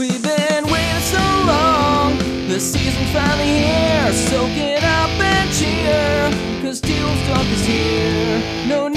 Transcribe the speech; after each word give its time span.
We've 0.00 0.22
been 0.22 0.64
waiting 0.64 1.02
so 1.02 1.18
long. 1.44 2.16
The 2.48 2.58
season's 2.58 3.12
finally 3.12 3.44
here. 3.44 4.10
Soak 4.14 4.56
it 4.56 4.82
up 4.82 5.10
and 5.20 5.52
cheer. 5.52 6.30
Cause 6.62 6.80
Teal's 6.80 7.20
Talk 7.28 7.44
is 7.44 7.66
here. 7.66 8.66
No 8.66 8.88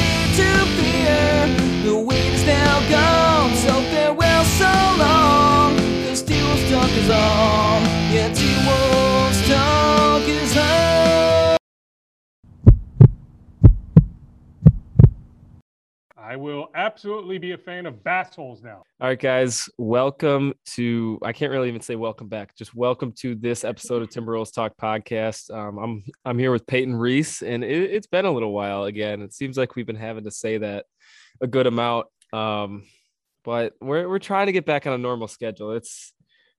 I 16.23 16.37
will 16.37 16.69
absolutely 16.73 17.37
be 17.37 17.51
a 17.51 17.57
fan 17.57 17.85
of 17.85 18.01
bass 18.01 18.33
holes 18.33 18.63
now. 18.63 18.83
All 19.01 19.09
right, 19.09 19.19
guys, 19.19 19.67
welcome 19.77 20.53
to. 20.67 21.19
I 21.21 21.33
can't 21.33 21.51
really 21.51 21.67
even 21.67 21.81
say 21.81 21.97
welcome 21.97 22.29
back. 22.29 22.55
Just 22.55 22.73
welcome 22.73 23.11
to 23.17 23.35
this 23.35 23.65
episode 23.65 24.01
of 24.01 24.07
Timberwolves 24.07 24.53
Talk 24.53 24.77
podcast. 24.81 25.53
Um, 25.53 25.77
I'm 25.77 26.03
I'm 26.23 26.39
here 26.39 26.51
with 26.51 26.65
Peyton 26.65 26.95
Reese, 26.95 27.41
and 27.41 27.61
it, 27.61 27.91
it's 27.91 28.07
been 28.07 28.23
a 28.23 28.31
little 28.31 28.53
while. 28.53 28.85
Again, 28.85 29.21
it 29.21 29.33
seems 29.33 29.57
like 29.57 29.75
we've 29.75 29.85
been 29.85 29.97
having 29.97 30.23
to 30.23 30.31
say 30.31 30.59
that 30.59 30.85
a 31.41 31.47
good 31.47 31.67
amount. 31.67 32.07
Um, 32.31 32.85
but 33.43 33.73
we're 33.81 34.07
we're 34.07 34.19
trying 34.19 34.45
to 34.45 34.53
get 34.53 34.65
back 34.65 34.87
on 34.87 34.93
a 34.93 34.97
normal 34.97 35.27
schedule. 35.27 35.73
It's 35.73 36.13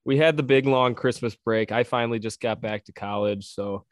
we 0.05 0.17
had 0.17 0.37
the 0.37 0.43
big 0.43 0.67
long 0.67 0.93
Christmas 0.93 1.35
break. 1.35 1.71
I 1.71 1.85
finally 1.85 2.19
just 2.19 2.39
got 2.39 2.61
back 2.61 2.85
to 2.85 2.93
college, 2.93 3.47
so 3.47 3.85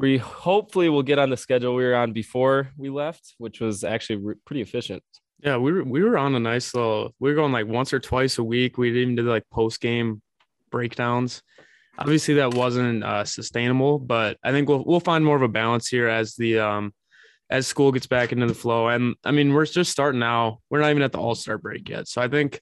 we 0.00 0.18
hopefully 0.18 0.88
will 0.88 1.02
get 1.02 1.18
on 1.18 1.30
the 1.30 1.36
schedule 1.36 1.74
we 1.74 1.84
were 1.84 1.94
on 1.94 2.12
before 2.12 2.70
we 2.76 2.88
left, 2.88 3.34
which 3.38 3.60
was 3.60 3.84
actually 3.84 4.16
re- 4.16 4.34
pretty 4.44 4.62
efficient. 4.62 5.02
Yeah, 5.40 5.56
we 5.56 5.72
were 5.72 5.84
we 5.84 6.02
were 6.02 6.18
on 6.18 6.34
a 6.34 6.40
nice 6.40 6.74
little. 6.74 7.14
We 7.20 7.30
were 7.30 7.36
going 7.36 7.52
like 7.52 7.66
once 7.66 7.92
or 7.92 8.00
twice 8.00 8.38
a 8.38 8.44
week. 8.44 8.76
We 8.78 8.90
even 9.00 9.14
did 9.14 9.24
like 9.24 9.44
post 9.50 9.80
game 9.80 10.20
breakdowns. 10.70 11.42
Obviously, 11.98 12.34
that 12.34 12.54
wasn't 12.54 13.02
uh, 13.04 13.24
sustainable, 13.24 13.98
but 13.98 14.36
I 14.42 14.52
think 14.52 14.68
we'll 14.68 14.84
we'll 14.84 15.00
find 15.00 15.24
more 15.24 15.36
of 15.36 15.42
a 15.42 15.48
balance 15.48 15.88
here 15.88 16.08
as 16.08 16.34
the 16.34 16.58
um 16.58 16.92
as 17.50 17.66
school 17.66 17.92
gets 17.92 18.06
back 18.06 18.32
into 18.32 18.46
the 18.46 18.54
flow. 18.54 18.88
And 18.88 19.14
I 19.24 19.30
mean, 19.30 19.52
we're 19.52 19.66
just 19.66 19.90
starting 19.90 20.20
now. 20.20 20.58
We're 20.70 20.80
not 20.80 20.90
even 20.90 21.02
at 21.02 21.12
the 21.12 21.18
All 21.18 21.34
Star 21.34 21.58
break 21.58 21.88
yet, 21.88 22.08
so 22.08 22.20
I 22.20 22.28
think 22.28 22.60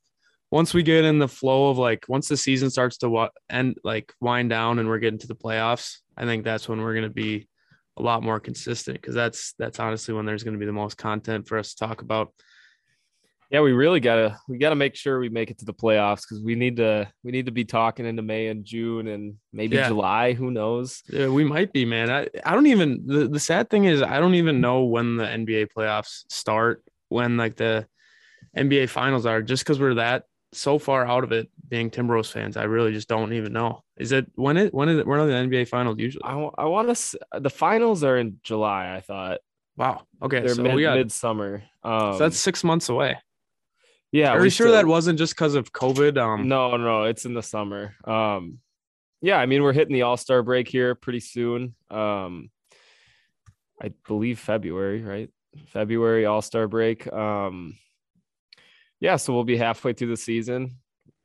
once 0.57 0.73
we 0.73 0.83
get 0.83 1.05
in 1.05 1.19
the 1.19 1.29
flow 1.29 1.69
of 1.69 1.77
like 1.77 2.07
once 2.09 2.29
the 2.29 2.37
season 2.37 2.71
starts 2.71 2.97
to 2.97 3.11
what 3.11 3.31
end 3.51 3.77
like 3.85 4.15
wind 4.23 4.49
down 4.49 4.79
and 4.79 4.89
we're 4.89 4.99
getting 4.99 5.19
to 5.19 5.27
the 5.27 5.35
playoffs, 5.35 5.99
I 6.17 6.25
think 6.25 6.45
that's 6.45 6.67
when 6.67 6.81
we're 6.81 6.95
going 6.95 7.05
to 7.05 7.11
be 7.11 7.47
a 7.99 8.03
lot 8.03 8.23
more 8.23 8.41
consistent 8.41 8.99
because 8.99 9.15
that's 9.15 9.53
that's 9.59 9.79
honestly 9.79 10.15
when 10.15 10.25
there's 10.25 10.45
going 10.45 10.55
to 10.55 10.59
be 10.59 10.65
the 10.65 10.73
most 10.73 10.97
content 10.97 11.47
for 11.47 11.59
us 11.59 11.75
to 11.75 11.87
talk 11.87 12.01
about. 12.01 12.33
Yeah, 13.51 13.61
we 13.61 13.73
really 13.73 14.01
gotta 14.01 14.39
we 14.49 14.57
gotta 14.57 14.77
make 14.77 14.97
sure 14.97 15.21
we 15.21 15.29
make 15.29 15.51
it 15.51 15.59
to 15.59 15.67
the 15.67 15.75
playoffs 15.75 16.23
because 16.23 16.43
we 16.43 16.55
need 16.55 16.79
to 16.79 17.07
we 17.23 17.33
need 17.33 17.45
to 17.47 17.53
be 17.53 17.67
talking 17.67 18.07
into 18.07 18.23
May 18.23 18.47
and 18.47 18.65
June 18.65 19.09
and 19.09 19.35
maybe 19.53 19.77
Yeah. 19.77 19.89
July. 19.89 20.33
Who 20.33 20.51
knows? 20.51 21.03
Yeah, 21.07 21.29
we 21.29 21.45
might 21.45 21.71
be, 21.71 21.85
man. 21.85 22.11
I, 22.11 22.29
I 22.47 22.55
don't 22.55 22.67
even 22.69 23.03
the, 23.07 23.29
the 23.29 23.41
sad 23.41 23.69
thing 23.69 23.85
is 23.85 24.01
I 24.01 24.21
don't 24.21 24.37
even 24.37 24.63
know 24.63 24.85
when 24.85 25.19
the 25.19 25.27
NBA 25.27 25.69
playoffs 25.77 26.25
start, 26.31 26.83
when 27.11 27.37
like 27.37 27.57
the 27.57 27.87
NBA 28.57 28.89
finals 28.89 29.27
are, 29.27 29.43
just 29.43 29.63
because 29.63 29.79
we're 29.79 29.95
that 29.97 30.25
so 30.53 30.79
far 30.79 31.05
out 31.07 31.25
of 31.25 31.33
it 31.33 31.49
being 31.69 31.91
Timberwolves 31.91 32.33
fans. 32.33 32.57
I 32.57 32.65
really 32.65 32.93
just 32.93 33.09
don't 33.09 33.33
even 33.33 33.53
know. 33.53 33.83
Is 33.97 34.13
it 34.13 34.27
when 34.37 34.57
it 34.57 34.73
when 34.73 34.89
is 34.89 34.99
it 34.99 35.07
when 35.07 35.21
are 35.21 35.27
the 35.27 35.33
NBA 35.33 35.69
finals 35.69 35.97
usually? 35.99 36.25
I, 36.25 36.35
I 36.59 36.65
want 36.67 36.95
to. 36.97 37.19
The 37.41 37.51
finals 37.51 38.05
are 38.05 38.17
in 38.17 38.39
July. 38.43 38.95
I 38.95 39.01
thought 39.01 39.39
Wow. 39.77 40.07
Okay. 40.23 40.41
they're 40.41 40.55
so 40.55 40.63
mid 40.63 40.75
we 40.75 40.83
got 40.83 40.97
midsummer. 40.97 41.63
Um, 41.83 42.13
so 42.15 42.19
that's 42.21 42.39
six 42.39 42.65
months 42.65 42.89
away. 42.89 43.19
yeah. 44.13 44.31
Are 44.33 44.43
you 44.45 44.49
sure 44.51 44.67
still- 44.69 44.73
that 44.77 44.87
wasn't 44.87 45.19
just 45.19 45.35
because 45.35 45.55
of 45.55 45.73
COVID? 45.73 46.17
Um 46.19 46.49
No, 46.49 46.77
no, 46.77 47.05
it's 47.05 47.27
in 47.27 47.35
the 47.35 47.43
summer. 47.43 47.95
Um, 48.05 48.61
yeah, 49.21 49.37
I 49.39 49.47
mean 49.47 49.63
we're 49.63 49.73
hitting 49.75 49.95
the 49.95 50.03
All 50.03 50.17
Star 50.17 50.43
break 50.43 50.69
here 50.69 50.95
pretty 50.95 51.21
soon. 51.21 51.75
Um, 51.91 52.51
I 53.83 53.93
believe 54.07 54.39
February, 54.39 55.03
right? 55.03 55.31
February 55.69 56.25
All 56.27 56.41
Star 56.43 56.69
break. 56.69 57.11
Um, 57.13 57.77
yeah, 59.01 59.17
so 59.17 59.33
we'll 59.33 59.45
be 59.45 59.57
halfway 59.57 59.93
through 59.93 60.09
the 60.09 60.17
season. 60.17 60.77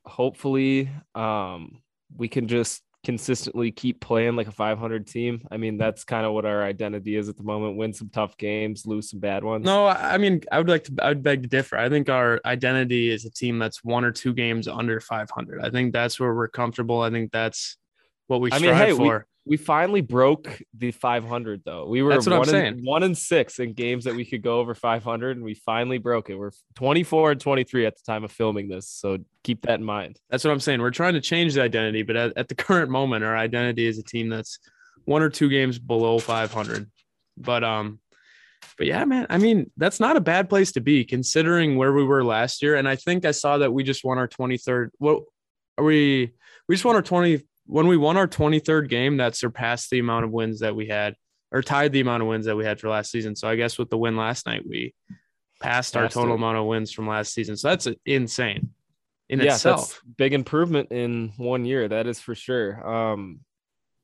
Hopefully, 0.06 0.90
um, 1.16 1.82
we 2.16 2.28
can 2.28 2.48
just 2.48 2.82
consistently 3.04 3.72
keep 3.72 4.00
playing 4.00 4.36
like 4.36 4.48
a 4.48 4.52
500 4.52 5.08
team. 5.08 5.48
I 5.50 5.58
mean, 5.58 5.78
that's 5.78 6.04
kind 6.04 6.26
of 6.26 6.34
what 6.34 6.46
our 6.46 6.64
identity 6.64 7.16
is 7.16 7.30
at 7.30 7.38
the 7.38 7.44
moment. 7.44 7.78
Win 7.78 7.94
some 7.94 8.10
tough 8.10 8.38
games, 8.38 8.86
lose 8.86 9.10
some 9.10 9.20
bad 9.20 9.44
ones. 9.44 9.66
No, 9.66 9.88
I 9.88 10.18
mean, 10.18 10.42
I 10.52 10.60
would 10.60 10.70
like 10.70 10.84
to, 10.86 10.96
I 11.02 11.10
would 11.10 11.24
beg 11.24 11.42
to 11.44 11.50
differ. 11.50 11.78
I 11.78 11.90
think 11.90 12.10
our 12.10 12.40
identity 12.46 13.10
is 13.10 13.26
a 13.26 13.32
team 13.32 13.58
that's 13.58 13.84
one 13.84 14.04
or 14.04 14.12
two 14.12 14.34
games 14.34 14.68
under 14.68 15.00
500. 15.00 15.62
I 15.64 15.70
think 15.70 15.94
that's 15.94 16.20
where 16.20 16.34
we're 16.36 16.48
comfortable. 16.48 17.02
I 17.02 17.10
think 17.10 17.32
that's 17.32 17.78
what 18.32 18.40
we 18.42 18.50
I 18.52 18.58
strive 18.58 18.78
mean, 18.78 18.88
hey, 18.88 18.94
we, 18.94 19.10
for. 19.10 19.28
we 19.46 19.58
finally 19.58 20.00
broke 20.00 20.62
the 20.78 20.92
500 20.92 21.64
though. 21.66 21.86
We 21.86 22.02
were 22.02 22.12
That's 22.12 22.26
what 22.26 22.34
I'm 22.34 22.40
one, 22.40 22.48
saying. 22.48 22.74
and, 22.76 22.86
one 22.86 23.04
and 23.04 23.18
six 23.18 23.60
in 23.60 23.74
games 23.74 24.06
that 24.06 24.16
we 24.16 24.24
could 24.24 24.42
go 24.42 24.60
over 24.60 24.74
500, 24.74 25.36
and 25.36 25.46
we 25.46 25.54
finally 25.54 25.98
broke 25.98 26.30
it. 26.30 26.36
We're 26.36 26.52
24 26.76 27.32
and 27.32 27.42
23 27.42 27.86
at 27.86 27.98
the 27.98 28.04
time 28.10 28.24
of 28.24 28.32
filming 28.32 28.70
this, 28.70 28.88
so 28.88 29.18
keep 29.44 29.64
that 29.64 29.80
in 29.80 29.84
mind. 29.84 30.18
that's 30.30 30.46
what 30.46 30.52
I'm 30.52 30.62
saying. 30.62 30.82
We're 30.82 30.92
trying 30.92 31.16
to 31.16 31.22
change 31.22 31.56
the 31.56 31.62
identity, 31.62 32.04
but 32.04 32.16
at, 32.16 32.38
at 32.38 32.48
the 32.48 32.56
current 32.56 32.90
moment, 32.90 33.26
our 33.26 33.36
identity 33.36 33.86
is 33.86 34.00
a 34.00 34.04
team 34.04 34.30
that's 34.30 34.58
one 35.04 35.22
or 35.22 35.30
two 35.30 35.50
games 35.50 35.78
below 35.78 36.18
500. 36.18 36.90
But, 37.36 37.64
um, 37.66 38.00
but 38.78 38.88
yeah, 38.88 39.04
man, 39.04 39.28
I 39.30 39.40
mean, 39.40 39.70
that's 39.76 40.00
not 40.00 40.16
a 40.16 40.22
bad 40.22 40.48
place 40.48 40.72
to 40.74 40.80
be 40.80 41.04
considering 41.04 41.76
where 41.76 41.92
we 41.92 42.06
were 42.06 42.24
last 42.24 42.62
year. 42.62 42.76
And 42.76 42.88
I 42.88 42.96
think 42.96 43.26
I 43.26 43.32
saw 43.32 43.58
that 43.58 43.74
we 43.74 43.84
just 43.84 44.06
won 44.06 44.18
our 44.18 44.28
23rd. 44.28 44.90
What 45.00 45.24
are 45.78 45.84
we? 45.84 46.34
We 46.68 46.76
just 46.76 46.86
won 46.86 46.96
our 46.96 47.02
20 47.02 47.42
when 47.66 47.88
we 47.88 47.98
won 47.98 48.18
our 48.18 48.28
23rd 48.28 48.90
game 48.90 49.18
that 49.18 49.36
surpassed 49.36 49.90
the 49.90 50.00
amount 50.00 50.26
of 50.26 50.32
wins 50.32 50.60
that 50.60 50.76
we 50.76 50.88
had 50.88 51.16
or 51.52 51.62
tied 51.62 51.92
the 51.92 52.00
amount 52.00 52.24
of 52.24 52.30
wins 52.30 52.46
that 52.46 52.56
we 52.56 52.66
had 52.66 52.80
for 52.80 52.90
last 52.90 53.12
season. 53.12 53.36
So 53.36 53.48
I 53.48 53.56
guess 53.56 53.78
with 53.78 53.90
the 53.90 53.98
win 53.98 54.16
last 54.16 54.46
night, 54.46 54.64
we 54.68 54.94
passed 55.62 55.96
our 55.96 56.08
total 56.08 56.36
amount 56.36 56.58
of 56.58 56.66
wins 56.66 56.92
from 56.92 57.08
last 57.08 57.34
season. 57.34 57.58
So 57.58 57.70
that's 57.70 57.88
insane 58.06 58.70
in 59.30 59.40
yeah, 59.40 59.54
itself. 59.54 59.80
that's 59.80 60.02
big 60.18 60.34
improvement 60.34 60.92
in 60.92 61.34
one 61.38 61.66
year. 61.66 61.88
That 61.88 62.08
is 62.08 62.20
for 62.20 62.36
sure. 62.36 62.88
Um, 62.88 63.42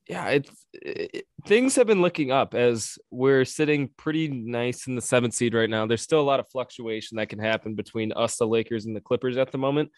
yeah, 0.08 0.28
it's 0.28 0.66
it, 0.72 1.26
things 1.46 1.76
have 1.76 1.86
been 1.86 2.00
looking 2.00 2.30
up 2.30 2.54
as 2.54 2.98
we're 3.10 3.44
sitting 3.44 3.90
pretty 3.96 4.28
nice 4.28 4.86
in 4.86 4.94
the 4.94 5.02
seventh 5.02 5.34
seed 5.34 5.52
right 5.54 5.68
now. 5.68 5.86
There's 5.86 6.02
still 6.02 6.20
a 6.20 6.22
lot 6.22 6.40
of 6.40 6.48
fluctuation 6.48 7.18
that 7.18 7.28
can 7.28 7.38
happen 7.38 7.74
between 7.74 8.12
us, 8.12 8.36
the 8.36 8.46
Lakers, 8.46 8.86
and 8.86 8.96
the 8.96 9.02
Clippers 9.02 9.36
at 9.36 9.52
the 9.52 9.58
moment, 9.58 9.90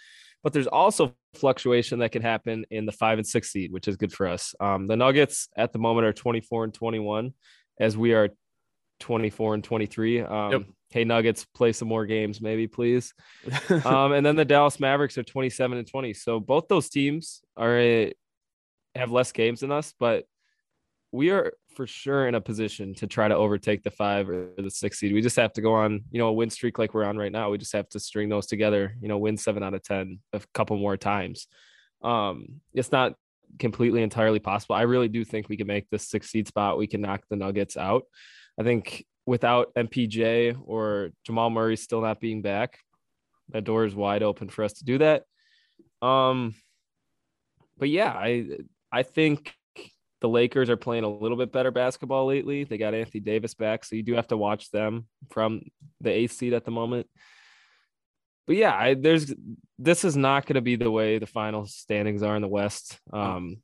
but 0.43 0.53
there's 0.53 0.67
also 0.67 1.15
fluctuation 1.35 1.99
that 2.01 2.13
can 2.13 2.23
happen 2.23 2.65
in 2.71 2.87
the 2.87 2.93
five 2.93 3.19
and 3.19 3.27
six 3.27 3.51
seed, 3.51 3.73
which 3.73 3.89
is 3.89 3.97
good 3.97 4.13
for 4.13 4.27
us. 4.27 4.55
Um, 4.61 4.87
the 4.87 4.97
Nuggets 4.97 5.49
at 5.57 5.73
the 5.73 5.79
moment 5.79 6.07
are 6.07 6.13
24 6.13 6.65
and 6.65 6.75
21, 6.75 7.35
as 7.79 7.97
we 7.97 8.15
are 8.15 8.31
24 9.01 9.55
and 9.55 9.65
23. 9.65 10.21
Um, 10.21 10.53
Yep. 10.53 10.63
Hey 10.91 11.05
Nuggets, 11.05 11.47
play 11.55 11.73
some 11.73 11.87
more 11.87 12.05
games, 12.05 12.41
maybe, 12.41 12.67
please 12.67 13.15
um, 13.85 14.13
and 14.13 14.27
then 14.27 14.35
the 14.35 14.45
Dallas 14.45 14.81
Mavericks 14.81 15.17
are 15.19 15.23
27 15.23 15.79
and 15.79 15.87
20. 15.87 16.15
So 16.15 16.41
both 16.41 16.67
those 16.67 16.89
teams 16.89 17.43
are 17.57 17.79
a, 17.79 18.13
have 18.97 19.13
less 19.13 19.31
games 19.31 19.61
than 19.61 19.71
us, 19.71 19.95
but 20.01 20.25
we 21.13 21.31
are 21.31 21.53
for 21.75 21.87
sure 21.87 22.29
in 22.29 22.35
a 22.35 22.41
position 22.41 22.95
to 22.95 23.07
try 23.07 23.29
to 23.29 23.35
overtake 23.35 23.83
the 23.83 23.91
five 23.91 24.29
or 24.29 24.51
the 24.57 24.71
six 24.71 24.99
seed. 24.99 25.13
We 25.13 25.23
just 25.23 25.37
have 25.37 25.53
to 25.55 25.61
go 25.61 25.75
on, 25.75 26.05
you 26.11 26.19
know, 26.19 26.29
a 26.29 26.33
win 26.33 26.51
streak 26.51 26.79
like 26.79 26.95
we're 26.95 27.05
on 27.05 27.17
right 27.17 27.33
now. 27.33 27.51
We 27.51 27.59
just 27.59 27.73
have 27.73 27.89
to 27.91 28.01
string 28.01 28.29
those 28.29 28.47
together, 28.47 28.97
you 29.01 29.09
know, 29.09 29.19
win 29.19 29.37
seven 29.37 29.63
out 29.63 29.75
of 29.75 29.83
10 29.83 30.19
a 30.33 30.41
couple 30.55 30.77
more 30.77 30.97
times. 30.97 31.47
Um, 32.03 32.61
it's 32.75 32.93
not 32.93 33.15
completely 33.59 34.03
entirely 34.03 34.39
possible. 34.39 34.75
I 34.75 34.83
really 34.83 35.09
do 35.09 35.25
think 35.25 35.49
we 35.49 35.57
can 35.57 35.67
make 35.67 35.89
this 35.91 36.09
six 36.09 36.31
seed 36.31 36.49
spot. 36.49 36.79
We 36.79 36.87
can 36.87 37.01
knock 37.01 37.23
the 37.29 37.37
Nuggets 37.37 37.77
out. 37.77 38.05
I 38.59 38.63
think 38.63 39.05
without 39.27 39.75
MPJ 39.75 40.61
or 40.65 41.11
Jamal 41.25 41.51
Murray 41.51 41.77
still 41.77 42.01
not 42.01 42.21
being 42.21 42.43
back, 42.43 42.79
that 43.51 43.65
door 43.65 43.85
is 43.85 43.95
wide 43.95 44.23
open 44.23 44.49
for 44.49 44.65
us 44.65 44.75
to 44.75 44.85
do 44.85 44.99
that. 44.99 45.25
Um, 46.03 46.55
but 47.79 47.89
yeah, 47.89 48.13
I 48.13 48.59
I 48.93 49.03
think 49.03 49.55
the 50.21 50.29
Lakers 50.29 50.69
are 50.71 50.77
playing 50.77 51.05
a 51.05 51.09
little 51.09 51.37
bit 51.37 51.53
better 51.53 51.71
basketball 51.71 52.27
lately. 52.27 52.65
They 52.65 52.79
got 52.79 52.95
Anthony 52.95 53.21
Davis 53.21 53.55
back, 53.55 53.85
so 53.85 53.97
you 53.97 54.03
do 54.03 54.15
have 54.15 54.29
to 54.29 54.37
watch 54.37 54.71
them 54.71 55.07
from 55.31 55.63
the 56.01 56.11
eighth 56.11 56.33
seed 56.33 56.53
at 56.53 56.65
the 56.65 56.71
moment. 56.71 57.07
But 58.47 58.57
yeah, 58.57 58.75
I, 58.75 58.95
there's 58.95 59.33
this 59.79 60.05
is 60.05 60.17
not 60.17 60.47
going 60.47 60.57
to 60.57 60.61
be 60.61 60.77
the 60.77 60.91
way 60.91 61.19
the 61.19 61.27
final 61.27 61.67
standings 61.67 62.23
are 62.23 62.37
in 62.37 62.43
the 62.43 62.49
West. 62.49 62.99
Um, 63.13 63.59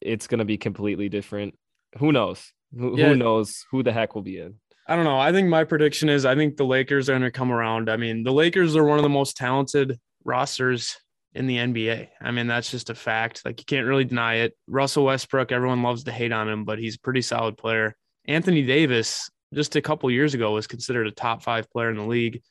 it's 0.00 0.26
going 0.26 0.38
to 0.38 0.44
be 0.44 0.56
completely 0.56 1.08
different. 1.08 1.56
Who 1.98 2.10
knows? 2.10 2.52
Who, 2.76 2.98
Yeah. 2.98 3.08
who 3.10 3.16
knows 3.16 3.64
who 3.70 3.82
the 3.82 3.92
heck 3.92 4.14
will 4.14 4.22
be 4.22 4.38
in? 4.38 4.54
I 4.88 4.96
don't 4.96 5.04
know. 5.04 5.18
I 5.18 5.32
think 5.32 5.48
my 5.48 5.64
prediction 5.64 6.08
is 6.08 6.24
I 6.24 6.34
think 6.34 6.56
the 6.56 6.64
Lakers 6.66 7.08
are 7.08 7.12
going 7.12 7.22
to 7.22 7.30
come 7.30 7.52
around. 7.52 7.88
I 7.88 7.96
mean, 7.96 8.22
the 8.22 8.32
Lakers 8.32 8.76
are 8.76 8.84
one 8.84 8.98
of 8.98 9.02
the 9.02 9.08
most 9.08 9.36
talented 9.36 9.98
rosters 10.24 10.96
in 11.34 11.46
the 11.46 11.56
NBA. 11.56 12.08
I 12.20 12.30
mean, 12.30 12.46
that's 12.46 12.70
just 12.70 12.90
a 12.90 12.94
fact. 12.94 13.44
Like 13.44 13.60
you 13.60 13.64
can't 13.64 13.86
really 13.86 14.04
deny 14.04 14.36
it. 14.36 14.56
Russell 14.66 15.04
Westbrook, 15.04 15.52
everyone 15.52 15.82
loves 15.82 16.04
to 16.04 16.12
hate 16.12 16.32
on 16.32 16.48
him, 16.48 16.64
but 16.64 16.78
he's 16.78 16.96
a 16.96 17.00
pretty 17.00 17.22
solid 17.22 17.58
player. 17.58 17.96
Anthony 18.26 18.62
Davis, 18.62 19.30
just 19.52 19.76
a 19.76 19.82
couple 19.82 20.10
years 20.10 20.34
ago, 20.34 20.52
was 20.52 20.66
considered 20.66 21.06
a 21.06 21.10
top 21.10 21.42
five 21.42 21.70
player 21.70 21.90
in 21.90 21.96
the 21.96 22.06
league. 22.06 22.42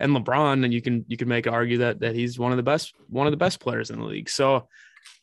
and 0.00 0.12
LeBron, 0.14 0.64
and 0.64 0.72
you 0.72 0.80
can 0.80 1.04
you 1.08 1.16
can 1.16 1.28
make 1.28 1.46
argue 1.46 1.78
that 1.78 2.00
that 2.00 2.14
he's 2.14 2.38
one 2.38 2.52
of 2.52 2.56
the 2.56 2.62
best 2.62 2.94
one 3.08 3.26
of 3.26 3.32
the 3.32 3.36
best 3.36 3.60
players 3.60 3.90
in 3.90 3.98
the 3.98 4.06
league. 4.06 4.30
So 4.30 4.68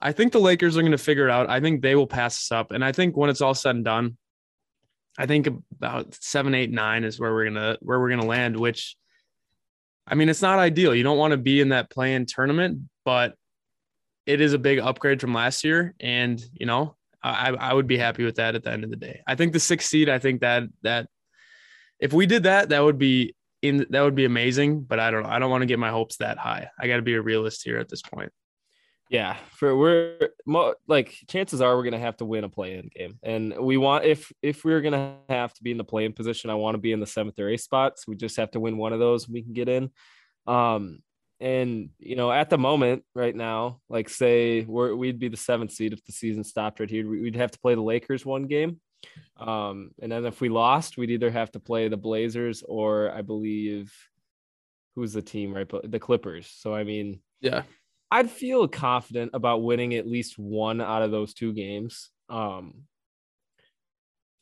I 0.01 0.11
think 0.11 0.33
the 0.33 0.39
Lakers 0.39 0.77
are 0.77 0.81
going 0.81 0.91
to 0.91 0.97
figure 0.97 1.27
it 1.27 1.31
out. 1.31 1.50
I 1.50 1.61
think 1.61 1.81
they 1.81 1.95
will 1.95 2.07
pass 2.07 2.38
us 2.38 2.51
up, 2.51 2.71
and 2.71 2.83
I 2.83 2.91
think 2.91 3.15
when 3.15 3.29
it's 3.29 3.41
all 3.41 3.53
said 3.53 3.75
and 3.75 3.85
done, 3.85 4.18
I 5.18 5.25
think 5.25 5.47
about 5.47 6.13
seven, 6.15 6.53
eight, 6.53 6.71
nine 6.71 7.03
is 7.03 7.19
where 7.19 7.33
we're 7.33 7.45
gonna 7.45 7.77
where 7.81 8.00
we're 8.00 8.09
gonna 8.09 8.25
land. 8.25 8.57
Which, 8.57 8.95
I 10.07 10.16
mean, 10.16 10.30
it's 10.30 10.42
not 10.42 10.60
ideal. 10.60 10.94
You 10.94 11.04
don't 11.04 11.18
want 11.18 11.31
to 11.31 11.38
be 11.38 11.62
in 11.62 11.69
that 11.69 11.90
play-in 11.90 12.25
tournament, 12.25 12.81
but 13.04 13.36
it 14.25 14.42
is 14.42 14.54
a 14.54 14.60
big 14.60 14.80
upgrade 14.80 15.22
from 15.22 15.34
last 15.34 15.63
year, 15.63 15.94
and 16.00 16.44
you 16.54 16.66
know, 16.66 16.96
I 17.24 17.52
I 17.52 17.74
would 17.74 17.88
be 17.88 17.98
happy 17.98 18.24
with 18.24 18.36
that 18.36 18.56
at 18.56 18.63
the 18.63 18.72
end 18.72 18.84
of 18.84 18.90
the 18.90 18.96
day. 18.96 19.22
I 19.28 19.36
think 19.36 19.54
the 19.54 19.60
sixth 19.60 19.90
seed. 19.90 20.10
I 20.10 20.19
think 20.19 20.42
that 20.42 20.63
that 20.84 21.07
if 22.00 22.13
we 22.13 22.25
did 22.25 22.44
that, 22.44 22.69
that 22.69 22.84
would 22.84 22.98
be 22.98 23.36
in 23.62 23.86
that 23.90 24.02
would 24.02 24.16
be 24.16 24.25
amazing. 24.25 24.81
But 24.81 25.00
I 25.00 25.12
don't 25.12 25.24
know. 25.24 25.30
I 25.30 25.40
don't 25.40 25.52
want 25.52 25.62
to 25.62 25.68
get 25.68 25.80
my 25.80 25.90
hopes 25.90 26.18
that 26.18 26.38
high. 26.38 26.69
I 26.80 26.88
got 26.88 26.98
to 26.98 27.02
be 27.02 27.16
a 27.16 27.22
realist 27.22 27.63
here 27.63 27.78
at 27.78 27.90
this 27.90 28.02
point. 28.02 28.31
Yeah, 29.10 29.38
for 29.52 29.75
we're 29.78 30.30
like 30.88 31.16
chances 31.28 31.62
are 31.62 31.75
we're 31.75 31.84
gonna 31.84 32.00
have 32.00 32.18
to 32.18 32.25
win 32.25 32.44
a 32.44 32.50
play-in 32.50 32.90
game, 32.96 33.19
and 33.22 33.56
we 33.57 33.78
want 33.78 34.06
if 34.06 34.31
if 34.42 34.66
we're 34.66 34.81
gonna 34.81 35.18
have 35.30 35.54
to 35.54 35.63
be 35.63 35.72
in 35.72 35.78
the 35.78 35.84
play-in 35.84 36.13
position, 36.13 36.50
I 36.50 36.56
want 36.56 36.74
to 36.74 36.80
be 36.80 36.92
in 36.92 37.00
the 37.00 37.06
seventh 37.06 37.40
or 37.40 37.48
eighth 37.48 37.62
spots. 37.62 38.07
We 38.07 38.16
just 38.16 38.38
have 38.38 38.52
to 38.52 38.60
win 38.60 38.78
one 38.78 38.94
of 38.94 39.00
those, 39.00 39.30
we 39.30 39.44
can 39.44 39.54
get 39.54 39.69
in. 39.69 39.92
Um, 40.48 41.00
and 41.40 41.90
you 42.00 42.16
know, 42.16 42.31
at 42.31 42.50
the 42.50 42.57
moment, 42.57 43.04
right 43.13 43.36
now, 43.36 43.80
like 43.90 44.10
say 44.10 44.62
we're 44.62 44.96
we'd 44.96 45.19
be 45.19 45.28
the 45.28 45.38
seventh 45.38 45.72
seed 45.72 45.94
if 45.94 46.04
the 46.04 46.12
season 46.12 46.44
stopped 46.44 46.80
right 46.80 46.90
here. 46.90 47.07
We'd 47.07 47.36
have 47.36 47.52
to 47.52 47.60
play 47.60 47.75
the 47.75 47.81
Lakers 47.81 48.25
one 48.25 48.48
game, 48.48 48.80
um, 49.38 49.92
and 50.02 50.12
then 50.12 50.25
if 50.25 50.42
we 50.42 50.50
lost, 50.50 50.98
we'd 50.98 51.12
either 51.12 51.30
have 51.30 51.52
to 51.52 51.60
play 51.60 51.90
the 51.90 51.98
Blazers 51.98 52.63
or 52.68 53.12
I 53.12 53.22
believe 53.22 53.94
who's 54.96 55.13
the 55.13 55.22
team 55.22 55.54
right, 55.54 55.69
the 55.84 56.00
Clippers. 56.00 56.48
So 56.48 56.74
I 56.74 56.84
mean, 56.84 57.19
Yeah, 57.42 57.63
I'd 58.12 58.30
feel 58.30 58.68
confident 58.68 59.31
about 59.34 59.63
winning 59.63 59.96
at 59.96 60.07
least 60.07 60.38
one 60.38 60.81
out 60.81 61.02
of 61.02 61.12
those 61.12 61.34
two 61.34 61.54
games. 61.54 62.12
Um, 62.30 62.86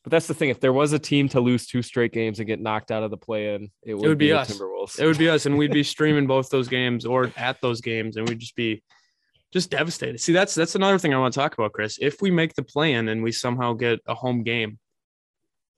but 0.04 0.12
that's 0.12 0.28
the 0.28 0.34
thing. 0.34 0.50
If 0.50 0.60
there 0.60 0.74
was 0.74 0.92
a 0.92 1.00
team 1.00 1.30
to 1.30 1.40
lose 1.40 1.66
two 1.66 1.82
straight 1.82 2.12
games 2.12 2.40
and 2.40 2.48
get 2.48 2.60
knocked 2.60 2.92
out 2.92 3.04
of 3.04 3.12
the 3.12 3.18
play-in, 3.18 3.72
it 3.84 3.94
would, 3.94 4.10
would 4.10 4.18
be 4.18 4.30
the 4.30 4.40
us. 4.40 4.52
Timberwolves. 4.52 5.00
it 5.00 5.06
would 5.06 5.18
be 5.18 5.30
us, 5.30 5.46
and 5.46 5.58
we'd 5.58 5.72
be 5.72 5.84
streaming 5.96 6.28
both 6.28 6.50
those 6.50 6.68
games 6.68 7.06
or 7.06 7.32
at 7.38 7.62
those 7.62 7.80
games, 7.80 8.18
and 8.18 8.28
we'd 8.28 8.40
just 8.40 8.56
be 8.56 8.84
just 9.54 9.70
devastated. 9.70 10.20
See, 10.20 10.34
that's 10.34 10.54
that's 10.54 10.76
another 10.76 11.00
thing 11.00 11.14
I 11.14 11.20
want 11.20 11.34
to 11.34 11.40
talk 11.40 11.54
about, 11.54 11.72
Chris. 11.72 12.00
If 12.02 12.22
we 12.22 12.32
make 12.32 12.54
the 12.56 12.64
plan 12.64 13.08
and 13.08 13.24
we 13.24 13.32
somehow 13.32 13.74
get 13.74 14.02
a 14.06 14.14
home 14.14 14.44
game, 14.44 14.78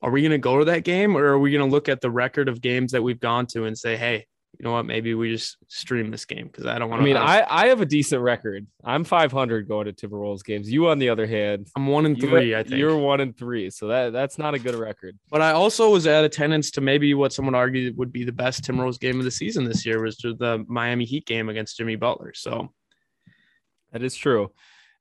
are 0.02 0.10
we 0.10 0.22
going 0.22 0.32
to 0.32 0.40
go 0.40 0.58
to 0.58 0.66
that 0.66 0.84
game, 0.84 1.16
or 1.16 1.26
are 1.26 1.40
we 1.40 1.52
going 1.52 1.68
to 1.68 1.72
look 1.72 1.88
at 1.88 2.02
the 2.02 2.10
record 2.10 2.50
of 2.50 2.62
games 2.62 2.94
that 2.94 3.04
we've 3.04 3.20
gone 3.20 3.46
to 3.48 3.66
and 3.66 3.78
say, 3.78 3.96
hey, 3.96 4.26
you 4.58 4.64
know 4.64 4.72
what, 4.72 4.86
maybe 4.86 5.14
we 5.14 5.32
just 5.32 5.58
stream 5.68 6.12
this 6.12 6.26
game 6.26 6.48
because 6.48 6.66
I 6.66 6.80
don't 6.80 6.90
want 6.90 7.02
to 7.02 7.04
I 7.04 7.06
mean, 7.06 7.18
I, 7.18 7.46
I 7.50 7.68
have 7.68 7.82
a 7.82 7.86
decent 7.86 8.22
record. 8.22 8.66
I'm 8.84 9.04
500 9.04 9.68
going 9.68 9.86
to 9.86 9.94
Timberwolves 9.94 10.44
games. 10.44 10.72
You, 10.72 10.88
on 10.88 11.00
the 11.00 11.10
other 11.10 11.28
hand, 11.28 11.68
I'm 11.76 11.88
one 11.88 12.06
and 12.06 12.18
you- 12.18 12.30
three. 12.30 12.56
I 12.56 12.64
think 12.64 12.76
you're 12.76 12.98
one 12.98 13.20
and 13.20 13.38
three, 13.38 13.70
so 13.70 13.88
that 13.88 14.14
that's 14.14 14.38
not 14.38 14.54
a 14.54 14.60
good 14.60 14.76
record. 14.76 15.18
But 15.30 15.42
I 15.42 15.52
also 15.52 15.90
was 15.92 16.08
at 16.08 16.24
attendance 16.24 16.72
to 16.72 16.82
maybe 16.82 17.14
what 17.14 17.34
someone 17.34 17.56
argued 17.56 17.98
would 17.98 18.12
be 18.14 18.24
the 18.24 18.32
best 18.32 18.64
Timberwolves 18.64 19.00
game 19.00 19.20
of 19.20 19.26
the 19.26 19.32
season 19.32 19.66
this 19.66 19.86
year 19.86 20.02
was 20.02 20.18
the 20.18 20.64
Miami 20.68 21.06
Heat 21.06 21.26
game 21.26 21.50
against 21.50 21.78
Jimmy 21.78 21.96
Butler. 21.96 22.34
So 22.34 22.72
That 23.92 24.04
is 24.04 24.16
true. 24.16 24.52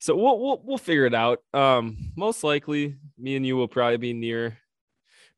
So 0.01 0.15
we'll 0.17 0.39
we'll 0.39 0.61
we'll 0.65 0.79
figure 0.79 1.07
it 1.07 1.15
out. 1.15 1.39
Um, 1.55 1.97
most 2.17 2.45
likely, 2.45 2.97
me 3.19 3.37
and 3.37 3.47
you 3.47 3.57
will 3.57 3.69
probably 3.69 3.97
be 3.97 4.13
near 4.13 4.59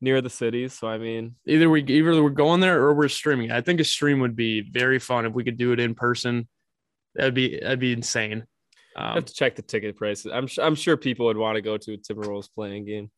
near 0.00 0.20
the 0.20 0.30
cities. 0.30 0.74
So 0.74 0.88
I 0.88 0.98
mean, 0.98 1.36
either 1.46 1.68
we 1.70 1.82
either 1.82 2.22
we're 2.22 2.30
going 2.30 2.60
there 2.60 2.80
or 2.82 2.94
we're 2.94 3.08
streaming. 3.08 3.50
I 3.50 3.60
think 3.60 3.80
a 3.80 3.84
stream 3.84 4.20
would 4.20 4.36
be 4.36 4.60
very 4.60 4.98
fun 4.98 5.26
if 5.26 5.32
we 5.32 5.44
could 5.44 5.56
do 5.56 5.72
it 5.72 5.80
in 5.80 5.94
person. 5.94 6.48
That'd 7.14 7.34
be 7.34 7.58
that'd 7.60 7.78
be 7.80 7.92
insane. 7.92 8.46
I 8.96 9.08
Um, 9.08 9.14
have 9.16 9.24
to 9.26 9.34
check 9.34 9.56
the 9.56 9.62
ticket 9.62 9.96
prices. 9.96 10.30
I'm 10.32 10.48
I'm 10.62 10.74
sure 10.74 10.96
people 10.96 11.26
would 11.26 11.36
want 11.36 11.56
to 11.56 11.62
go 11.62 11.76
to 11.76 11.94
a 11.94 11.98
Timberwolves 11.98 12.48
playing 12.54 12.84
game. 12.86 13.10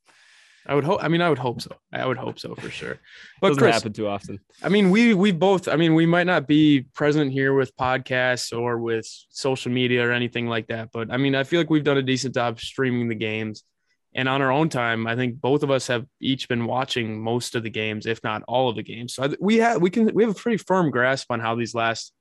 I 0.67 0.75
would 0.75 0.85
hope. 0.85 1.03
I 1.03 1.09
mean, 1.09 1.23
I 1.23 1.31
would 1.31 1.39
hope 1.39 1.63
so. 1.63 1.71
I 1.93 2.05
would 2.05 2.19
hope 2.19 2.39
so 2.39 2.55
for 2.55 2.69
sure. 2.71 2.99
But 3.41 3.49
Doesn't 3.49 3.63
Chris, 3.63 3.75
happen 3.77 3.93
too 3.93 4.07
often. 4.09 4.39
I 4.63 4.69
mean, 4.69 4.91
we 4.91 5.15
we 5.15 5.33
both. 5.33 5.67
I 5.67 5.77
mean, 5.77 5.95
we 5.95 6.05
might 6.05 6.27
not 6.27 6.47
be 6.47 6.83
present 6.95 7.33
here 7.33 7.55
with 7.55 7.75
podcasts 7.77 8.57
or 8.57 8.79
with 8.79 9.07
social 9.31 9.73
media 9.73 10.07
or 10.07 10.13
anything 10.13 10.47
like 10.47 10.67
that. 10.67 10.91
But 10.93 11.11
I 11.11 11.17
mean, 11.17 11.35
I 11.35 11.45
feel 11.45 11.59
like 11.61 11.71
we've 11.71 11.85
done 11.85 11.97
a 11.97 12.03
decent 12.03 12.35
job 12.35 12.61
streaming 12.61 13.09
the 13.09 13.15
games, 13.15 13.65
and 14.15 14.29
on 14.29 14.43
our 14.43 14.51
own 14.51 14.69
time, 14.69 15.07
I 15.07 15.17
think 15.17 15.41
both 15.41 15.63
of 15.63 15.71
us 15.71 15.87
have 15.89 16.07
each 16.21 16.49
been 16.49 16.65
watching 16.67 17.21
most 17.21 17.55
of 17.55 17.63
the 17.63 17.71
games, 17.71 18.07
if 18.07 18.23
not 18.25 18.43
all 18.49 18.69
of 18.69 18.77
the 18.77 18.83
games. 18.83 19.15
So 19.15 19.35
we 19.41 19.57
have 19.59 19.81
we 19.81 19.91
can 19.91 20.13
we 20.15 20.23
have 20.25 20.33
a 20.33 20.39
pretty 20.39 20.59
firm 20.59 20.91
grasp 20.91 21.31
on 21.31 21.41
how 21.41 21.55
these 21.55 21.75
last 21.75 22.13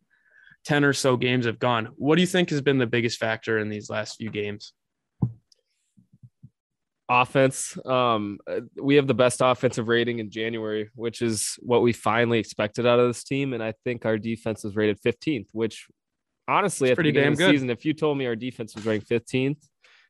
ten 0.65 0.83
or 0.83 0.93
so 0.93 1.17
games 1.17 1.45
have 1.45 1.59
gone. 1.59 1.89
What 1.95 2.15
do 2.15 2.21
you 2.21 2.27
think 2.27 2.49
has 2.49 2.61
been 2.61 2.77
the 2.77 2.87
biggest 2.87 3.19
factor 3.19 3.57
in 3.57 3.69
these 3.69 3.89
last 3.89 4.17
few 4.17 4.29
games? 4.29 4.73
offense. 7.09 7.77
Um, 7.85 8.39
we 8.81 8.95
have 8.95 9.07
the 9.07 9.13
best 9.13 9.41
offensive 9.43 9.87
rating 9.87 10.19
in 10.19 10.29
January, 10.29 10.89
which 10.95 11.21
is 11.21 11.57
what 11.61 11.81
we 11.81 11.93
finally 11.93 12.39
expected 12.39 12.85
out 12.85 12.99
of 12.99 13.07
this 13.07 13.23
team. 13.23 13.53
And 13.53 13.63
I 13.63 13.73
think 13.83 14.05
our 14.05 14.17
defense 14.17 14.63
was 14.63 14.75
rated 14.75 14.99
15th, 15.01 15.47
which 15.53 15.87
honestly, 16.47 16.89
It's 16.89 16.91
at 16.91 16.93
the 16.93 16.95
pretty 16.95 17.11
beginning 17.11 17.37
damn 17.37 17.47
good. 17.47 17.55
season, 17.55 17.69
if 17.69 17.85
you 17.85 17.93
told 17.93 18.17
me 18.17 18.25
our 18.25 18.35
defense 18.35 18.75
was 18.75 18.85
ranked 18.85 19.09
15th, 19.09 19.57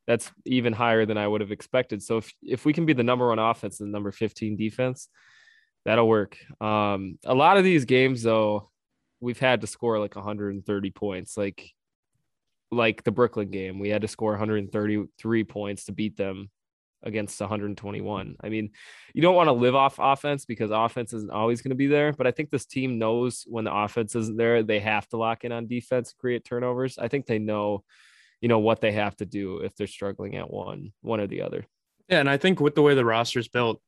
that's 0.08 0.32
even 0.46 0.74
higher 0.74 1.06
than 1.06 1.18
I 1.18 1.28
would 1.28 1.42
have 1.42 1.52
expected. 1.52 2.02
So 2.02 2.18
if, 2.18 2.34
if 2.42 2.66
we 2.66 2.74
can 2.74 2.86
be 2.86 2.94
the 2.94 3.04
number 3.04 3.28
one 3.28 3.40
offense 3.40 3.80
and 3.80 3.90
the 3.90 3.92
number 3.92 4.12
15 4.12 4.56
defense, 4.56 5.10
that'll 5.86 6.08
work. 6.08 6.38
Um, 6.62 7.20
a 7.26 7.36
lot 7.36 7.58
of 7.58 7.64
these 7.64 7.86
games, 7.86 8.24
though, 8.24 8.70
we've 9.20 9.40
had 9.40 9.62
to 9.62 9.68
score 9.68 10.00
like 10.00 10.16
130 10.16 10.92
points, 10.92 11.38
like 11.38 11.72
like 12.72 13.04
the 13.04 13.12
Brooklyn 13.12 13.50
game. 13.50 13.80
We 13.80 13.90
had 13.90 14.02
to 14.02 14.08
score 14.08 14.32
133 14.32 15.44
points 15.46 15.86
to 15.86 15.92
beat 15.94 16.18
them 16.18 16.50
against 17.04 17.40
121. 17.40 18.36
I 18.42 18.50
mean, 18.50 18.72
you 19.14 19.22
don't 19.22 19.36
want 19.36 19.48
to 19.48 19.54
live 19.54 19.76
off 19.76 20.00
offense 20.00 20.46
because 20.46 20.72
offense 20.72 21.14
isn't 21.14 21.32
always 21.32 21.62
going 21.62 21.70
to 21.70 21.76
be 21.76 21.88
there. 21.88 22.12
But 22.12 22.28
I 22.28 22.32
think 22.32 22.50
this 22.50 22.66
team 22.66 22.98
knows 22.98 23.46
when 23.48 23.64
the 23.64 23.74
offense 23.74 24.16
isn't 24.16 24.38
there, 24.38 24.64
they 24.64 24.80
have 24.80 25.08
to 25.10 25.18
lock 25.18 25.44
in 25.44 25.52
on 25.52 25.68
defense, 25.68 26.14
create 26.18 26.44
turnovers. 26.44 26.98
I 26.98 27.08
think 27.08 27.26
they 27.26 27.40
know, 27.40 27.84
you 28.42 28.48
know, 28.48 28.60
what 28.60 28.82
they 28.82 28.92
have 28.92 29.16
to 29.18 29.26
do 29.26 29.60
if 29.60 29.76
they're 29.76 29.88
struggling 29.88 30.36
at 30.36 30.50
one, 30.50 30.94
one 31.02 31.20
or 31.20 31.28
the 31.28 31.42
other. 31.42 31.66
Yeah, 32.10 32.20
and 32.20 32.30
I 32.30 32.38
think 32.38 32.60
with 32.60 32.76
the 32.76 32.82
way 32.82 32.96
the 32.96 33.06
roster 33.06 33.40
is 33.40 33.48
built, 33.48 33.82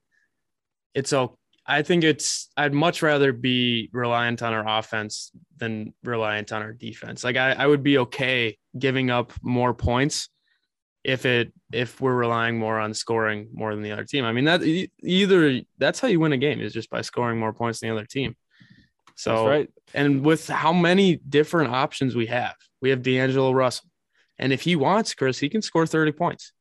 it's 0.93 1.13
okay. 1.13 1.35
I 1.69 1.83
think 1.83 2.03
it's 2.03 2.49
I'd 2.57 2.73
much 2.73 3.03
rather 3.03 3.31
be 3.31 3.89
reliant 3.93 4.41
on 4.41 4.53
our 4.53 4.79
offense 4.79 5.31
than 5.57 5.93
reliant 6.03 6.51
on 6.51 6.63
our 6.63 6.73
defense. 6.73 7.23
Like 7.23 7.37
I, 7.37 7.51
I 7.51 7.67
would 7.67 7.83
be 7.83 7.99
okay 7.99 8.57
giving 8.77 9.11
up 9.11 9.33
more 9.43 9.75
points 9.75 10.29
if 11.03 11.27
it 11.27 11.53
if 11.71 12.01
we're 12.01 12.15
relying 12.15 12.57
more 12.57 12.79
on 12.79 12.95
scoring 12.95 13.49
more 13.53 13.75
than 13.75 13.83
the 13.83 13.91
other 13.91 14.03
team. 14.03 14.25
I 14.25 14.31
mean 14.31 14.45
that 14.45 14.63
either 15.03 15.61
that's 15.77 15.99
how 15.99 16.07
you 16.07 16.19
win 16.19 16.33
a 16.33 16.37
game 16.37 16.59
is 16.59 16.73
just 16.73 16.89
by 16.89 17.01
scoring 17.01 17.39
more 17.39 17.53
points 17.53 17.79
than 17.79 17.89
the 17.89 17.95
other 17.95 18.07
team. 18.07 18.35
So 19.15 19.35
That's 19.35 19.47
right. 19.47 19.69
and 19.93 20.25
with 20.25 20.47
how 20.47 20.73
many 20.73 21.17
different 21.17 21.71
options 21.71 22.15
we 22.15 22.27
have, 22.27 22.55
we 22.81 22.89
have 22.89 23.03
D'Angelo 23.03 23.51
Russell. 23.51 23.88
And 24.39 24.53
if 24.53 24.61
he 24.61 24.75
wants, 24.75 25.13
Chris, 25.13 25.37
he 25.37 25.49
can 25.49 25.61
score 25.61 25.85
30 25.85 26.13
points. 26.13 26.53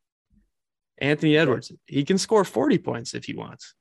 Anthony 0.99 1.37
Edwards, 1.37 1.73
he 1.87 2.05
can 2.05 2.19
score 2.19 2.45
40 2.45 2.79
points 2.79 3.15
if 3.15 3.25
he 3.25 3.35
wants. 3.35 3.75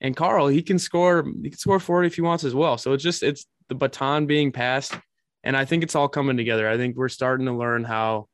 And 0.00 0.14
Karl, 0.14 0.48
he 0.48 0.62
can 0.62 0.78
score, 0.78 1.24
he 1.42 1.50
can 1.50 1.58
score 1.58 1.80
40 1.80 2.06
if 2.06 2.14
he 2.14 2.20
wants 2.20 2.44
as 2.44 2.54
well. 2.54 2.76
So 2.76 2.92
it's 2.92 3.02
just 3.02 3.22
it's 3.22 3.46
the 3.68 3.74
baton 3.74 4.26
being 4.26 4.52
passed. 4.52 4.94
And 5.42 5.56
I 5.56 5.64
think 5.64 5.82
it's 5.82 5.94
all 5.94 6.08
coming 6.08 6.36
together. 6.36 6.68
I 6.68 6.76
think 6.76 6.96
we're 6.96 7.08
starting 7.08 7.46
to 7.46 7.52
learn 7.52 7.84
how 7.84 8.28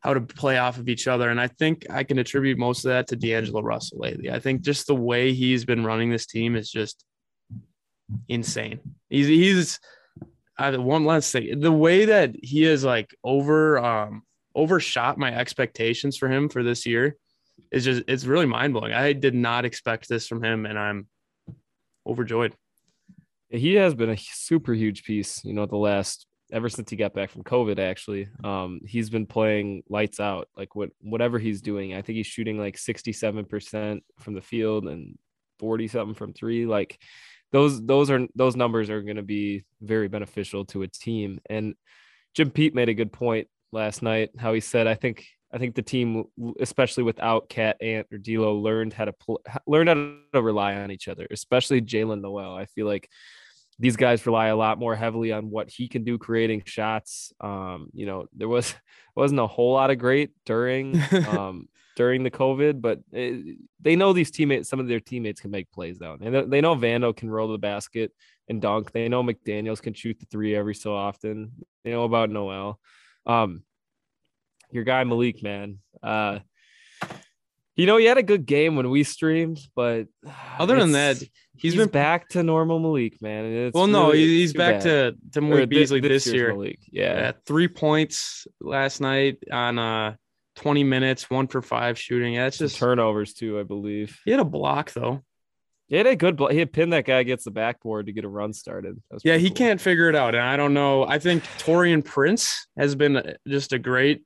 how 0.00 0.14
to 0.14 0.20
play 0.22 0.56
off 0.56 0.78
of 0.78 0.88
each 0.88 1.06
other. 1.06 1.28
And 1.28 1.38
I 1.38 1.48
think 1.48 1.86
I 1.90 2.04
can 2.04 2.18
attribute 2.18 2.56
most 2.56 2.86
of 2.86 2.88
that 2.88 3.08
to 3.08 3.16
D'Angelo 3.16 3.60
Russell 3.60 3.98
lately. 3.98 4.30
I 4.30 4.40
think 4.40 4.62
just 4.62 4.86
the 4.86 4.94
way 4.94 5.34
he's 5.34 5.66
been 5.66 5.84
running 5.84 6.08
this 6.08 6.24
team 6.24 6.56
is 6.56 6.70
just 6.70 7.04
insane. 8.28 8.80
He's 9.10 9.26
he's 9.26 9.78
I, 10.60 10.76
one 10.76 11.04
last 11.04 11.32
thing. 11.32 11.60
The 11.60 11.72
way 11.72 12.04
that 12.04 12.36
he 12.42 12.62
has 12.62 12.84
like 12.84 13.14
over 13.24 13.78
um 13.78 14.22
overshot 14.54 15.16
my 15.16 15.34
expectations 15.34 16.16
for 16.16 16.28
him 16.28 16.48
for 16.48 16.62
this 16.62 16.84
year 16.86 17.16
is 17.72 17.84
just 17.84 18.02
it's 18.08 18.26
really 18.26 18.46
mind 18.46 18.74
blowing. 18.74 18.92
I 18.92 19.12
did 19.12 19.34
not 19.34 19.64
expect 19.64 20.08
this 20.08 20.26
from 20.26 20.44
him, 20.44 20.66
and 20.66 20.78
I'm 20.78 21.08
overjoyed. 22.06 22.54
He 23.48 23.74
has 23.74 23.94
been 23.94 24.10
a 24.10 24.16
super 24.16 24.72
huge 24.74 25.04
piece, 25.04 25.44
you 25.44 25.54
know, 25.54 25.66
the 25.66 25.76
last 25.76 26.26
ever 26.52 26.68
since 26.68 26.90
he 26.90 26.96
got 26.96 27.14
back 27.14 27.30
from 27.30 27.44
COVID, 27.44 27.78
actually. 27.78 28.28
Um, 28.44 28.80
he's 28.84 29.10
been 29.10 29.26
playing 29.26 29.82
lights 29.88 30.20
out, 30.20 30.48
like 30.56 30.74
what 30.74 30.90
whatever 31.00 31.38
he's 31.38 31.62
doing. 31.62 31.94
I 31.94 32.02
think 32.02 32.16
he's 32.16 32.26
shooting 32.26 32.58
like 32.58 32.76
67% 32.76 34.00
from 34.18 34.34
the 34.34 34.40
field 34.40 34.86
and 34.86 35.16
40 35.58 35.88
something 35.88 36.14
from 36.14 36.32
three. 36.32 36.66
Like 36.66 36.98
those 37.52 37.84
those 37.84 38.10
are 38.10 38.26
those 38.34 38.56
numbers 38.56 38.90
are 38.90 39.02
gonna 39.02 39.22
be 39.22 39.64
very 39.80 40.08
beneficial 40.08 40.64
to 40.66 40.82
a 40.82 40.88
team. 40.88 41.40
And 41.48 41.74
Jim 42.34 42.50
Pete 42.50 42.74
made 42.74 42.88
a 42.88 42.94
good 42.94 43.12
point 43.12 43.48
last 43.72 44.02
night, 44.02 44.30
how 44.38 44.52
he 44.52 44.60
said, 44.60 44.86
I 44.86 44.94
think 44.94 45.26
I 45.52 45.58
think 45.58 45.74
the 45.74 45.82
team, 45.82 46.24
especially 46.60 47.02
without 47.02 47.48
KAT 47.48 47.76
Ant 47.80 48.06
or 48.12 48.18
D'Lo, 48.18 48.54
learned 48.54 48.92
how 48.92 49.06
to 49.06 49.12
pl- 49.12 49.42
learn 49.66 49.88
how 49.88 49.94
to 49.94 50.42
rely 50.42 50.74
on 50.76 50.92
each 50.92 51.08
other, 51.08 51.26
especially 51.30 51.82
Jaylen 51.82 52.20
Nowell. 52.20 52.54
I 52.54 52.66
feel 52.66 52.86
like 52.86 53.08
these 53.78 53.96
guys 53.96 54.24
rely 54.26 54.48
a 54.48 54.56
lot 54.56 54.78
more 54.78 54.94
heavily 54.94 55.32
on 55.32 55.50
what 55.50 55.70
he 55.70 55.88
can 55.88 56.04
do 56.04 56.18
creating 56.18 56.62
shots. 56.66 57.32
Um, 57.40 57.88
you 57.92 58.06
know, 58.06 58.26
there 58.32 58.48
was 58.48 58.74
wasn't 59.16 59.40
a 59.40 59.46
whole 59.46 59.72
lot 59.72 59.90
of 59.90 59.98
great 59.98 60.30
during 60.46 61.00
um 61.28 61.68
during 62.00 62.22
the 62.22 62.30
COVID, 62.30 62.80
but 62.80 62.98
it, 63.12 63.58
they 63.78 63.94
know 63.94 64.14
these 64.14 64.30
teammates, 64.30 64.70
some 64.70 64.80
of 64.80 64.88
their 64.88 65.00
teammates 65.00 65.38
can 65.42 65.50
make 65.50 65.70
plays 65.70 65.98
down, 65.98 66.16
and 66.22 66.50
they- 66.50 66.62
know 66.62 66.74
Vando 66.74 67.14
can 67.14 67.28
roll 67.30 67.48
the 67.52 67.58
basket 67.58 68.10
and 68.48 68.62
dunk. 68.62 68.90
They 68.92 69.06
know 69.08 69.22
McDaniel's 69.22 69.82
can 69.82 69.92
shoot 69.92 70.18
the 70.18 70.24
three 70.32 70.56
every 70.56 70.74
so 70.74 70.94
often. 70.94 71.34
They 71.84 71.90
know 71.90 72.04
about 72.04 72.30
Nowell. 72.30 72.80
Um, 73.26 73.64
your 74.70 74.84
guy 74.84 75.04
Malik, 75.04 75.42
man. 75.42 75.80
Uh, 76.02 76.38
you 77.76 77.84
know, 77.86 77.98
he 77.98 78.06
had 78.06 78.18
a 78.18 78.22
good 78.22 78.46
game 78.46 78.76
when 78.76 78.88
we 78.88 79.04
streamed, 79.04 79.58
but 79.76 80.06
Other 80.58 80.78
than 80.80 80.92
that, 80.92 81.16
he's 81.18 81.28
he's 81.58 81.76
been 81.76 81.88
back 81.90 82.28
to 82.30 82.42
normal 82.42 82.78
Malik, 82.78 83.20
man. 83.20 83.70
well. 83.74 83.86
No, 83.86 84.06
really- 84.12 84.18
he's 84.40 84.54
back 84.54 84.76
bad. 84.82 84.82
to 84.82 85.16
to 85.32 85.40
Malik 85.42 85.68
Beasley 85.68 86.00
this, 86.00 86.26
year's 86.26 86.34
year. 86.34 86.52
Malik. 86.54 86.78
Yeah. 86.90 87.14
Yeah, 87.14 87.32
three 87.46 87.68
points 87.68 88.46
last 88.60 89.00
night 89.02 89.36
on 89.52 89.78
uh 89.78 90.14
20 90.56 90.84
minutes, 90.84 91.30
one 91.30 91.46
for 91.48 91.62
five 91.62 91.98
shooting. 91.98 92.34
Yeah, 92.34 92.46
it's 92.46 92.58
Some 92.58 92.66
just 92.66 92.78
turnovers 92.78 93.34
too, 93.34 93.58
I 93.58 93.62
believe. 93.62 94.18
he 94.24 94.30
had 94.30 94.40
a 94.40 94.44
block 94.44 94.92
though. 94.92 95.22
He 95.88 95.96
had 95.96 96.06
a 96.06 96.14
good. 96.14 96.36
block. 96.36 96.52
He 96.52 96.58
had 96.58 96.72
pinned 96.72 96.92
that 96.92 97.04
guy 97.04 97.18
against 97.18 97.44
the 97.44 97.50
backboard 97.50 98.06
to 98.06 98.12
get 98.12 98.24
a 98.24 98.28
run 98.28 98.52
started. 98.52 99.02
Yeah, 99.24 99.38
he 99.38 99.48
cool. 99.48 99.56
can't 99.56 99.80
figure 99.80 100.08
it 100.08 100.14
out, 100.14 100.34
and 100.36 100.44
I 100.44 100.56
don't 100.56 100.72
know. 100.74 101.04
I 101.04 101.18
think 101.18 101.42
Taurean 101.58 102.04
Prince 102.04 102.68
has 102.78 102.94
been 102.94 103.16
uh, 103.16 103.32
just 103.48 103.72
a 103.72 103.78
great 103.78 104.22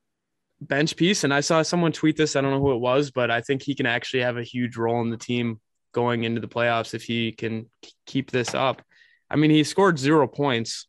bench 0.60 0.94
piece, 0.96 1.24
and 1.24 1.32
I 1.32 1.40
saw 1.40 1.62
someone 1.62 1.92
tweet 1.92 2.16
this. 2.18 2.36
I 2.36 2.42
don't 2.42 2.50
know 2.50 2.60
who 2.60 2.72
it 2.74 2.80
was, 2.80 3.10
but 3.10 3.30
I 3.30 3.40
think 3.40 3.62
he 3.62 3.74
can 3.74 3.86
actually 3.86 4.22
have 4.24 4.36
a 4.36 4.42
huge 4.42 4.76
role 4.76 5.00
in 5.00 5.08
the 5.08 5.16
team 5.16 5.58
going 5.92 6.24
into 6.24 6.40
the 6.42 6.48
playoffs 6.48 6.92
if 6.92 7.02
he 7.04 7.32
can 7.32 7.70
keep 8.04 8.30
this 8.30 8.52
up. 8.54 8.82
I 9.30 9.36
mean, 9.36 9.50
he 9.50 9.64
scored 9.64 9.98
zero 9.98 10.26
points, 10.28 10.86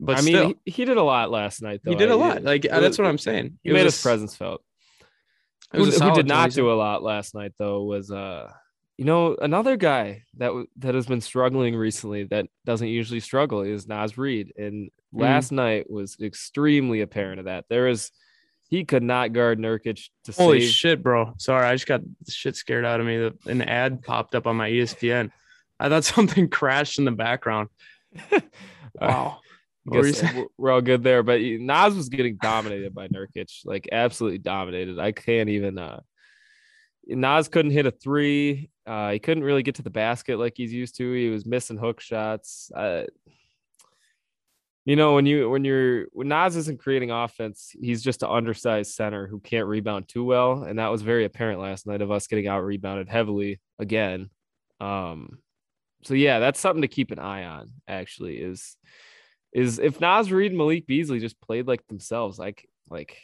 but 0.00 0.18
I 0.18 0.22
mean, 0.22 0.34
still, 0.34 0.48
he, 0.64 0.70
he 0.72 0.84
did 0.84 0.96
a 0.96 1.02
lot 1.02 1.30
last 1.30 1.62
night. 1.62 1.80
Though. 1.84 1.90
he 1.92 1.96
did 1.96 2.10
a 2.10 2.16
lot. 2.16 2.42
Like 2.42 2.64
it 2.64 2.70
that's 2.70 2.98
what 2.98 3.06
I'm 3.06 3.18
saying. 3.18 3.58
He 3.62 3.70
made 3.72 3.84
was 3.84 3.94
his 3.94 4.02
a- 4.02 4.08
presence 4.08 4.36
felt. 4.36 4.62
was 5.72 5.98
Who, 5.98 6.04
who 6.08 6.14
did 6.14 6.26
not 6.28 6.50
27. 6.52 6.64
do 6.64 6.72
a 6.72 6.74
lot 6.76 7.02
last 7.02 7.34
night 7.34 7.52
though 7.58 7.82
was 7.84 8.10
uh, 8.10 8.50
you 8.98 9.04
know, 9.04 9.36
another 9.40 9.76
guy 9.76 10.22
that 10.38 10.46
w- 10.48 10.66
that 10.78 10.94
has 10.94 11.06
been 11.06 11.20
struggling 11.20 11.76
recently 11.76 12.24
that 12.24 12.46
doesn't 12.64 12.88
usually 12.88 13.20
struggle 13.20 13.60
is 13.62 13.86
Naz 13.86 14.16
Reid, 14.18 14.52
and 14.56 14.90
Mm. 15.14 15.20
last 15.22 15.52
night 15.52 15.88
was 15.88 16.16
extremely 16.20 17.00
apparent 17.00 17.38
of 17.38 17.44
that. 17.46 17.64
There 17.70 17.86
is 17.88 18.10
he 18.68 18.84
could 18.84 19.04
not 19.04 19.32
guard 19.32 19.58
Nurkic 19.60 20.08
to 20.24 20.32
Holy 20.32 20.60
save. 20.62 20.70
shit, 20.70 21.02
bro! 21.02 21.32
Sorry, 21.38 21.64
I 21.64 21.74
just 21.74 21.86
got 21.86 22.00
shit 22.28 22.56
scared 22.56 22.84
out 22.84 22.98
of 23.00 23.06
me. 23.06 23.30
An 23.46 23.62
ad 23.62 24.02
popped 24.02 24.34
up 24.34 24.46
on 24.48 24.56
my 24.56 24.68
ESPN. 24.68 25.30
I 25.78 25.88
thought 25.88 26.04
something 26.16 26.48
crashed 26.48 26.98
in 26.98 27.04
the 27.04 27.12
background. 27.12 27.68
Wow. 29.00 29.38
What 29.86 30.04
you 30.04 30.12
we're- 30.34 30.48
we're 30.58 30.70
all 30.72 30.80
good 30.82 31.02
there. 31.02 31.22
But 31.22 31.40
Naz 31.40 31.94
was 31.94 32.08
getting 32.08 32.36
dominated 32.36 32.94
by 32.94 33.08
Nurkic, 33.08 33.50
like 33.64 33.88
absolutely 33.92 34.38
dominated. 34.38 34.98
I 34.98 35.12
can't 35.12 35.48
even. 35.48 35.78
uh 35.78 36.00
Naz 37.08 37.48
couldn't 37.48 37.70
hit 37.70 37.86
a 37.86 37.92
three. 37.92 38.68
Uh, 38.84 39.12
he 39.12 39.20
couldn't 39.20 39.44
really 39.44 39.62
get 39.62 39.76
to 39.76 39.82
the 39.82 39.90
basket 39.90 40.38
like 40.38 40.54
he's 40.56 40.72
used 40.72 40.96
to. 40.96 41.12
He 41.12 41.28
was 41.28 41.46
missing 41.46 41.76
hook 41.76 42.00
shots. 42.00 42.70
Uh, 42.74 43.04
you 44.84 44.96
know, 44.96 45.14
when 45.14 45.26
you 45.26 45.48
when 45.50 45.64
you're 45.64 46.06
when 46.12 46.28
Naz 46.28 46.56
isn't 46.56 46.80
creating 46.80 47.10
offense, 47.10 47.70
he's 47.80 48.02
just 48.02 48.22
an 48.22 48.28
undersized 48.30 48.92
center 48.94 49.26
who 49.26 49.40
can't 49.40 49.66
rebound 49.66 50.08
too 50.08 50.24
well, 50.24 50.62
and 50.64 50.78
that 50.78 50.90
was 50.90 51.02
very 51.02 51.24
apparent 51.24 51.60
last 51.60 51.86
night 51.86 52.02
of 52.02 52.10
us 52.10 52.26
getting 52.26 52.46
out 52.46 52.60
rebounded 52.64 53.08
heavily 53.08 53.60
again. 53.78 54.30
Um, 54.80 55.38
so 56.04 56.14
yeah, 56.14 56.38
that's 56.38 56.60
something 56.60 56.82
to 56.82 56.88
keep 56.88 57.10
an 57.10 57.18
eye 57.18 57.44
on. 57.44 57.70
Actually, 57.88 58.36
is 58.38 58.76
is 59.56 59.78
if 59.78 60.02
Naz 60.02 60.30
Reid 60.30 60.52
and 60.52 60.58
Malik 60.58 60.86
Beasley 60.86 61.18
just 61.18 61.40
played 61.40 61.66
like 61.66 61.84
themselves, 61.86 62.38
like 62.38 62.68
like 62.90 63.16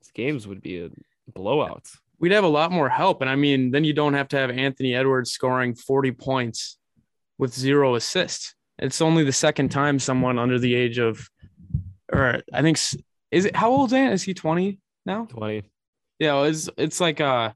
these 0.00 0.10
games 0.12 0.46
would 0.46 0.60
be 0.60 0.80
a 0.80 0.90
blowout. 1.32 1.86
We'd 2.18 2.32
have 2.32 2.42
a 2.42 2.48
lot 2.48 2.72
more 2.72 2.88
help. 2.88 3.20
And 3.20 3.30
I 3.30 3.36
mean, 3.36 3.70
then 3.70 3.84
you 3.84 3.92
don't 3.92 4.14
have 4.14 4.26
to 4.28 4.36
have 4.36 4.50
Anthony 4.50 4.96
Edwards 4.96 5.30
scoring 5.30 5.76
40 5.76 6.12
points 6.12 6.78
with 7.38 7.54
zero 7.54 7.94
assists. 7.94 8.54
It's 8.80 9.00
only 9.00 9.22
the 9.22 9.32
second 9.32 9.68
time 9.68 10.00
someone 10.00 10.40
under 10.40 10.58
the 10.58 10.74
age 10.74 10.98
of, 10.98 11.28
or 12.12 12.42
I 12.52 12.62
think, 12.62 12.78
is 13.30 13.44
it, 13.44 13.54
how 13.54 13.70
old 13.70 13.90
is 13.90 13.92
Ant? 13.92 14.12
Is 14.14 14.24
he 14.24 14.34
20 14.34 14.80
now? 15.04 15.26
Twenty. 15.26 15.70
Yeah, 16.18 16.42
it's 16.44 16.68
it's 16.76 17.00
like 17.00 17.20
uh 17.20 17.52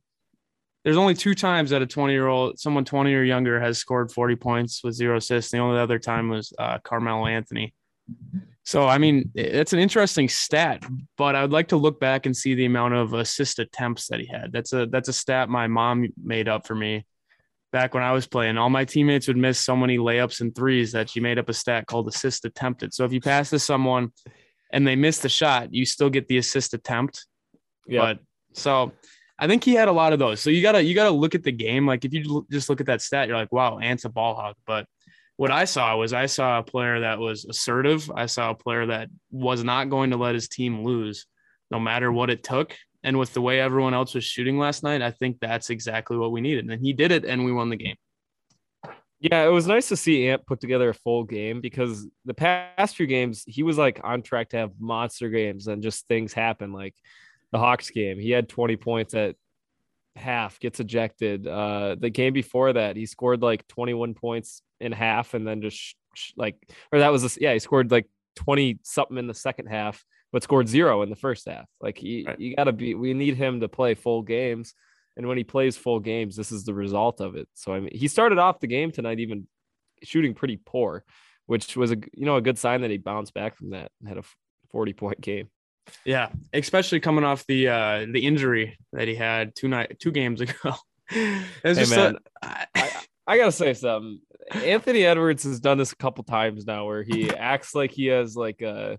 there's 0.84 0.96
only 0.96 1.14
two 1.14 1.34
times 1.34 1.70
that 1.70 1.82
a 1.82 1.86
20 1.86 2.12
year 2.12 2.28
old 2.28 2.60
someone 2.60 2.84
20 2.84 3.12
or 3.12 3.22
younger 3.22 3.58
has 3.58 3.78
scored 3.78 4.12
40 4.12 4.36
points 4.36 4.84
with 4.84 4.94
zero 4.94 5.16
assists. 5.16 5.50
The 5.50 5.58
only 5.58 5.80
other 5.80 5.98
time 5.98 6.28
was 6.28 6.52
uh 6.58 6.78
Carmelo 6.78 7.26
Anthony. 7.26 7.74
So 8.64 8.86
I 8.86 8.98
mean, 8.98 9.30
it's 9.34 9.72
an 9.72 9.78
interesting 9.78 10.28
stat, 10.28 10.84
but 11.16 11.34
I 11.34 11.42
would 11.42 11.52
like 11.52 11.68
to 11.68 11.76
look 11.76 11.98
back 11.98 12.26
and 12.26 12.36
see 12.36 12.54
the 12.54 12.66
amount 12.66 12.94
of 12.94 13.14
assist 13.14 13.58
attempts 13.58 14.08
that 14.08 14.20
he 14.20 14.26
had. 14.26 14.52
That's 14.52 14.72
a 14.72 14.86
that's 14.86 15.08
a 15.08 15.12
stat 15.12 15.48
my 15.48 15.66
mom 15.66 16.06
made 16.22 16.48
up 16.48 16.66
for 16.66 16.74
me 16.74 17.04
back 17.72 17.94
when 17.94 18.02
I 18.02 18.12
was 18.12 18.26
playing. 18.26 18.58
All 18.58 18.70
my 18.70 18.84
teammates 18.84 19.28
would 19.28 19.36
miss 19.36 19.58
so 19.58 19.76
many 19.76 19.98
layups 19.98 20.40
and 20.40 20.54
threes 20.54 20.92
that 20.92 21.10
she 21.10 21.20
made 21.20 21.38
up 21.38 21.48
a 21.48 21.54
stat 21.54 21.86
called 21.86 22.08
assist 22.08 22.44
attempted. 22.44 22.94
So 22.94 23.04
if 23.04 23.12
you 23.12 23.20
pass 23.20 23.50
to 23.50 23.58
someone 23.58 24.12
and 24.72 24.86
they 24.86 24.96
miss 24.96 25.18
the 25.18 25.28
shot, 25.28 25.72
you 25.72 25.84
still 25.84 26.10
get 26.10 26.28
the 26.28 26.38
assist 26.38 26.74
attempt. 26.74 27.26
Yeah. 27.86 28.00
But 28.00 28.18
so 28.52 28.92
I 29.38 29.46
think 29.46 29.64
he 29.64 29.74
had 29.74 29.88
a 29.88 29.92
lot 29.92 30.12
of 30.12 30.18
those. 30.18 30.40
So 30.40 30.50
you 30.50 30.62
gotta 30.62 30.82
you 30.82 30.94
gotta 30.94 31.10
look 31.10 31.34
at 31.34 31.42
the 31.42 31.52
game. 31.52 31.86
Like 31.86 32.04
if 32.04 32.12
you 32.12 32.46
just 32.50 32.68
look 32.68 32.80
at 32.80 32.86
that 32.86 33.02
stat, 33.02 33.26
you're 33.26 33.36
like, 33.36 33.52
wow, 33.52 33.78
Ant's 33.78 34.04
a 34.04 34.10
ball 34.10 34.34
hog. 34.34 34.54
But 34.66 34.86
what 35.40 35.50
I 35.50 35.64
saw 35.64 35.96
was 35.96 36.12
I 36.12 36.26
saw 36.26 36.58
a 36.58 36.62
player 36.62 37.00
that 37.00 37.18
was 37.18 37.46
assertive. 37.46 38.10
I 38.14 38.26
saw 38.26 38.50
a 38.50 38.54
player 38.54 38.84
that 38.84 39.08
was 39.30 39.64
not 39.64 39.88
going 39.88 40.10
to 40.10 40.18
let 40.18 40.34
his 40.34 40.48
team 40.48 40.84
lose, 40.84 41.24
no 41.70 41.80
matter 41.80 42.12
what 42.12 42.28
it 42.28 42.44
took. 42.44 42.76
And 43.02 43.18
with 43.18 43.32
the 43.32 43.40
way 43.40 43.58
everyone 43.58 43.94
else 43.94 44.14
was 44.14 44.22
shooting 44.22 44.58
last 44.58 44.82
night, 44.82 45.00
I 45.00 45.12
think 45.12 45.38
that's 45.40 45.70
exactly 45.70 46.18
what 46.18 46.30
we 46.30 46.42
needed. 46.42 46.68
And 46.68 46.84
he 46.84 46.92
did 46.92 47.10
it, 47.10 47.24
and 47.24 47.42
we 47.42 47.52
won 47.52 47.70
the 47.70 47.76
game. 47.76 47.96
Yeah, 49.18 49.46
it 49.46 49.48
was 49.48 49.66
nice 49.66 49.88
to 49.88 49.96
see 49.96 50.28
Ant 50.28 50.44
put 50.44 50.60
together 50.60 50.90
a 50.90 50.94
full 50.94 51.24
game 51.24 51.62
because 51.62 52.06
the 52.26 52.34
past 52.34 52.94
few 52.94 53.06
games 53.06 53.42
he 53.46 53.62
was 53.62 53.78
like 53.78 53.98
on 54.04 54.20
track 54.20 54.50
to 54.50 54.58
have 54.58 54.72
monster 54.78 55.30
games 55.30 55.68
and 55.68 55.82
just 55.82 56.06
things 56.06 56.34
happen. 56.34 56.74
Like 56.74 56.96
the 57.50 57.58
Hawks 57.58 57.88
game, 57.88 58.18
he 58.18 58.30
had 58.30 58.46
20 58.50 58.76
points 58.76 59.14
at 59.14 59.36
half, 60.16 60.60
gets 60.60 60.80
ejected. 60.80 61.46
Uh, 61.46 61.96
the 61.98 62.10
game 62.10 62.34
before 62.34 62.74
that, 62.74 62.96
he 62.96 63.06
scored 63.06 63.40
like 63.40 63.66
21 63.68 64.12
points 64.12 64.60
in 64.80 64.92
half 64.92 65.34
and 65.34 65.46
then 65.46 65.62
just 65.62 65.76
sh- 65.76 65.94
sh- 66.14 66.32
like, 66.36 66.56
or 66.92 66.98
that 67.00 67.12
was, 67.12 67.24
a, 67.36 67.40
yeah, 67.40 67.52
he 67.52 67.58
scored 67.58 67.90
like 67.90 68.06
20 68.36 68.78
something 68.82 69.18
in 69.18 69.26
the 69.26 69.34
second 69.34 69.66
half, 69.66 70.04
but 70.32 70.42
scored 70.42 70.68
zero 70.68 71.02
in 71.02 71.10
the 71.10 71.16
first 71.16 71.48
half. 71.48 71.66
Like, 71.80 71.98
he, 71.98 72.24
Right. 72.26 72.38
you 72.40 72.56
got 72.56 72.64
to 72.64 72.72
be, 72.72 72.94
we 72.94 73.14
need 73.14 73.36
him 73.36 73.60
to 73.60 73.68
play 73.68 73.94
full 73.94 74.22
games. 74.22 74.74
And 75.16 75.26
when 75.26 75.36
he 75.36 75.44
plays 75.44 75.76
full 75.76 76.00
games, 76.00 76.36
this 76.36 76.50
is 76.52 76.64
the 76.64 76.72
result 76.72 77.20
of 77.20 77.36
it. 77.36 77.48
So 77.54 77.74
I 77.74 77.80
mean, 77.80 77.90
he 77.94 78.08
started 78.08 78.38
off 78.38 78.60
the 78.60 78.66
game 78.68 78.90
tonight 78.92 79.18
even 79.20 79.46
shooting 80.02 80.34
pretty 80.34 80.58
poor, 80.64 81.04
which 81.46 81.76
was 81.76 81.90
a 81.90 81.96
you 82.14 82.24
know 82.24 82.36
a 82.36 82.40
good 82.40 82.56
sign 82.56 82.80
that 82.82 82.90
he 82.90 82.96
bounced 82.96 83.34
back 83.34 83.56
from 83.56 83.70
that 83.70 83.90
and 84.00 84.08
had 84.08 84.16
a 84.18 84.22
40 84.70 84.92
point 84.94 85.20
game. 85.20 85.48
Yeah, 86.06 86.28
especially 86.54 87.00
coming 87.00 87.24
off 87.24 87.44
the 87.48 87.68
uh 87.68 88.06
the 88.10 88.24
injury 88.24 88.78
that 88.92 89.08
he 89.08 89.14
had 89.16 89.54
two 89.56 89.66
night 89.68 89.98
two 89.98 90.12
games 90.12 90.40
ago. 90.46 90.74
Hey 91.08 91.42
man, 91.90 92.16
a- 92.42 92.66
I, 92.76 92.90
I 93.26 93.36
gotta 93.36 93.52
say 93.52 93.74
something. 93.74 94.20
Anthony 94.50 95.04
Edwards 95.04 95.44
has 95.44 95.60
done 95.60 95.78
this 95.78 95.92
a 95.92 95.96
couple 95.96 96.24
times 96.24 96.66
now, 96.66 96.86
where 96.86 97.02
he 97.02 97.30
acts 97.34 97.74
like 97.74 97.90
he 97.90 98.06
has 98.06 98.36
like 98.36 98.62
a 98.62 98.98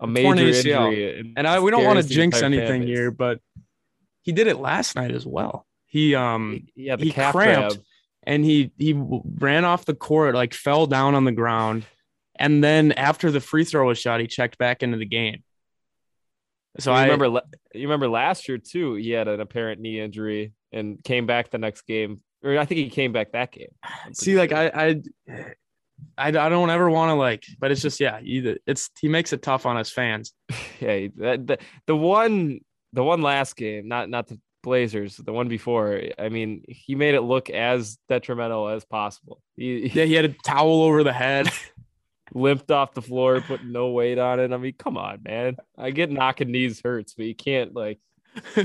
a 0.00 0.06
major 0.06 0.46
injury, 0.46 1.32
and 1.36 1.46
I 1.46 1.60
we 1.60 1.70
don't 1.70 1.84
want 1.84 2.02
to 2.02 2.08
jinx 2.08 2.42
anything 2.42 2.82
here, 2.82 3.10
but 3.10 3.40
he 4.22 4.32
did 4.32 4.46
it 4.46 4.58
last 4.58 4.96
night 4.96 5.12
as 5.12 5.26
well. 5.26 5.66
He 5.86 6.14
um 6.14 6.66
Yeah, 6.74 6.96
the 6.96 7.04
he 7.04 7.12
cramped. 7.12 7.34
grab. 7.34 7.72
and 8.24 8.44
he 8.44 8.72
he 8.78 8.94
ran 8.96 9.64
off 9.64 9.84
the 9.84 9.94
court 9.94 10.34
like 10.34 10.54
fell 10.54 10.86
down 10.86 11.14
on 11.14 11.24
the 11.24 11.32
ground, 11.32 11.84
and 12.36 12.64
then 12.64 12.92
after 12.92 13.30
the 13.30 13.40
free 13.40 13.64
throw 13.64 13.86
was 13.86 13.98
shot, 13.98 14.20
he 14.20 14.26
checked 14.26 14.58
back 14.58 14.82
into 14.82 14.96
the 14.96 15.06
game. 15.06 15.42
So 16.78 16.90
you 16.90 16.96
I 16.96 17.02
remember, 17.04 17.42
you 17.74 17.82
remember 17.82 18.08
last 18.08 18.48
year 18.48 18.58
too. 18.58 18.94
He 18.94 19.10
had 19.10 19.28
an 19.28 19.40
apparent 19.40 19.80
knee 19.80 20.00
injury 20.00 20.52
and 20.72 21.02
came 21.04 21.26
back 21.26 21.50
the 21.50 21.58
next 21.58 21.82
game, 21.82 22.22
or 22.42 22.58
I 22.58 22.64
think 22.64 22.78
he 22.78 22.90
came 22.90 23.12
back 23.12 23.32
that 23.32 23.52
game. 23.52 23.74
See 24.12 24.36
like. 24.36 24.52
I 24.52 24.68
I 24.68 25.02
I, 26.18 26.28
I 26.28 26.48
don't 26.48 26.70
ever 26.70 26.90
want 26.90 27.10
to 27.10 27.14
like, 27.14 27.44
but 27.58 27.70
it's 27.70 27.80
just 27.80 28.00
yeah, 28.00 28.20
either 28.22 28.58
it's 28.66 28.90
he 29.00 29.08
makes 29.08 29.32
it 29.32 29.42
tough 29.42 29.66
on 29.66 29.76
us 29.76 29.90
fans. 29.90 30.32
yeah, 30.80 31.08
that, 31.16 31.46
the, 31.46 31.58
the 31.86 31.96
one 31.96 32.60
the 32.92 33.04
one 33.04 33.22
last 33.22 33.56
game, 33.56 33.88
not 33.88 34.10
not 34.10 34.26
the 34.26 34.38
Blazers, 34.62 35.16
the 35.16 35.32
one 35.32 35.48
before. 35.48 36.00
I 36.18 36.28
mean, 36.28 36.64
he 36.68 36.94
made 36.94 37.14
it 37.14 37.22
look 37.22 37.50
as 37.50 37.98
detrimental 38.08 38.68
as 38.68 38.84
possible. 38.84 39.42
He, 39.56 39.88
he 39.88 40.00
Yeah, 40.00 40.04
he 40.04 40.14
had 40.14 40.24
a 40.24 40.34
towel 40.44 40.82
over 40.82 41.02
the 41.02 41.12
head. 41.12 41.48
limped 42.34 42.70
off 42.70 42.94
the 42.94 43.02
floor, 43.02 43.42
put 43.42 43.64
no 43.64 43.90
weight 43.90 44.18
on 44.18 44.40
it. 44.40 44.52
I 44.52 44.56
mean, 44.56 44.74
come 44.78 44.96
on, 44.96 45.20
man. 45.22 45.56
I 45.76 45.90
get 45.90 46.10
knocking 46.10 46.50
knees 46.50 46.80
hurts, 46.82 47.14
but 47.14 47.26
you 47.26 47.34
can't 47.34 47.74
like 47.74 47.98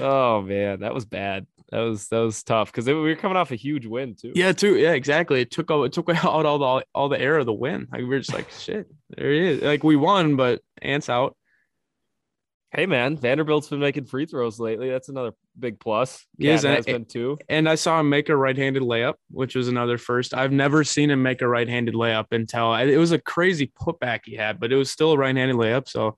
Oh 0.00 0.42
man, 0.42 0.80
that 0.80 0.94
was 0.94 1.04
bad. 1.04 1.46
That 1.70 1.80
was 1.80 2.08
that 2.08 2.18
was 2.18 2.42
tough 2.42 2.70
because 2.70 2.86
we 2.86 2.92
were 2.94 3.16
coming 3.16 3.36
off 3.36 3.50
a 3.50 3.56
huge 3.56 3.86
win 3.86 4.14
too. 4.14 4.32
Yeah, 4.34 4.52
too. 4.52 4.76
Yeah, 4.76 4.92
exactly. 4.92 5.40
It 5.40 5.50
took 5.50 5.70
all 5.70 5.84
it 5.84 5.92
took 5.92 6.08
out 6.24 6.44
all 6.46 6.58
the 6.58 6.84
all 6.94 7.08
the 7.08 7.20
air 7.20 7.38
of 7.38 7.46
the 7.46 7.52
win. 7.52 7.88
Like 7.90 8.00
we 8.00 8.06
were 8.06 8.18
just 8.18 8.34
like, 8.34 8.50
shit, 8.50 8.86
there 9.16 9.32
he 9.32 9.38
is. 9.48 9.62
Like 9.62 9.82
we 9.82 9.96
won, 9.96 10.36
but 10.36 10.60
Ant's 10.82 11.08
out. 11.08 11.36
Hey 12.72 12.86
man, 12.86 13.16
Vanderbilt's 13.18 13.68
been 13.68 13.80
making 13.80 14.04
free 14.06 14.24
throws 14.24 14.58
lately. 14.58 14.88
That's 14.88 15.10
another 15.10 15.32
big 15.58 15.78
plus. 15.78 16.26
He 16.38 16.48
is, 16.48 16.62
KAT 16.62 16.66
and- 16.68 16.76
has 16.76 16.86
been 16.86 17.04
too. 17.04 17.38
And 17.48 17.68
I 17.68 17.74
saw 17.74 18.00
him 18.00 18.08
make 18.08 18.30
a 18.30 18.36
right-handed 18.36 18.82
layup, 18.82 19.14
which 19.30 19.54
was 19.54 19.68
another 19.68 19.98
first. 19.98 20.32
I've 20.32 20.52
never 20.52 20.82
seen 20.82 21.10
him 21.10 21.22
make 21.22 21.42
a 21.42 21.48
right-handed 21.48 21.94
layup 21.94 22.26
until 22.32 22.74
it 22.74 22.96
was 22.96 23.12
a 23.12 23.18
crazy 23.18 23.70
putback 23.78 24.20
he 24.24 24.36
had, 24.36 24.58
but 24.58 24.72
it 24.72 24.76
was 24.76 24.90
still 24.90 25.12
a 25.12 25.18
right-handed 25.18 25.56
layup. 25.56 25.86
So 25.86 26.16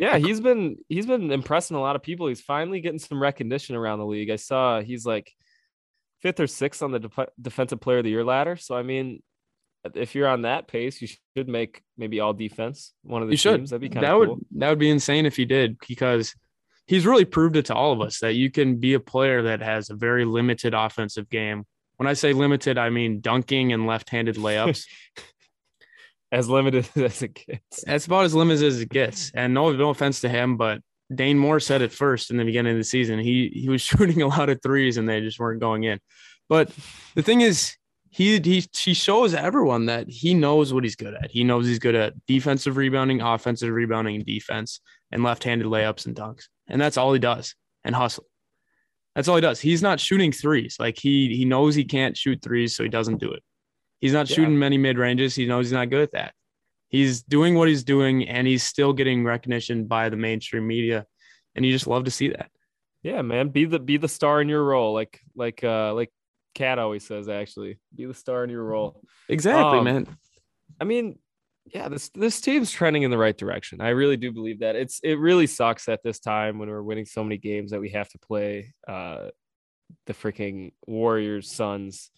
Yeah, 0.00 0.16
he's 0.16 0.40
been 0.40 0.78
he's 0.88 1.04
been 1.04 1.30
impressing 1.30 1.76
a 1.76 1.80
lot 1.80 1.94
of 1.94 2.02
people. 2.02 2.26
He's 2.26 2.40
finally 2.40 2.80
getting 2.80 2.98
some 2.98 3.22
recognition 3.22 3.76
around 3.76 3.98
the 3.98 4.06
league. 4.06 4.30
I 4.30 4.36
saw 4.36 4.80
he's 4.80 5.04
like 5.04 5.30
fifth 6.22 6.40
or 6.40 6.46
sixth 6.46 6.82
on 6.82 6.90
the 6.90 7.00
def- 7.00 7.28
defensive 7.38 7.82
player 7.82 7.98
of 7.98 8.04
the 8.04 8.10
year 8.10 8.24
ladder. 8.24 8.56
So 8.56 8.74
I 8.74 8.82
mean, 8.82 9.22
if 9.94 10.14
you're 10.14 10.26
on 10.26 10.42
that 10.42 10.68
pace, 10.68 11.02
you 11.02 11.08
should 11.36 11.48
make 11.50 11.82
maybe 11.98 12.18
all 12.18 12.32
defense 12.32 12.94
one 13.02 13.20
of 13.20 13.28
the 13.28 13.34
you 13.34 13.36
should. 13.36 13.56
teams. 13.56 13.70
That'd 13.70 13.82
be 13.82 13.90
kind 13.90 14.06
that 14.06 14.14
of 14.14 14.18
would 14.20 14.38
that 14.52 14.70
would 14.70 14.78
be 14.78 14.88
insane 14.88 15.26
if 15.26 15.36
he 15.36 15.44
did 15.44 15.76
because 15.86 16.34
he's 16.86 17.04
really 17.04 17.26
proved 17.26 17.56
it 17.56 17.66
to 17.66 17.74
all 17.74 17.92
of 17.92 18.00
us 18.00 18.20
that 18.20 18.32
you 18.32 18.50
can 18.50 18.80
be 18.80 18.94
a 18.94 19.00
player 19.00 19.42
that 19.42 19.60
has 19.60 19.90
a 19.90 19.94
very 19.94 20.24
limited 20.24 20.72
offensive 20.72 21.28
game. 21.28 21.66
When 21.98 22.06
I 22.06 22.14
say 22.14 22.32
limited, 22.32 22.78
I 22.78 22.88
mean 22.88 23.20
dunking 23.20 23.74
and 23.74 23.86
left-handed 23.86 24.36
layups. 24.36 24.86
As 26.32 26.48
limited 26.48 26.88
as 26.96 27.22
it 27.22 27.34
gets. 27.34 27.84
That's 27.84 28.06
about 28.06 28.24
as 28.24 28.34
limited 28.34 28.64
as 28.64 28.80
it 28.80 28.88
gets. 28.88 29.30
And 29.34 29.54
no, 29.54 29.72
no 29.72 29.90
offense 29.90 30.20
to 30.20 30.28
him, 30.28 30.56
but 30.56 30.80
Dane 31.12 31.38
Moore 31.38 31.60
said 31.60 31.82
it 31.82 31.92
first 31.92 32.30
in 32.30 32.36
the 32.36 32.44
beginning 32.44 32.72
of 32.72 32.78
the 32.78 32.84
season. 32.84 33.18
He 33.18 33.50
he 33.54 33.68
was 33.68 33.82
shooting 33.82 34.22
a 34.22 34.28
lot 34.28 34.48
of 34.48 34.62
threes 34.62 34.96
and 34.96 35.08
they 35.08 35.20
just 35.20 35.38
weren't 35.38 35.60
going 35.60 35.84
in. 35.84 35.98
But 36.48 36.70
the 37.14 37.22
thing 37.22 37.40
is, 37.40 37.76
he 38.10 38.40
he 38.40 38.64
he 38.76 38.94
shows 38.94 39.34
everyone 39.34 39.86
that 39.86 40.08
he 40.08 40.34
knows 40.34 40.72
what 40.72 40.84
he's 40.84 40.96
good 40.96 41.14
at. 41.14 41.30
He 41.30 41.44
knows 41.44 41.66
he's 41.66 41.78
good 41.78 41.94
at 41.94 42.14
defensive 42.26 42.76
rebounding, 42.76 43.20
offensive 43.20 43.72
rebounding, 43.72 44.22
defense, 44.24 44.80
and 45.12 45.22
left-handed 45.22 45.66
layups 45.66 46.06
and 46.06 46.16
dunks. 46.16 46.44
And 46.66 46.80
that's 46.80 46.96
all 46.96 47.12
he 47.12 47.20
does. 47.20 47.54
And 47.84 47.94
hustle. 47.94 48.26
That's 49.14 49.28
all 49.28 49.36
he 49.36 49.40
does. 49.40 49.60
He's 49.60 49.82
not 49.82 50.00
shooting 50.00 50.32
threes. 50.32 50.76
Like 50.78 50.98
he 50.98 51.34
he 51.36 51.44
knows 51.44 51.74
he 51.74 51.84
can't 51.84 52.16
shoot 52.16 52.42
threes, 52.42 52.76
so 52.76 52.82
he 52.82 52.88
doesn't 52.88 53.18
do 53.18 53.32
it. 53.32 53.42
He's 54.00 54.12
not 54.12 54.28
Yeah. 54.28 54.36
shooting 54.36 54.58
many 54.58 54.78
mid 54.78 54.98
ranges. 54.98 55.34
He 55.34 55.46
knows 55.46 55.66
he's 55.66 55.72
not 55.72 55.90
good 55.90 56.02
at 56.02 56.12
that. 56.12 56.34
He's 56.88 57.22
doing 57.22 57.54
what 57.54 57.68
he's 57.68 57.84
doing, 57.84 58.28
and 58.28 58.46
he's 58.46 58.62
still 58.64 58.92
getting 58.92 59.24
recognition 59.24 59.86
by 59.86 60.08
the 60.08 60.16
mainstream 60.16 60.66
media, 60.66 61.06
and 61.54 61.64
you 61.64 61.70
just 61.72 61.86
love 61.86 62.04
to 62.04 62.10
see 62.10 62.28
that. 62.28 62.50
Yeah, 63.02 63.22
man. 63.22 63.48
Be 63.50 63.64
the 63.64 63.78
be 63.78 63.96
the 63.96 64.08
star 64.08 64.40
in 64.40 64.48
your 64.48 64.64
role. 64.64 64.92
Like 64.92 65.20
like 65.34 65.62
uh 65.62 65.94
like 65.94 66.10
KAT 66.54 66.78
always 66.78 67.06
says 67.06 67.28
actually. 67.28 67.78
Be 67.94 68.06
the 68.06 68.14
star 68.14 68.42
in 68.44 68.50
your 68.50 68.64
role. 68.64 69.02
Exactly, 69.28 69.78
Um, 69.78 69.84
man. 69.84 70.16
I 70.80 70.84
mean, 70.84 71.18
yeah, 71.66 71.88
this 71.88 72.08
this 72.10 72.40
team's 72.40 72.72
trending 72.72 73.04
in 73.04 73.10
the 73.10 73.18
right 73.18 73.36
direction. 73.36 73.80
I 73.80 73.90
really 73.90 74.16
do 74.16 74.32
believe 74.32 74.60
that. 74.60 74.74
It's 74.76 74.98
it 75.04 75.14
really 75.18 75.46
sucks 75.46 75.88
at 75.88 76.02
this 76.02 76.18
time 76.18 76.58
when 76.58 76.68
we're 76.68 76.82
winning 76.82 77.06
so 77.06 77.22
many 77.22 77.36
games 77.38 77.70
that 77.70 77.80
we 77.80 77.90
have 77.90 78.08
to 78.10 78.18
play 78.18 78.74
uh 78.88 79.28
the 80.06 80.12
freaking 80.14 80.72
Warriors, 80.86 81.50
Suns, 81.50 82.10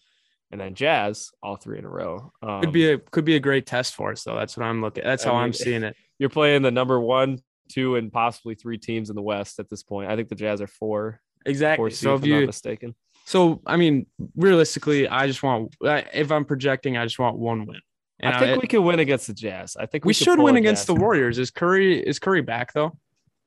and 0.53 0.61
then 0.61 0.75
Jazz 0.75 1.31
all 1.41 1.55
three 1.55 1.79
in 1.79 1.83
a 1.83 1.89
row. 1.89 2.31
Um, 2.43 2.61
Could 2.61 2.71
be 2.71 2.91
a 2.91 2.99
could 2.99 3.25
be 3.25 3.35
a 3.35 3.39
great 3.39 3.65
test 3.65 3.95
for 3.95 4.11
us, 4.11 4.23
though. 4.23 4.35
That's 4.35 4.55
what 4.55 4.67
I'm 4.67 4.81
looking. 4.81 5.03
At. 5.03 5.07
That's 5.07 5.25
I 5.25 5.29
how 5.29 5.35
mean, 5.35 5.45
I'm 5.45 5.53
seeing 5.53 5.83
it. 5.83 5.95
you're 6.19 6.29
playing 6.29 6.61
the 6.61 6.69
number 6.69 6.99
one, 6.99 7.39
two, 7.69 7.95
and 7.95 8.13
possibly 8.13 8.53
three 8.53 8.77
teams 8.77 9.09
in 9.09 9.15
the 9.15 9.21
West 9.21 9.59
at 9.59 9.67
this 9.67 9.81
point. 9.81 10.11
I 10.11 10.15
think 10.15 10.29
the 10.29 10.35
Jazz 10.35 10.61
are 10.61 10.67
four, 10.67 11.19
Exactly. 11.47 11.77
four 11.77 11.89
So 11.89 12.13
if 12.13 12.19
if 12.19 12.25
I'm 12.25 12.29
not 12.29 12.39
you, 12.39 12.45
mistaken. 12.45 12.95
so 13.25 13.61
I 13.65 13.77
mean, 13.77 14.05
realistically, 14.35 15.07
I 15.07 15.25
just 15.25 15.41
want. 15.41 15.75
If 15.81 16.31
I'm 16.31 16.45
projecting, 16.45 16.97
I 16.97 17.03
just 17.03 17.17
want 17.17 17.37
one 17.37 17.65
win. 17.65 17.79
And 18.19 18.35
I 18.35 18.39
think 18.39 18.61
we 18.61 18.67
can 18.67 18.83
win 18.83 18.99
against 18.99 19.25
the 19.25 19.33
Jazz. 19.33 19.75
I 19.75 19.87
think 19.87 20.05
we 20.05 20.09
we, 20.09 20.13
should 20.13 20.39
win 20.39 20.55
against 20.55 20.85
the 20.85 20.93
Warriors. 20.93 21.39
Is 21.39 21.49
Curry 21.49 21.99
is 21.99 22.19
Curry 22.19 22.43
back 22.43 22.73
though? 22.73 22.97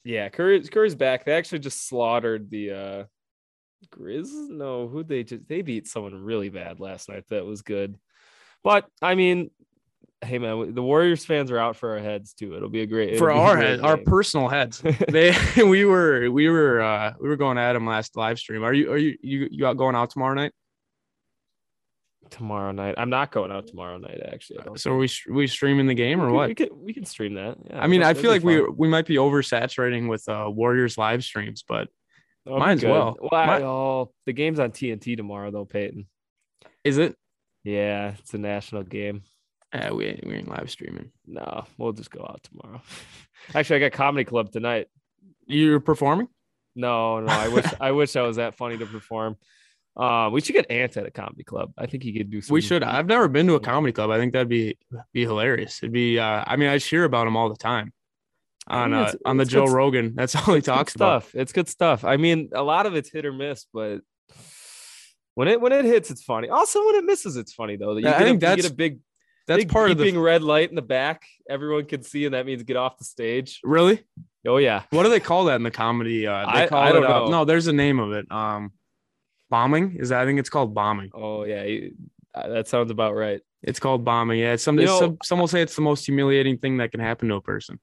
Yeah, 0.02 0.28
Curry, 0.28 0.60
Curry's 0.62 0.96
back. 0.96 1.24
They 1.24 1.32
actually 1.32 1.60
just 1.60 1.88
slaughtered 1.88 2.50
the 2.50 2.70
uh 2.72 3.04
Grizz. 3.90 4.48
No, 4.48 4.88
who 4.88 5.04
they 5.04 5.24
just 5.24 5.48
they 5.48 5.62
beat 5.62 5.86
someone 5.86 6.14
really 6.14 6.48
bad 6.48 6.80
last 6.80 7.08
night. 7.08 7.24
That 7.28 7.44
was 7.44 7.62
good. 7.62 7.98
But 8.62 8.86
I 9.00 9.14
mean, 9.14 9.50
hey 10.24 10.38
man, 10.38 10.74
the 10.74 10.82
Warriors 10.82 11.24
fans 11.24 11.50
are 11.50 11.58
out 11.58 11.76
for 11.76 11.92
our 11.92 12.00
heads 12.00 12.32
too. 12.34 12.56
It'll 12.56 12.68
be 12.68 12.82
a 12.82 12.86
great 12.86 13.18
for 13.18 13.30
our 13.30 13.56
head, 13.56 13.80
our 13.80 13.96
personal 13.96 14.48
heads. 14.48 14.82
They 15.08 15.34
we 15.56 15.84
were 15.84 16.30
we 16.30 16.48
were 16.48 16.80
uh 16.80 17.14
we 17.20 17.28
were 17.28 17.36
going 17.36 17.58
at 17.58 17.74
them 17.74 17.86
last 17.86 18.16
live 18.16 18.38
stream. 18.38 18.64
Are 18.64 18.72
you 18.72 18.92
are 18.92 18.98
you 18.98 19.16
you 19.22 19.48
you 19.50 19.66
out 19.66 19.76
going 19.76 19.94
out 19.94 20.10
tomorrow 20.10 20.34
night? 20.34 20.52
tomorrow 22.30 22.72
night. 22.72 22.94
I'm 22.98 23.10
not 23.10 23.30
going 23.30 23.52
out 23.52 23.66
tomorrow 23.66 23.98
night. 23.98 24.20
Actually, 24.32 24.58
So 24.76 24.92
are 24.92 24.96
we 24.96 25.08
we 25.30 25.46
streaming 25.46 25.86
the 25.86 25.94
game 25.94 26.20
or 26.20 26.26
we, 26.26 26.32
what? 26.32 26.48
We 26.48 26.54
can 26.54 26.68
we 26.74 26.92
can 26.92 27.04
stream 27.04 27.34
that. 27.34 27.56
Yeah, 27.70 27.80
I 27.80 27.86
mean, 27.86 28.02
I 28.02 28.14
feel 28.14 28.30
like 28.30 28.42
we 28.42 28.60
we 28.62 28.88
might 28.88 29.06
be 29.06 29.16
oversaturating 29.16 30.08
with 30.08 30.28
uh 30.28 30.50
Warriors 30.50 30.98
live 30.98 31.24
streams, 31.24 31.64
but 31.66 31.88
That'll 32.46 32.60
be 32.60 32.64
mine's 32.66 32.80
good. 32.80 32.90
well. 32.90 33.18
Well, 33.20 33.30
I- 33.40 33.58
Mi- 33.58 33.64
oh, 33.64 34.12
the 34.24 34.32
game's 34.32 34.58
on 34.60 34.70
TNT 34.70 35.16
tomorrow 35.16 35.50
though, 35.50 35.64
Peyton. 35.66 36.06
is 36.84 36.96
it? 36.98 37.16
Yeah, 37.64 38.14
it's 38.18 38.32
a 38.32 38.38
national 38.38 38.84
game. 38.84 39.22
Uh, 39.72 39.92
we 39.94 40.06
ain't, 40.06 40.24
we 40.26 40.34
ain't 40.36 40.48
live 40.48 40.70
streaming. 40.70 41.10
No, 41.26 41.64
we'll 41.76 41.92
just 41.92 42.10
go 42.10 42.20
out 42.22 42.40
tomorrow. 42.44 42.80
Actually, 43.54 43.76
I 43.84 43.88
got 43.90 43.92
comedy 43.98 44.24
club 44.24 44.52
tonight. 44.52 44.86
You're 45.46 45.80
performing? 45.80 46.28
No, 46.76 47.20
no, 47.20 47.32
I 47.32 47.48
wish 47.48 47.64
I 47.80 47.90
wish 47.92 48.14
I 48.16 48.22
was 48.22 48.36
that 48.36 48.54
funny 48.56 48.78
to 48.78 48.86
perform. 48.86 49.36
Um, 49.96 50.32
we 50.32 50.40
should 50.42 50.52
get 50.52 50.70
Ant 50.70 50.96
at 50.98 51.06
a 51.06 51.10
comedy 51.10 51.42
club. 51.42 51.72
I 51.78 51.86
think 51.86 52.02
he 52.02 52.12
could 52.12 52.30
do 52.30 52.40
some. 52.42 52.52
We 52.54 52.60
should. 52.60 52.82
I've 52.84 53.06
never 53.06 53.28
been 53.28 53.46
to 53.48 53.54
a 53.54 53.60
comedy 53.60 53.92
club. 53.92 54.10
I 54.10 54.18
think 54.18 54.32
that'd 54.34 54.48
be 54.48 54.78
be 55.12 55.22
hilarious. 55.22 55.78
It'd 55.82 55.92
be. 55.92 56.18
Uh, 56.18 56.44
I 56.46 56.56
mean, 56.56 56.68
I 56.68 56.76
just 56.76 56.90
hear 56.90 57.04
about 57.04 57.24
them 57.24 57.36
all 57.36 57.48
the 57.48 57.56
time 57.56 57.86
I 57.86 57.95
on 58.68 58.92
uh, 58.94 59.00
it's- 59.02 59.16
on 59.24 59.36
the 59.36 59.42
it's 59.42 59.52
Joe 59.52 59.66
Rogan. 59.66 60.14
That's 60.14 60.34
all 60.48 60.54
he 60.54 60.60
talks 60.60 60.94
about. 60.94 61.22
stuff. 61.24 61.34
It's 61.34 61.52
good 61.52 61.68
stuff. 61.68 62.04
I 62.04 62.16
mean, 62.16 62.50
a 62.54 62.62
lot 62.62 62.86
of 62.86 62.94
it's 62.94 63.10
hit 63.10 63.24
or 63.26 63.32
miss, 63.32 63.66
but 63.72 64.00
when 65.34 65.48
it 65.48 65.60
when 65.60 65.72
it 65.72 65.84
hits, 65.84 66.10
it's 66.10 66.22
funny. 66.22 66.48
Also, 66.48 66.84
when 66.86 66.94
it 66.96 67.04
misses, 67.04 67.36
it's 67.36 67.52
funny 67.52 67.76
though. 67.76 67.96
You 67.96 68.04
Yeah, 68.04 68.10
I 68.10 68.12
get 68.18 68.22
a- 68.22 68.24
think 68.24 68.34
you 68.36 68.40
get 68.40 68.48
that's- 68.56 68.70
a 68.70 68.74
big 68.74 68.98
That's 69.46 69.58
big 69.62 69.68
part 69.70 69.90
of 69.90 69.98
the. 69.98 70.12
red 70.18 70.42
light 70.42 70.70
in 70.70 70.76
the 70.76 70.82
back. 70.82 71.24
Everyone 71.48 71.84
can 71.84 72.02
see, 72.02 72.24
and 72.24 72.34
that 72.34 72.46
means 72.46 72.62
get 72.62 72.76
off 72.76 72.98
the 72.98 73.04
stage. 73.04 73.60
Really? 73.62 74.02
Oh 74.46 74.58
yeah, 74.58 74.82
What 74.90 75.02
do 75.02 75.08
they 75.08 75.20
call 75.20 75.44
that 75.46 75.56
in 75.56 75.62
the 75.64 75.70
comedy? 75.72 76.26
Uh, 76.26 76.46
they 76.52 76.62
I- 76.62 76.66
call 76.68 76.82
I 76.82 76.90
it. 76.90 76.92
don't 76.92 77.04
uh, 77.04 77.08
know. 77.08 77.28
no, 77.28 77.44
there's 77.44 77.66
a 77.66 77.72
name 77.72 77.98
of 78.00 78.12
it. 78.12 78.30
Um, 78.30 78.72
bombing 79.50 79.96
is 79.98 80.08
that? 80.10 80.20
I 80.20 80.24
think 80.24 80.38
it's 80.38 80.50
called 80.50 80.74
bombing. 80.74 81.10
oh 81.14 81.44
yeah. 81.44 81.62
you- 81.64 81.94
uh, 82.34 82.48
That 82.48 82.68
sounds 82.68 82.90
about 82.90 83.14
right. 83.14 83.40
It's 83.62 83.80
called 83.80 84.04
bombing. 84.04 84.38
Yeah, 84.38 84.52
it's 84.52 84.62
some, 84.62 84.78
You 84.78 84.86
know- 84.86 84.98
some. 85.00 85.18
Some 85.24 85.38
will 85.40 85.48
say 85.48 85.62
it's 85.62 85.74
the 85.74 85.82
most 85.82 86.06
humiliating 86.06 86.58
thing 86.58 86.76
that 86.78 86.90
can 86.92 87.00
happen 87.00 87.28
to 87.28 87.34
a 87.36 87.40
person. 87.42 87.80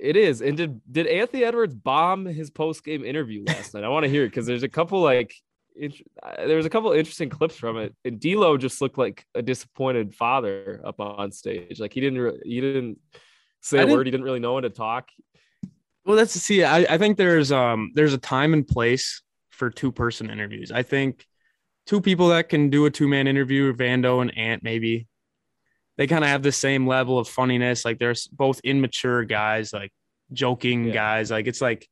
It 0.00 0.16
is. 0.16 0.40
And 0.40 0.56
did 0.56 0.80
did 0.90 1.06
Anthony 1.06 1.44
Edwards 1.44 1.74
bomb 1.74 2.24
his 2.24 2.48
post 2.50 2.84
game 2.84 3.04
interview 3.04 3.44
last 3.46 3.74
night? 3.74 3.84
I 3.84 3.88
want 3.88 4.04
to 4.04 4.10
hear 4.10 4.24
it 4.24 4.28
because 4.28 4.46
there's 4.46 4.62
a 4.62 4.68
couple 4.68 5.00
like 5.02 5.34
int- 5.76 6.02
uh, 6.22 6.46
there 6.46 6.56
was 6.56 6.64
a 6.66 6.70
couple 6.70 6.90
interesting 6.92 7.28
clips 7.28 7.54
from 7.56 7.76
it. 7.76 7.94
And 8.04 8.18
D'Lo 8.18 8.56
just 8.56 8.80
looked 8.80 8.96
like 8.96 9.26
a 9.34 9.42
disappointed 9.42 10.14
father 10.14 10.80
up 10.84 11.00
on 11.00 11.32
stage. 11.32 11.78
Like 11.80 11.92
he 11.92 12.00
didn't 12.00 12.18
re- 12.18 12.40
he 12.44 12.60
didn't 12.62 12.98
say 13.60 13.78
I 13.78 13.82
a 13.82 13.84
didn't- 13.84 13.98
word. 13.98 14.06
He 14.06 14.10
didn't 14.10 14.24
really 14.24 14.40
know 14.40 14.54
when 14.54 14.62
to 14.62 14.70
talk. 14.70 15.10
Well, 16.06 16.16
that's 16.16 16.32
see. 16.32 16.64
I, 16.64 16.78
I 16.78 16.96
think 16.98 17.18
there's 17.18 17.52
um 17.52 17.92
there's 17.94 18.14
a 18.14 18.18
time 18.18 18.54
and 18.54 18.66
place 18.66 19.22
for 19.50 19.68
two 19.68 19.92
person 19.92 20.30
interviews. 20.30 20.72
I 20.72 20.82
think 20.82 21.26
two 21.86 22.00
people 22.00 22.28
that 22.28 22.48
can 22.48 22.70
do 22.70 22.86
a 22.86 22.90
two 22.90 23.06
man 23.06 23.26
interview, 23.26 23.74
Vando 23.74 24.22
and 24.22 24.36
Ant, 24.36 24.62
maybe 24.62 25.08
they 26.00 26.06
kind 26.06 26.24
of 26.24 26.30
have 26.30 26.42
the 26.42 26.50
same 26.50 26.86
level 26.86 27.18
of 27.18 27.28
funniness. 27.28 27.84
Like 27.84 27.98
they're 27.98 28.14
both 28.32 28.58
immature 28.64 29.22
guys, 29.24 29.70
like 29.70 29.92
joking 30.32 30.86
Yeah. 30.86 30.94
guys. 30.94 31.30
Like 31.30 31.46
it's 31.46 31.60
like 31.60 31.86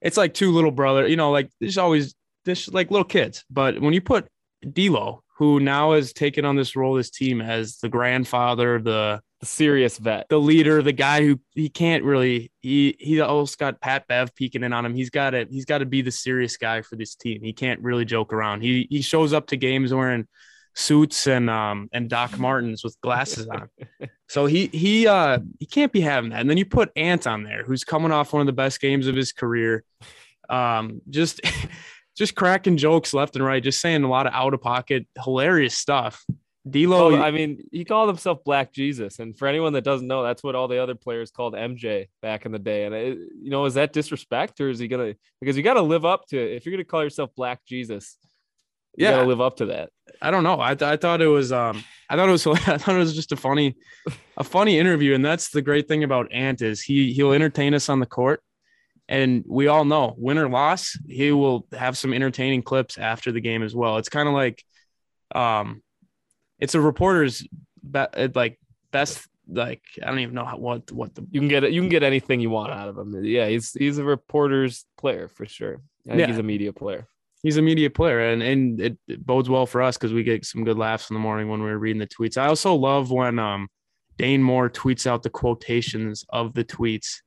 it's 0.00 0.16
like 0.16 0.32
two 0.32 0.52
little 0.52 0.70
brother. 0.70 1.08
You 1.08 1.16
know, 1.16 1.32
like 1.32 1.50
there's 1.60 1.76
always 1.76 2.14
this 2.44 2.68
like 2.68 2.92
little 2.92 3.04
kids. 3.04 3.44
But 3.50 3.80
when 3.80 3.92
you 3.94 4.00
put 4.00 4.28
D'Lo, 4.72 5.24
who 5.38 5.58
now 5.58 5.94
has 5.94 6.12
taken 6.12 6.44
on 6.44 6.54
this 6.54 6.76
role, 6.76 6.94
this 6.94 7.10
team 7.10 7.40
as 7.40 7.78
the 7.78 7.88
grandfather, 7.88 8.78
the 8.80 9.20
The 9.40 9.46
serious 9.46 9.98
vet. 9.98 10.26
the 10.28 10.38
leader, 10.38 10.80
the 10.80 10.92
guy 10.92 11.22
who 11.26 11.40
he 11.52 11.68
can't 11.68 12.04
really 12.04 12.52
he 12.62 12.94
he 13.00 13.20
almost 13.20 13.58
got 13.58 13.80
Pat 13.80 14.06
Bev 14.06 14.36
peeking 14.36 14.62
in 14.62 14.72
on 14.72 14.86
him. 14.86 14.94
He's 14.94 15.10
got 15.10 15.30
to 15.30 15.46
he's 15.50 15.64
got 15.64 15.78
to 15.78 15.86
be 15.86 16.00
the 16.00 16.12
serious 16.12 16.56
guy 16.56 16.82
for 16.82 16.94
this 16.94 17.16
team. 17.16 17.42
He 17.42 17.52
can't 17.52 17.80
really 17.80 18.04
joke 18.04 18.32
around. 18.32 18.62
He 18.62 18.86
he 18.88 19.02
shows 19.02 19.32
up 19.32 19.48
to 19.48 19.56
games 19.56 19.92
wearing 19.92 20.28
suits 20.76 21.26
and 21.26 21.48
um 21.50 21.88
and 21.92 22.08
Doc 22.08 22.38
Martens 22.38 22.84
with 22.84 23.00
glasses 23.00 23.48
on. 23.48 23.68
So 24.28 24.46
he 24.46 24.66
he 24.72 25.06
uh 25.06 25.38
he 25.60 25.66
can't 25.66 25.92
be 25.92 26.00
having 26.00 26.30
that. 26.30 26.40
And 26.40 26.50
then 26.50 26.56
you 26.56 26.66
put 26.66 26.90
Ant 26.96 27.28
on 27.28 27.44
there, 27.44 27.62
who's 27.62 27.84
coming 27.84 28.10
off 28.10 28.32
one 28.32 28.40
of 28.40 28.46
the 28.46 28.52
best 28.52 28.80
games 28.80 29.06
of 29.06 29.14
his 29.14 29.30
career. 29.30 29.84
Um 30.48 31.00
just 31.08 31.40
just 32.16 32.34
cracking 32.34 32.76
jokes 32.76 33.14
left 33.14 33.36
and 33.36 33.44
right, 33.44 33.62
just 33.62 33.80
saying 33.80 34.02
a 34.02 34.08
lot 34.08 34.26
of 34.26 34.32
out 34.32 34.52
of 34.52 34.60
pocket 34.60 35.06
hilarious 35.22 35.78
stuff. 35.78 36.24
D'Lo, 36.68 37.12
Well, 37.12 37.22
I 37.22 37.30
mean, 37.30 37.62
he 37.70 37.84
called 37.84 38.08
himself 38.08 38.42
Black 38.42 38.72
Jesus, 38.72 39.20
and 39.20 39.38
for 39.38 39.46
anyone 39.46 39.74
that 39.74 39.84
doesn't 39.84 40.08
know, 40.08 40.24
that's 40.24 40.42
what 40.42 40.56
all 40.56 40.66
the 40.66 40.82
other 40.82 40.96
players 40.96 41.30
called 41.30 41.54
MJ 41.54 42.08
back 42.22 42.44
in 42.44 42.50
the 42.50 42.58
day. 42.58 42.86
And 42.86 42.94
it, 42.94 43.18
you 43.40 43.50
know, 43.50 43.66
is 43.66 43.74
that 43.74 43.92
disrespect, 43.92 44.60
or 44.60 44.68
is 44.68 44.80
he 44.80 44.88
gonna? 44.88 45.14
Because 45.40 45.56
you 45.56 45.62
got 45.62 45.74
to 45.74 45.82
live 45.82 46.04
up 46.04 46.26
to 46.30 46.36
it. 46.36 46.56
If 46.56 46.66
you're 46.66 46.72
gonna 46.72 46.84
call 46.84 47.04
yourself 47.04 47.30
Black 47.36 47.64
Jesus, 47.64 48.18
you 48.22 48.35
Yeah. 48.96 49.12
gotta 49.12 49.28
live 49.28 49.40
up 49.40 49.56
to 49.58 49.66
that. 49.66 49.90
I 50.22 50.30
don't 50.30 50.44
know. 50.44 50.60
I, 50.60 50.74
th- 50.74 50.88
I 50.90 50.96
thought 50.96 51.20
it 51.20 51.26
was 51.26 51.52
um 51.52 51.84
I 52.08 52.16
thought 52.16 52.28
it 52.28 52.32
was 52.32 52.46
I 52.68 52.78
thought 52.78 52.94
it 52.94 52.98
was 52.98 53.14
just 53.14 53.32
a 53.32 53.36
funny 53.36 53.76
a 54.36 54.44
funny 54.44 54.78
interview 54.78 55.14
and 55.14 55.24
that's 55.24 55.50
the 55.50 55.62
great 55.62 55.88
thing 55.88 56.04
about 56.04 56.32
Ant 56.32 56.62
is 56.62 56.80
he 56.80 57.12
he'll 57.12 57.32
entertain 57.32 57.74
us 57.74 57.88
on 57.88 58.00
the 58.00 58.06
court 58.06 58.42
and 59.08 59.44
we 59.46 59.68
all 59.68 59.84
know 59.84 60.14
win 60.16 60.38
or 60.38 60.48
loss 60.48 60.96
he 61.08 61.30
will 61.32 61.66
have 61.72 61.96
some 61.98 62.12
entertaining 62.12 62.62
clips 62.62 62.98
after 62.98 63.30
the 63.32 63.40
game 63.40 63.62
as 63.62 63.74
well. 63.74 63.98
It's 63.98 64.08
kind 64.08 64.28
of 64.28 64.34
like 64.34 64.64
um 65.34 65.82
it's 66.58 66.74
a 66.74 66.80
reporter's 66.80 67.46
be- 67.88 68.28
like 68.34 68.58
best 68.92 69.26
like 69.48 69.82
I 70.02 70.06
don't 70.06 70.18
even 70.20 70.34
know 70.34 70.44
how, 70.44 70.56
what 70.56 70.90
what 70.90 71.14
the 71.14 71.26
You 71.30 71.40
can 71.40 71.48
get 71.48 71.62
it. 71.64 71.72
You 71.72 71.80
can 71.80 71.88
get 71.88 72.02
anything 72.02 72.40
you 72.40 72.50
want 72.50 72.72
out 72.72 72.88
of 72.88 72.96
him. 72.98 73.14
Yeah, 73.24 73.46
he's 73.48 73.72
he's 73.72 73.98
a 73.98 74.04
reporter's 74.04 74.84
player 74.98 75.28
for 75.28 75.46
sure. 75.46 75.82
I 76.06 76.10
think 76.10 76.20
Yeah. 76.20 76.26
he's 76.28 76.38
a 76.38 76.42
media 76.42 76.72
player. 76.72 77.06
He's 77.46 77.58
a 77.58 77.62
media 77.62 77.88
player 77.88 78.18
and 78.30 78.42
and 78.42 78.80
it, 78.80 78.98
it 79.06 79.24
bodes 79.24 79.48
well 79.48 79.66
for 79.66 79.80
us 79.80 79.96
because 79.96 80.12
we 80.12 80.24
get 80.24 80.44
some 80.44 80.64
good 80.64 80.76
laughs 80.76 81.10
in 81.10 81.14
the 81.14 81.20
morning 81.20 81.48
when 81.48 81.62
we're 81.62 81.78
reading 81.78 82.00
the 82.00 82.06
tweets. 82.08 82.36
I 82.36 82.48
also 82.48 82.74
love 82.74 83.12
when 83.12 83.38
um 83.38 83.68
Dane 84.18 84.42
Moore 84.42 84.68
tweets 84.68 85.06
out 85.06 85.22
the 85.22 85.30
quotations 85.30 86.24
of 86.30 86.54
the 86.54 86.64
tweets. 86.64 87.20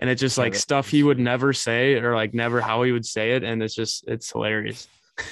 And 0.00 0.10
it's 0.10 0.20
just 0.20 0.36
like 0.36 0.54
stuff 0.56 0.88
he 0.88 1.02
would 1.02 1.20
never 1.20 1.52
say 1.52 1.94
or 1.94 2.16
like 2.16 2.34
never 2.34 2.60
how 2.60 2.82
he 2.82 2.90
would 2.90 3.06
say 3.06 3.32
it. 3.32 3.44
And 3.44 3.62
it's 3.62 3.74
just 3.74 4.04
it's 4.08 4.32
hilarious. 4.32 4.88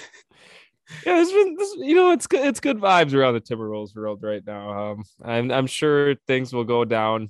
Yeah, 1.05 1.21
it's 1.21 1.31
been 1.31 1.55
this, 1.55 1.75
you 1.77 1.95
know, 1.95 2.13
it's 2.13 2.27
good. 2.27 2.47
It's 2.47 2.61
good 2.61 2.79
vibes 2.79 3.13
around 3.13 3.35
the 3.35 3.43
Timberwolves 3.43 3.95
world 3.95 4.23
right 4.23 4.43
now. 4.47 4.93
Um, 4.93 5.05
I'm 5.23 5.51
I'm 5.51 5.67
sure 5.67 6.15
things 6.27 6.51
will 6.51 6.65
go 6.65 6.87
down 6.87 7.29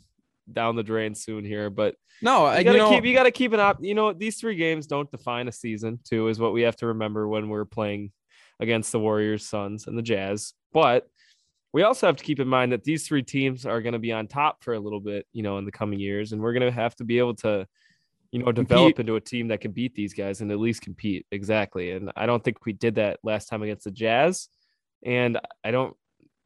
down 0.53 0.77
the 0.77 0.83
drain 0.83 1.15
soon 1.15 1.45
here, 1.45 1.71
but 1.71 1.95
No, 2.23 2.45
I 2.47 2.55
you 2.55 2.59
you 2.59 2.65
gotta 2.65 2.79
know, 2.79 2.91
keep 2.91 3.05
you 3.05 3.15
gotta 3.15 3.31
keep 3.31 3.53
it 3.53 3.61
up. 3.61 3.79
You 3.81 3.95
know, 3.95 4.13
these 4.13 4.39
three 4.41 4.57
games 4.57 4.87
don't 4.87 5.11
define 5.11 5.49
a 5.49 5.53
season. 5.53 6.01
Too 6.05 6.29
is 6.29 6.39
what 6.39 6.53
we 6.53 6.63
have 6.63 6.77
to 6.77 6.87
remember 6.87 7.29
when 7.29 7.49
we're 7.49 7.65
playing 7.65 8.13
against 8.61 8.93
the 8.93 9.01
Warriors, 9.01 9.47
Suns, 9.47 9.87
and 9.87 9.97
the 9.97 10.03
Jazz. 10.03 10.55
But 10.73 11.09
we 11.73 11.83
also 11.83 12.07
have 12.07 12.17
to 12.17 12.25
keep 12.25 12.41
in 12.41 12.49
mind 12.49 12.73
that 12.73 12.85
these 12.85 13.07
three 13.07 13.23
teams 13.23 13.67
are 13.67 13.83
going 13.83 13.93
to 13.93 13.99
be 13.99 14.13
on 14.13 14.27
top 14.27 14.65
for 14.65 14.75
a 14.75 14.81
little 14.81 15.01
bit, 15.01 15.27
you 15.33 15.43
know, 15.43 15.59
in 15.59 15.65
the 15.65 15.73
coming 15.73 16.01
years, 16.01 16.33
and 16.33 16.41
we're 16.41 16.55
going 16.55 16.63
to 16.65 16.73
have 16.73 16.97
to 16.97 17.05
be 17.05 17.19
able 17.19 17.35
to, 17.37 17.67
you 18.33 18.43
know, 18.43 18.53
develop 18.53 18.97
Compete. 18.97 19.01
into 19.01 19.17
a 19.17 19.21
team 19.21 19.49
that 19.49 19.61
can 19.61 19.73
beat 19.73 19.95
these 19.95 20.15
guys 20.15 20.41
and 20.41 20.51
at 20.51 20.59
least 20.59 20.81
compete. 20.83 21.27
Exactly, 21.31 21.93
and 21.93 22.11
I 22.17 22.27
don't 22.27 22.43
think 22.43 22.65
we 22.65 22.73
did 22.73 22.97
that 22.97 23.19
last 23.23 23.49
time 23.49 23.63
against 23.63 23.85
the 23.85 23.91
Jazz, 23.91 24.49
and 25.05 25.39
I 25.63 25.71
don't. 25.71 25.95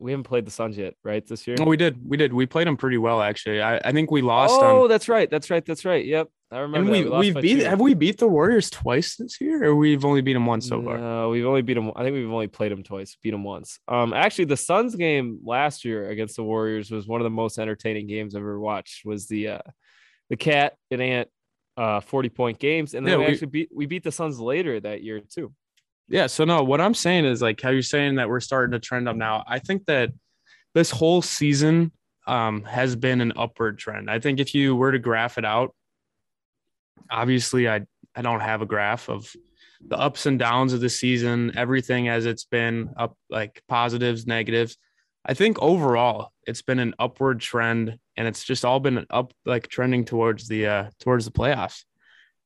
We 0.02 0.10
haven't 0.10 0.24
played 0.24 0.44
the 0.44 0.50
Suns 0.50 0.76
yet, 0.76 0.94
right? 1.04 1.24
This 1.24 1.46
year. 1.46 1.56
no, 1.58 1.64
we 1.64 1.76
did. 1.76 1.96
We 2.04 2.16
did. 2.16 2.32
We 2.32 2.44
played 2.46 2.66
them 2.66 2.76
pretty 2.76 2.98
well 2.98 3.22
actually. 3.22 3.62
I, 3.62 3.76
I 3.76 3.92
think 3.92 4.10
we 4.10 4.20
lost 4.20 4.58
oh, 4.60 4.82
on 4.82 4.88
that's 4.88 5.08
right. 5.08 5.30
That's 5.30 5.48
right. 5.48 5.64
That's 5.64 5.84
right. 5.84 6.04
Yep, 6.04 6.28
I 6.50 6.58
remember. 6.58 6.92
and 6.92 7.08
we 7.08 7.08
we 7.08 7.30
by 7.30 7.40
beat 7.40 7.60
two. 7.60 7.64
have 7.64 7.80
we 7.80 7.94
beat 7.94 8.18
the 8.18 8.26
Warriors 8.26 8.68
twice 8.68 9.16
this 9.16 9.40
year 9.40 9.64
or 9.64 9.76
we've 9.76 10.04
only 10.04 10.20
beat 10.20 10.32
them 10.32 10.44
once 10.46 10.68
so 10.68 10.82
far? 10.82 10.98
No, 10.98 11.30
we've 11.30 11.46
only 11.46 11.62
beat 11.62 11.74
them. 11.74 11.92
I 11.94 12.02
think 12.02 12.14
we've 12.14 12.30
only 12.30 12.48
played 12.48 12.72
them 12.72 12.82
twice, 12.82 13.16
beat 13.22 13.30
them 13.30 13.44
once. 13.44 13.78
Um, 13.86 14.12
actually, 14.12 14.46
the 14.46 14.56
Suns 14.56 14.96
game 14.96 15.38
last 15.44 15.84
year 15.84 16.10
against 16.10 16.34
the 16.34 16.42
Warriors 16.42 16.90
was 16.90 17.06
one 17.06 17.20
of 17.20 17.24
the 17.24 17.30
most 17.30 17.58
entertaining 17.58 18.08
games 18.08 18.34
I've 18.34 18.42
ever 18.42 18.58
watched. 18.58 19.04
Was 19.04 19.28
the 19.28 19.48
uh, 19.48 19.62
the 20.30 20.36
cat 20.36 20.74
and 20.90 21.00
ant 21.00 21.28
uh 21.76 22.00
40 22.00 22.28
point 22.28 22.58
games, 22.58 22.94
and 22.94 23.06
then 23.06 23.12
Yeah, 23.12 23.18
we, 23.18 23.24
we- 23.26 23.32
actually 23.32 23.46
beat 23.46 23.68
we 23.72 23.86
beat 23.86 24.02
the 24.02 24.12
Suns 24.12 24.40
later 24.40 24.80
that 24.80 25.02
year 25.02 25.20
too. 25.20 25.54
Yeah. 26.12 26.26
So 26.26 26.44
no, 26.44 26.62
what 26.62 26.80
I'm 26.80 26.92
saying 26.92 27.24
is 27.24 27.40
like 27.40 27.60
how 27.60 27.70
you're 27.70 27.82
saying 27.82 28.16
that 28.16 28.28
we're 28.28 28.40
starting 28.40 28.72
to 28.72 28.78
trend 28.78 29.08
up 29.08 29.16
now. 29.16 29.44
I 29.48 29.58
think 29.58 29.86
that 29.86 30.10
this 30.74 30.90
whole 30.90 31.22
season 31.22 31.90
um, 32.26 32.64
has 32.64 32.94
been 32.94 33.22
an 33.22 33.32
upward 33.34 33.78
trend. 33.78 34.10
I 34.10 34.20
think 34.20 34.38
if 34.38 34.54
you 34.54 34.76
were 34.76 34.92
to 34.92 34.98
graph 34.98 35.38
it 35.38 35.46
out, 35.46 35.74
obviously 37.10 37.66
I 37.66 37.86
I 38.14 38.20
don't 38.20 38.40
have 38.40 38.60
a 38.60 38.66
graph 38.66 39.08
of 39.08 39.34
the 39.88 39.98
ups 39.98 40.26
and 40.26 40.38
downs 40.38 40.74
of 40.74 40.82
the 40.82 40.90
season, 40.90 41.52
everything 41.56 42.08
as 42.08 42.26
it's 42.26 42.44
been 42.44 42.90
up 42.98 43.16
like 43.30 43.62
positives, 43.66 44.26
negatives. 44.26 44.76
I 45.24 45.32
think 45.32 45.62
overall 45.62 46.30
it's 46.46 46.60
been 46.60 46.78
an 46.78 46.94
upward 46.98 47.40
trend 47.40 47.98
and 48.18 48.28
it's 48.28 48.44
just 48.44 48.66
all 48.66 48.80
been 48.80 49.06
up 49.08 49.32
like 49.46 49.68
trending 49.68 50.04
towards 50.04 50.46
the 50.46 50.66
uh 50.66 50.90
towards 51.00 51.24
the 51.24 51.32
playoffs. 51.32 51.84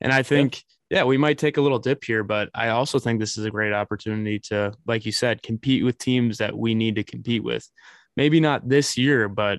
And 0.00 0.12
I 0.12 0.22
think 0.22 0.54
yeah, 0.54 0.75
we 0.90 1.18
might 1.18 1.38
take 1.38 1.56
a 1.56 1.60
little 1.60 1.78
dip 1.78 2.04
here, 2.04 2.22
but 2.22 2.48
I 2.54 2.68
also 2.68 2.98
think 2.98 3.18
this 3.18 3.36
is 3.36 3.44
a 3.44 3.50
great 3.50 3.72
opportunity 3.72 4.38
to, 4.50 4.72
like 4.86 5.04
you 5.04 5.12
said, 5.12 5.42
compete 5.42 5.84
with 5.84 5.98
teams 5.98 6.38
that 6.38 6.56
we 6.56 6.74
need 6.74 6.96
to 6.96 7.04
compete 7.04 7.42
with. 7.42 7.68
Maybe 8.16 8.40
not 8.40 8.68
this 8.68 8.96
year, 8.96 9.28
but 9.28 9.58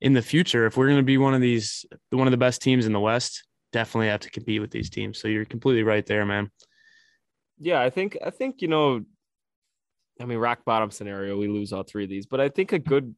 in 0.00 0.12
the 0.12 0.22
future, 0.22 0.66
if 0.66 0.76
we're 0.76 0.88
going 0.88 0.98
to 0.98 1.04
be 1.04 1.18
one 1.18 1.34
of 1.34 1.40
these, 1.40 1.86
one 2.10 2.26
of 2.26 2.32
the 2.32 2.36
best 2.36 2.60
teams 2.60 2.86
in 2.86 2.92
the 2.92 3.00
West, 3.00 3.44
definitely 3.72 4.08
have 4.08 4.20
to 4.20 4.30
compete 4.30 4.60
with 4.60 4.70
these 4.70 4.90
teams. 4.90 5.18
So 5.18 5.28
you're 5.28 5.44
completely 5.44 5.82
right 5.82 6.04
there, 6.04 6.26
man. 6.26 6.50
Yeah, 7.58 7.80
I 7.80 7.90
think 7.90 8.18
I 8.24 8.30
think 8.30 8.60
you 8.60 8.68
know, 8.68 9.04
I 10.20 10.24
mean, 10.24 10.38
rock 10.38 10.64
bottom 10.64 10.90
scenario, 10.90 11.38
we 11.38 11.48
lose 11.48 11.72
all 11.72 11.82
three 11.82 12.04
of 12.04 12.10
these, 12.10 12.26
but 12.26 12.40
I 12.40 12.48
think 12.48 12.72
a 12.72 12.78
good, 12.78 13.14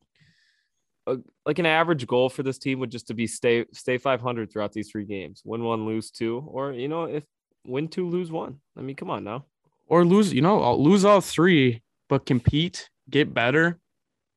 a, 1.12 1.16
like 1.46 1.58
an 1.58 1.66
average 1.66 2.06
goal 2.06 2.28
for 2.28 2.42
this 2.42 2.58
team 2.58 2.80
would 2.80 2.90
just 2.90 3.08
to 3.08 3.14
be 3.14 3.26
stay 3.26 3.64
stay 3.72 3.98
500 3.98 4.50
throughout 4.50 4.72
these 4.72 4.90
three 4.90 5.04
games, 5.04 5.42
win 5.44 5.62
one, 5.62 5.86
lose 5.86 6.10
two, 6.10 6.44
or 6.46 6.72
you 6.72 6.88
know, 6.88 7.04
if 7.04 7.24
win 7.66 7.88
two, 7.88 8.08
lose 8.08 8.30
one. 8.30 8.60
I 8.76 8.80
mean, 8.80 8.96
come 8.96 9.10
on 9.10 9.24
now. 9.24 9.46
Or 9.86 10.04
lose, 10.04 10.32
you 10.32 10.42
know, 10.42 10.62
I'll 10.62 10.82
lose 10.82 11.04
all 11.04 11.20
three, 11.20 11.82
but 12.08 12.26
compete, 12.26 12.90
get 13.08 13.32
better. 13.32 13.78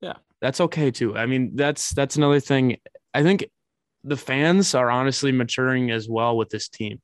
Yeah. 0.01 0.15
That's 0.39 0.61
okay 0.61 0.91
too. 0.91 1.17
I 1.17 1.25
mean, 1.25 1.55
that's 1.55 1.93
that's 1.93 2.15
another 2.15 2.39
thing. 2.39 2.77
I 3.13 3.23
think 3.23 3.45
the 4.03 4.17
fans 4.17 4.73
are 4.73 4.89
honestly 4.89 5.31
maturing 5.31 5.91
as 5.91 6.09
well 6.09 6.37
with 6.37 6.49
this 6.49 6.69
team. 6.69 7.01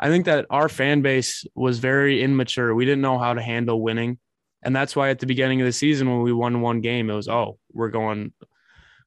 I 0.00 0.08
think 0.08 0.26
that 0.26 0.46
our 0.50 0.68
fan 0.68 1.02
base 1.02 1.46
was 1.54 1.78
very 1.78 2.22
immature. 2.22 2.74
We 2.74 2.84
didn't 2.84 3.00
know 3.00 3.18
how 3.18 3.34
to 3.34 3.40
handle 3.40 3.80
winning. 3.80 4.18
And 4.62 4.74
that's 4.74 4.96
why 4.96 5.10
at 5.10 5.18
the 5.18 5.26
beginning 5.26 5.60
of 5.60 5.66
the 5.66 5.72
season 5.72 6.10
when 6.10 6.22
we 6.22 6.32
won 6.32 6.60
one 6.60 6.80
game, 6.80 7.10
it 7.10 7.14
was, 7.14 7.28
oh, 7.28 7.58
we're 7.72 7.90
going 7.90 8.32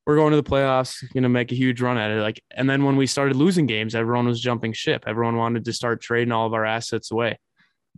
we're 0.08 0.16
going 0.16 0.32
to 0.32 0.42
the 0.42 0.50
playoffs, 0.50 1.04
gonna 1.14 1.28
make 1.28 1.52
a 1.52 1.56
huge 1.56 1.82
run 1.82 1.98
at 1.98 2.12
it. 2.12 2.22
Like, 2.22 2.42
and 2.52 2.70
then 2.70 2.86
when 2.86 2.96
we 2.96 3.06
started 3.06 3.36
losing 3.36 3.66
games, 3.66 3.94
everyone 3.94 4.26
was 4.26 4.40
jumping 4.40 4.72
ship. 4.72 5.04
Everyone 5.06 5.36
wanted 5.36 5.66
to 5.66 5.74
start 5.74 6.00
trading 6.02 6.32
all 6.32 6.48
of 6.48 6.54
our 6.54 6.64
assets 6.64 7.12
away. 7.12 7.38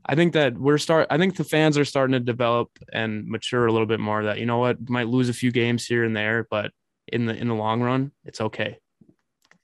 I 0.04 0.16
think 0.16 0.34
that 0.34 0.58
we're 0.58 0.80
start. 0.80 1.06
I 1.12 1.20
think 1.20 1.36
the 1.36 1.44
fans 1.44 1.78
are 1.78 1.86
starting 1.86 2.14
to 2.14 2.20
develop 2.20 2.72
and 2.92 3.28
mature 3.28 3.68
a 3.68 3.72
little 3.72 3.86
bit 3.86 4.00
more. 4.00 4.24
That 4.24 4.40
you 4.40 4.48
know 4.48 4.58
what, 4.58 4.90
might 4.90 5.08
lose 5.08 5.30
a 5.30 5.34
few 5.34 5.52
games 5.52 5.86
here 5.86 6.04
and 6.04 6.18
there, 6.18 6.48
but 6.50 6.72
in 7.14 7.28
the 7.28 7.36
in 7.36 7.48
the 7.48 7.54
long 7.54 7.84
run, 7.84 8.12
it's 8.26 8.42
okay. 8.42 8.80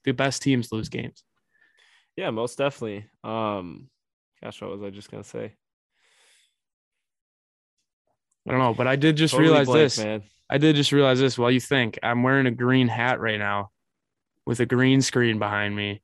The 0.04 0.12
best 0.12 0.40
teams 0.40 0.70
lose 0.70 0.88
games. 0.88 1.24
Yeah, 2.14 2.30
most 2.30 2.58
definitely. 2.58 3.06
Um, 3.24 3.88
gosh, 4.40 4.62
what 4.62 4.70
was 4.70 4.82
I 4.84 4.90
just 4.90 5.10
gonna 5.10 5.24
say? 5.24 5.52
I 8.46 8.52
don't 8.52 8.60
know, 8.60 8.74
but 8.74 8.86
I 8.86 8.94
did 8.94 9.16
just 9.16 9.32
Totally 9.32 9.48
realize 9.48 9.66
blank, 9.66 9.80
this. 9.80 9.98
man. 9.98 10.22
I 10.48 10.58
did 10.58 10.76
just 10.76 10.92
realize 10.92 11.18
this. 11.18 11.36
While 11.36 11.50
you 11.50 11.60
think 11.60 11.98
I'm 12.02 12.22
wearing 12.22 12.46
a 12.46 12.50
green 12.52 12.88
hat 12.88 13.20
right 13.20 13.38
now, 13.38 13.70
with 14.46 14.60
a 14.60 14.66
green 14.66 15.02
screen 15.02 15.38
behind 15.38 15.76
me. 15.76 16.02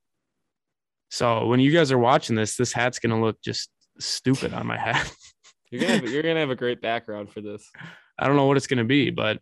So 1.10 1.46
when 1.46 1.60
you 1.60 1.70
guys 1.70 1.92
are 1.92 1.98
watching 1.98 2.36
this, 2.36 2.56
this 2.56 2.72
hat's 2.72 2.98
gonna 2.98 3.20
look 3.20 3.40
just 3.40 3.70
stupid 3.98 4.52
on 4.52 4.66
my 4.66 4.76
head. 4.76 5.06
You're 5.70 5.80
gonna 5.80 5.94
have, 5.94 6.10
you're 6.10 6.22
gonna 6.22 6.40
have 6.40 6.50
a 6.50 6.54
great 6.54 6.82
background 6.82 7.30
for 7.30 7.40
this. 7.40 7.70
I 8.18 8.26
don't 8.26 8.36
know 8.36 8.44
what 8.44 8.58
it's 8.58 8.66
gonna 8.66 8.84
be, 8.84 9.08
but 9.08 9.40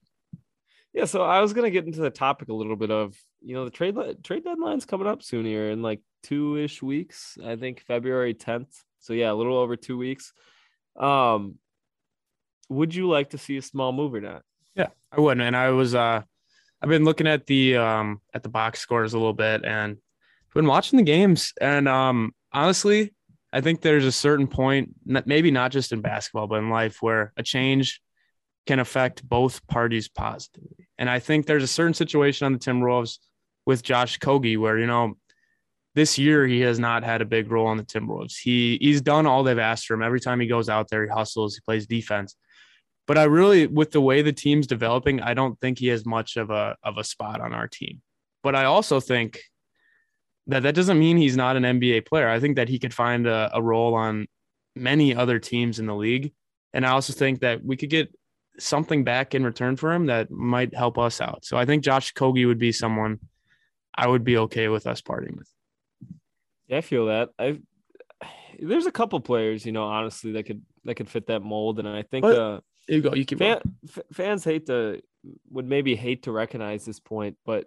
Yeah, 0.92 1.06
so 1.06 1.22
I 1.22 1.40
was 1.40 1.52
gonna 1.52 1.70
get 1.70 1.86
into 1.86 2.02
the 2.02 2.10
topic 2.10 2.48
a 2.50 2.54
little 2.54 2.76
bit 2.76 2.92
of 2.92 3.16
you 3.40 3.56
know 3.56 3.64
the 3.64 3.70
trade 3.72 3.96
trade 4.22 4.44
deadline's 4.44 4.84
coming 4.84 5.08
up 5.08 5.24
soon 5.24 5.44
here 5.44 5.70
in 5.70 5.82
like 5.82 6.00
two 6.22 6.56
ish 6.56 6.82
weeks. 6.82 7.36
I 7.44 7.56
think 7.56 7.80
February 7.80 8.34
10th. 8.34 8.68
So 9.00 9.12
yeah, 9.12 9.32
a 9.32 9.34
little 9.34 9.56
over 9.56 9.74
two 9.74 9.98
weeks. 9.98 10.32
Um, 10.96 11.56
would 12.68 12.94
you 12.94 13.08
like 13.08 13.30
to 13.30 13.38
see 13.38 13.56
a 13.56 13.62
small 13.62 13.90
move 13.90 14.14
or 14.14 14.20
not? 14.20 14.42
Yeah, 14.74 14.88
I 15.12 15.20
wouldn't. 15.20 15.46
And 15.46 15.56
I 15.56 15.70
was 15.70 15.94
uh 15.94 16.22
I've 16.83 16.88
been 16.88 17.04
looking 17.04 17.26
at 17.26 17.46
the 17.46 17.76
um 17.76 18.20
at 18.35 18.42
the 18.42 18.48
box 18.48 18.80
scores 18.80 19.14
a 19.14 19.18
little 19.18 19.33
bit 19.33 19.64
and 19.64 19.98
been 20.54 20.66
watching 20.66 20.96
the 20.96 21.04
games 21.04 21.52
and 21.61 21.88
um 21.88 22.33
honestly, 22.52 23.14
I 23.52 23.61
think 23.61 23.80
there's 23.80 24.04
a 24.04 24.12
certain 24.12 24.46
point, 24.46 24.94
maybe 25.04 25.50
not 25.50 25.72
just 25.72 25.92
in 25.92 26.00
basketball, 26.00 26.46
but 26.46 26.59
in 26.59 26.70
life 26.70 26.98
where 27.00 27.33
a 27.37 27.42
change 27.42 28.00
can 28.66 28.78
affect 28.78 29.28
both 29.28 29.66
parties 29.66 30.09
positively. 30.09 30.88
And 30.98 31.09
I 31.11 31.18
think 31.18 31.46
there's 31.46 31.64
a 31.64 31.68
certain 31.68 31.94
situation 31.94 32.46
on 32.46 32.52
the 32.52 32.59
Timberwolves 32.59 33.18
with 33.66 33.83
Josh 33.83 34.18
Okogie 34.18 34.59
where, 34.59 34.78
you 34.78 34.87
know, 34.87 35.14
this 35.94 36.18
year 36.18 36.46
he 36.46 36.61
has 36.61 36.78
not 36.78 37.02
had 37.02 37.20
a 37.20 37.24
big 37.24 37.50
role 37.50 37.66
on 37.66 37.76
the 37.76 37.83
Timberwolves. 37.85 38.37
He 38.40 38.78
he's 38.80 39.00
done 39.00 39.26
all 39.26 39.42
they've 39.42 39.59
asked 39.59 39.87
for 39.87 39.94
him. 39.94 40.02
Every 40.02 40.20
time 40.20 40.38
he 40.38 40.46
goes 40.46 40.68
out 40.68 40.88
there, 40.88 41.04
he 41.04 41.11
hustles, 41.11 41.56
he 41.56 41.61
plays 41.62 41.87
defense. 41.87 42.37
But 43.11 43.18
I 43.18 43.25
really, 43.25 43.66
with 43.66 43.90
the 43.90 44.01
way 44.01 44.23
the 44.23 44.33
team's 44.33 44.68
developing, 44.68 45.20
I 45.20 45.35
don't 45.35 45.61
think 45.61 45.81
he 45.81 45.88
has 45.88 46.07
much 46.07 46.37
of 46.37 46.51
a 46.51 46.77
of 46.85 46.96
a 46.96 47.03
spot 47.03 47.40
on 47.40 47.53
our 47.53 47.66
team. 47.66 48.03
But 48.44 48.55
I 48.55 48.66
also 48.66 49.01
think 49.01 49.40
that 50.46 50.62
that 50.62 50.77
doesn't 50.77 50.96
mean 50.96 51.16
he's 51.16 51.37
not 51.37 51.57
an 51.57 51.64
NBA 51.64 52.07
player. 52.07 52.29
I 52.29 52.38
think 52.38 52.55
that 52.55 52.68
he 52.68 52.79
could 52.79 52.94
find 52.94 53.27
a, 53.27 53.51
a 53.53 53.61
role 53.61 53.94
on 53.94 54.29
many 54.77 55.12
other 55.12 55.40
teams 55.40 55.81
in 55.81 55.87
the 55.87 55.94
league. 55.96 56.33
And 56.73 56.87
I 56.87 56.90
also 56.90 57.12
think 57.12 57.40
that 57.40 57.64
we 57.64 57.77
could 57.77 57.90
get 57.90 58.14
something 58.61 59.03
back 59.03 59.35
in 59.35 59.42
return 59.42 59.75
for 59.75 59.92
him 59.92 60.07
that 60.07 60.31
might 60.31 60.73
help 60.73 60.96
us 60.96 61.20
out. 61.20 61.44
So 61.44 61.57
I 61.57 61.64
think 61.64 61.83
Josh 61.83 62.14
Okogie 62.14 62.46
would 62.46 62.61
be 62.61 62.70
someone 62.70 63.18
I 63.92 64.07
would 64.07 64.23
be 64.23 64.37
okay 64.37 64.68
with 64.68 64.87
us 64.87 65.01
parting 65.01 65.35
with. 65.37 65.49
Yeah, 66.68 66.77
I 66.77 66.81
feel 66.83 67.07
that. 67.07 67.31
I 67.40 67.59
there's 68.61 68.87
a 68.87 68.92
couple 68.92 69.18
players, 69.18 69.66
you 69.66 69.73
know, 69.73 69.83
honestly, 69.83 70.31
that 70.35 70.44
could 70.44 70.62
that 70.85 70.94
could 70.94 71.11
fit 71.11 71.27
that 71.27 71.42
mold, 71.42 71.81
and 71.81 71.88
I 71.88 72.03
think 72.03 72.23
But- 72.23 72.38
uh, 72.38 72.61
you 72.90 73.03
go. 73.03 73.14
You 73.14 73.24
keep 73.24 73.38
fan, 73.38 73.61
f- 73.88 74.05
fans 74.12 74.44
hate 74.44 74.66
to 74.66 75.00
would 75.50 75.66
maybe 75.66 75.94
hate 75.94 76.24
to 76.24 76.33
recognize 76.33 76.85
this 76.85 77.00
point, 77.00 77.37
but 77.44 77.66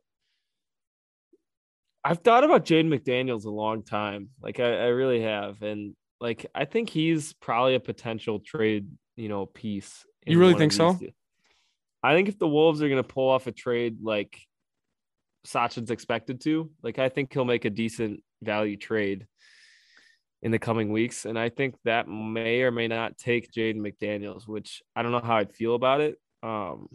I've 2.04 2.20
thought 2.20 2.44
about 2.44 2.66
Jaden 2.66 2.88
McDaniels 2.88 3.46
a 3.46 3.50
long 3.50 3.84
time. 3.84 4.30
Like 4.42 4.60
I, 4.60 4.66
I 4.66 4.88
really 4.88 5.22
have, 5.22 5.62
and 5.62 5.96
like 6.20 6.46
I 6.54 6.66
think 6.66 6.90
he's 6.90 7.34
probably 7.34 7.76
a 7.76 7.80
potential 7.80 8.40
trade, 8.40 8.90
you 9.16 9.30
know, 9.30 9.46
piece. 9.46 10.06
You 10.26 10.40
really 10.40 10.56
think 10.56 10.74
so? 10.74 10.92
these 10.92 11.00
deals. 11.00 11.14
I 12.04 12.14
think 12.14 12.28
if 12.28 12.38
the 12.38 12.48
Wolves 12.48 12.82
are 12.82 12.90
going 12.90 13.02
to 13.02 13.08
pull 13.08 13.30
off 13.30 13.48
a 13.48 13.54
trade 13.54 14.00
like 14.02 14.38
Sachin's 15.46 15.92
expected 15.92 16.42
to, 16.42 16.70
like 16.82 17.00
I 17.00 17.08
think 17.08 17.32
he'll 17.32 17.46
make 17.46 17.64
a 17.64 17.70
decent 17.70 18.22
value 18.42 18.76
trade 18.76 19.26
in 20.44 20.52
the 20.52 20.60
coming 20.60 20.92
weeks, 20.92 21.26
and 21.26 21.40
I 21.40 21.50
think 21.50 21.76
that 21.86 22.08
may 22.08 22.62
or 22.62 22.70
may 22.70 22.88
not 22.88 23.18
take 23.18 23.52
Jaden 23.52 23.78
McDaniels, 23.78 24.48
which 24.48 24.84
I 24.96 25.02
don't 25.02 25.12
know 25.12 25.22
how 25.22 25.38
I'd 25.38 25.52
feel 25.54 25.74
about 25.74 26.02
it. 26.02 26.20
Um, 26.44 26.90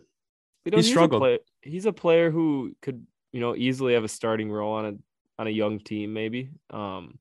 you 0.64 0.70
know, 0.70 0.76
He 0.76 0.82
he's 0.82 0.86
a 0.88 0.90
struggled. 0.90 1.20
player- 1.22 1.38
he's 1.62 1.86
a 1.86 1.92
player 1.92 2.30
who 2.30 2.76
could, 2.82 3.06
you 3.32 3.40
know, 3.40 3.56
easily 3.56 3.94
have 3.94 4.04
a 4.04 4.08
starting 4.08 4.52
role 4.52 4.74
on 4.74 4.84
a 4.86 4.94
on 5.40 5.46
a 5.46 5.50
young 5.50 5.78
team, 5.80 6.12
maybe. 6.12 6.50
Um, 6.70 7.18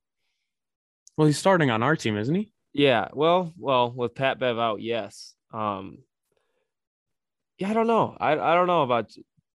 well, 1.15 1.27
he's 1.27 1.37
starting 1.37 1.69
on 1.71 1.81
our 1.81 1.95
team, 1.95 2.17
isn't 2.17 2.35
he? 2.35 2.51
yeah, 2.73 3.07
well, 3.13 3.53
well, 3.57 3.91
with 3.91 4.13
Pat 4.13 4.37
Bev 4.39 4.59
out, 4.59 4.81
yes. 4.81 5.33
Um, 5.53 5.99
yeah, 7.57 7.69
I 7.69 7.73
don't 7.73 7.87
know. 7.87 8.15
I 8.19 8.33
I 8.33 8.53
don't 8.55 8.67
know 8.67 8.83
about. 8.83 9.11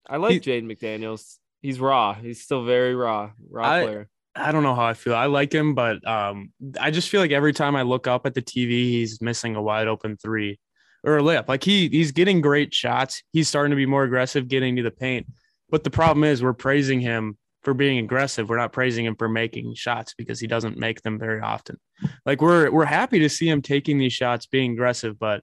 I 0.08 0.16
like 0.16 0.40
Jaden 0.42 0.64
McDaniels. 0.70 1.36
He's 1.62 1.78
raw. 1.80 2.14
He's 2.14 2.40
still 2.40 2.64
very 2.64 2.94
raw, 2.94 3.32
raw 3.50 3.68
I- 3.68 3.82
player. 3.82 4.08
I 4.34 4.52
don't 4.52 4.62
know 4.62 4.74
how 4.74 4.84
I 4.84 4.94
feel. 4.94 5.14
I 5.14 5.26
like 5.26 5.52
him, 5.52 5.74
but 5.74 6.06
um, 6.06 6.52
I 6.80 6.90
just 6.90 7.08
feel 7.08 7.20
like 7.20 7.32
every 7.32 7.52
time 7.52 7.74
I 7.74 7.82
look 7.82 8.06
up 8.06 8.26
at 8.26 8.34
the 8.34 8.42
TV, 8.42 8.70
he's 8.70 9.20
missing 9.20 9.56
a 9.56 9.62
wide 9.62 9.88
open 9.88 10.16
three 10.16 10.58
or 11.02 11.18
a 11.18 11.22
layup. 11.22 11.48
Like 11.48 11.64
he 11.64 11.88
he's 11.88 12.12
getting 12.12 12.40
great 12.40 12.72
shots. 12.72 13.22
He's 13.32 13.48
starting 13.48 13.70
to 13.70 13.76
be 13.76 13.86
more 13.86 14.04
aggressive, 14.04 14.48
getting 14.48 14.76
to 14.76 14.82
the 14.82 14.90
paint. 14.90 15.26
But 15.68 15.84
the 15.84 15.90
problem 15.90 16.24
is, 16.24 16.42
we're 16.42 16.52
praising 16.52 17.00
him 17.00 17.38
for 17.62 17.74
being 17.74 17.98
aggressive. 17.98 18.48
We're 18.48 18.56
not 18.56 18.72
praising 18.72 19.04
him 19.04 19.16
for 19.16 19.28
making 19.28 19.74
shots 19.74 20.14
because 20.16 20.40
he 20.40 20.46
doesn't 20.46 20.78
make 20.78 21.02
them 21.02 21.18
very 21.18 21.40
often. 21.40 21.78
Like 22.24 22.40
we're 22.40 22.70
we're 22.70 22.84
happy 22.84 23.18
to 23.20 23.28
see 23.28 23.48
him 23.48 23.62
taking 23.62 23.98
these 23.98 24.12
shots, 24.12 24.46
being 24.46 24.72
aggressive, 24.72 25.18
but 25.18 25.42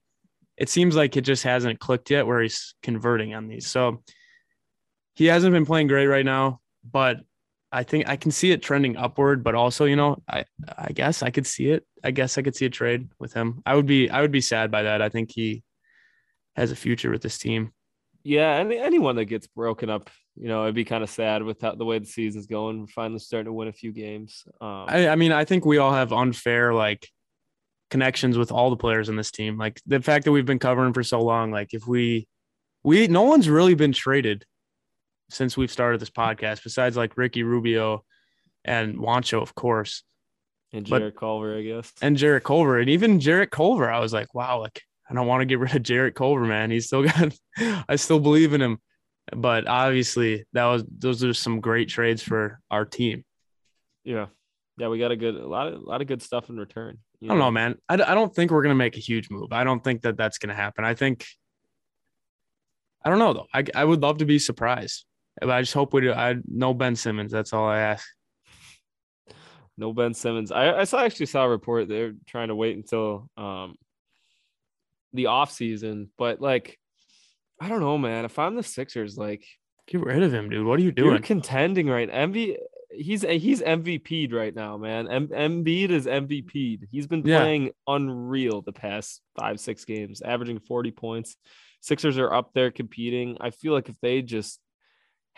it 0.56 0.68
seems 0.68 0.96
like 0.96 1.16
it 1.16 1.22
just 1.22 1.44
hasn't 1.44 1.78
clicked 1.78 2.10
yet 2.10 2.26
where 2.26 2.40
he's 2.40 2.74
converting 2.82 3.34
on 3.34 3.48
these. 3.48 3.66
So 3.66 4.02
he 5.14 5.26
hasn't 5.26 5.52
been 5.52 5.66
playing 5.66 5.86
great 5.86 6.06
right 6.06 6.24
now, 6.24 6.60
but 6.90 7.18
I 7.70 7.82
think 7.82 8.08
I 8.08 8.16
can 8.16 8.30
see 8.30 8.50
it 8.50 8.62
trending 8.62 8.96
upward, 8.96 9.44
but 9.44 9.54
also, 9.54 9.84
you 9.84 9.96
know, 9.96 10.22
I 10.28 10.44
I 10.76 10.92
guess 10.92 11.22
I 11.22 11.30
could 11.30 11.46
see 11.46 11.70
it. 11.70 11.86
I 12.02 12.10
guess 12.10 12.38
I 12.38 12.42
could 12.42 12.56
see 12.56 12.64
a 12.64 12.70
trade 12.70 13.08
with 13.18 13.34
him. 13.34 13.62
I 13.66 13.74
would 13.74 13.86
be 13.86 14.08
I 14.08 14.22
would 14.22 14.32
be 14.32 14.40
sad 14.40 14.70
by 14.70 14.84
that. 14.84 15.02
I 15.02 15.08
think 15.08 15.30
he 15.30 15.62
has 16.56 16.72
a 16.72 16.76
future 16.76 17.10
with 17.10 17.22
this 17.22 17.38
team. 17.38 17.72
Yeah, 18.24 18.56
and 18.56 18.72
anyone 18.72 19.16
that 19.16 19.26
gets 19.26 19.46
broken 19.46 19.90
up, 19.90 20.10
you 20.36 20.48
know, 20.48 20.64
it'd 20.64 20.74
be 20.74 20.84
kind 20.84 21.04
of 21.04 21.10
sad 21.10 21.42
with 21.42 21.60
how, 21.60 21.74
the 21.74 21.84
way 21.84 21.98
the 21.98 22.06
season's 22.06 22.46
going. 22.46 22.80
We're 22.80 22.86
finally 22.88 23.20
starting 23.20 23.46
to 23.46 23.52
win 23.52 23.68
a 23.68 23.72
few 23.72 23.92
games. 23.92 24.44
Um, 24.60 24.86
I, 24.88 25.08
I 25.08 25.14
mean, 25.16 25.32
I 25.32 25.44
think 25.44 25.64
we 25.64 25.78
all 25.78 25.92
have 25.92 26.12
unfair 26.12 26.74
like 26.74 27.08
connections 27.90 28.36
with 28.36 28.50
all 28.50 28.70
the 28.70 28.76
players 28.76 29.08
in 29.08 29.16
this 29.16 29.30
team. 29.30 29.56
Like 29.56 29.80
the 29.86 30.00
fact 30.00 30.24
that 30.24 30.32
we've 30.32 30.46
been 30.46 30.58
covering 30.58 30.92
for 30.92 31.02
so 31.02 31.20
long, 31.22 31.50
like 31.50 31.74
if 31.74 31.86
we 31.86 32.26
we 32.82 33.08
no 33.08 33.22
one's 33.22 33.48
really 33.48 33.74
been 33.74 33.92
traded 33.92 34.44
since 35.30 35.56
we've 35.56 35.70
started 35.70 36.00
this 36.00 36.10
podcast, 36.10 36.62
besides 36.62 36.96
like 36.96 37.16
Ricky 37.16 37.42
Rubio 37.42 38.04
and 38.64 38.96
Juancho, 38.96 39.40
of 39.42 39.54
course. 39.54 40.02
and 40.72 40.88
but- 40.88 40.98
Jarrett 40.98 41.16
Culver, 41.16 41.56
I 41.56 41.62
guess. 41.62 41.92
and 42.02 42.16
Jarrett 42.16 42.44
Culver. 42.44 42.78
And 42.78 42.88
even 42.90 43.20
Jarrett 43.20 43.50
Culver, 43.50 43.90
I 43.90 44.00
was 44.00 44.12
like, 44.12 44.34
wow, 44.34 44.60
like 44.60 44.82
I 45.10 45.14
don't 45.14 45.26
want 45.26 45.40
to 45.40 45.46
get 45.46 45.58
rid 45.58 45.74
of 45.74 45.82
Jarrett 45.82 46.14
Culver, 46.14 46.44
man. 46.44 46.70
He's 46.70 46.86
still 46.86 47.04
got 47.04 47.32
I 47.88 47.96
still 47.96 48.20
believe 48.20 48.52
in 48.54 48.60
him. 48.60 48.78
But 49.34 49.66
obviously 49.66 50.46
that 50.54 50.64
was 50.66 50.84
those 50.88 51.22
are 51.24 51.34
some 51.34 51.60
great 51.60 51.88
trades 51.90 52.22
for 52.22 52.60
our 52.70 52.84
team. 52.86 53.24
yeah, 54.04 54.26
yeah, 54.78 54.88
we 54.88 54.98
got 54.98 55.10
a 55.10 55.16
good, 55.16 55.34
a 55.34 55.46
lot 55.46 55.66
of, 55.68 55.74
a 55.74 55.84
lot 55.84 56.00
of 56.00 56.06
good 56.06 56.22
stuff 56.22 56.48
in 56.48 56.56
return. 56.56 56.98
you 57.20 57.28
I 57.28 57.32
don't 57.32 57.38
know, 57.38 57.50
man. 57.50 57.76
I, 57.88 57.94
I 57.94 58.14
don't 58.14 58.34
think 58.34 58.50
we're 58.50 58.62
gonna 58.62 58.74
make 58.74 58.96
a 58.96 59.00
huge 59.00 59.28
move. 59.28 59.52
I 59.52 59.64
don't 59.64 59.82
think 59.84 60.02
that 60.02 60.16
that's 60.16 60.38
gonna 60.38 60.54
happen. 60.54 60.84
I 60.84 60.94
think 60.94 61.26
I 63.04 63.10
don't 63.10 63.18
know 63.18 63.32
though. 63.34 63.46
I 63.52 63.64
I 63.74 63.84
would 63.84 64.00
love 64.02 64.18
to 64.18 64.24
be 64.24 64.38
surprised. 64.38 65.04
But 65.40 65.50
I 65.50 65.62
just 65.62 65.74
hope 65.74 65.92
we 65.94 66.00
do. 66.02 66.12
I 66.12 66.36
know 66.46 66.74
Ben 66.74 66.96
Simmons. 66.96 67.32
That's 67.32 67.52
all 67.52 67.66
I 67.68 67.78
ask. 67.80 68.06
No 69.76 69.92
Ben 69.92 70.12
Simmons. 70.14 70.50
I, 70.50 70.80
I 70.80 70.84
saw 70.84 70.98
actually 71.04 71.26
saw 71.26 71.44
a 71.44 71.48
report 71.48 71.88
they're 71.88 72.14
trying 72.26 72.48
to 72.48 72.56
wait 72.56 72.76
until 72.76 73.28
um 73.36 73.76
the 75.12 75.26
off 75.26 75.52
season, 75.52 76.10
but 76.18 76.40
like 76.40 76.78
I 77.60 77.68
don't 77.68 77.80
know, 77.80 77.98
man. 77.98 78.24
If 78.24 78.38
I'm 78.38 78.54
the 78.56 78.62
Sixers, 78.62 79.16
like 79.16 79.44
Get 79.86 80.02
rid 80.02 80.22
of 80.22 80.34
him, 80.34 80.50
dude. 80.50 80.66
What 80.66 80.78
are 80.78 80.82
you 80.82 80.92
doing? 80.92 81.10
you're 81.10 81.18
contending 81.20 81.88
right. 81.88 82.10
MV 82.10 82.56
he's 82.90 83.22
he's 83.22 83.62
MVP'd 83.62 84.32
right 84.32 84.54
now, 84.54 84.76
man. 84.76 85.08
M- 85.08 85.28
Embiid 85.28 85.90
is 85.90 86.06
MVP'd. 86.06 86.88
He's 86.90 87.06
been 87.06 87.24
Yeah. 87.24 87.38
playing 87.40 87.70
unreal 87.86 88.62
the 88.62 88.72
past 88.72 89.22
five, 89.38 89.60
six 89.60 89.84
games, 89.84 90.20
averaging 90.22 90.58
40 90.60 90.90
points. 90.90 91.36
Sixers 91.80 92.18
are 92.18 92.32
up 92.32 92.50
there 92.54 92.70
competing. 92.72 93.36
I 93.40 93.50
feel 93.50 93.72
like 93.72 93.88
if 93.88 93.94
they 94.02 94.22
just 94.22 94.58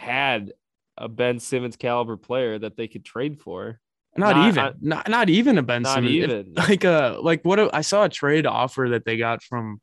had 0.00 0.52
a 0.96 1.08
Ben 1.08 1.38
Simmons 1.38 1.76
caliber 1.76 2.16
player 2.16 2.58
that 2.58 2.76
they 2.76 2.88
could 2.88 3.04
trade 3.04 3.38
for, 3.38 3.78
Not, 4.16 4.34
Not- 4.36 4.48
even. 4.48 4.58
I- 4.64 4.72
not 4.80 5.08
not 5.08 5.28
even 5.30 5.58
a 5.58 5.62
Ben 5.62 5.84
Simmons. 5.84 6.14
If- 6.16 6.30
even. 6.30 6.54
like 6.54 6.84
uh 6.84 7.18
like 7.22 7.44
what 7.44 7.58
a- 7.60 7.70
I 7.74 7.82
saw 7.82 8.04
a 8.04 8.08
trade 8.08 8.46
offer 8.46 8.88
that 8.90 9.04
they 9.04 9.16
got 9.16 9.42
from 9.42 9.80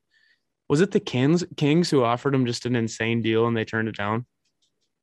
was 0.70 0.82
it 0.82 0.92
the 0.92 1.00
Kings 1.00 1.46
Kings 1.56 1.90
who 1.90 2.04
offered 2.04 2.36
him 2.36 2.46
just 2.46 2.66
an 2.66 2.76
insane 2.76 3.22
deal 3.22 3.48
and 3.48 3.56
they 3.56 3.64
turned 3.64 3.88
it 3.88 3.96
down. 3.96 4.26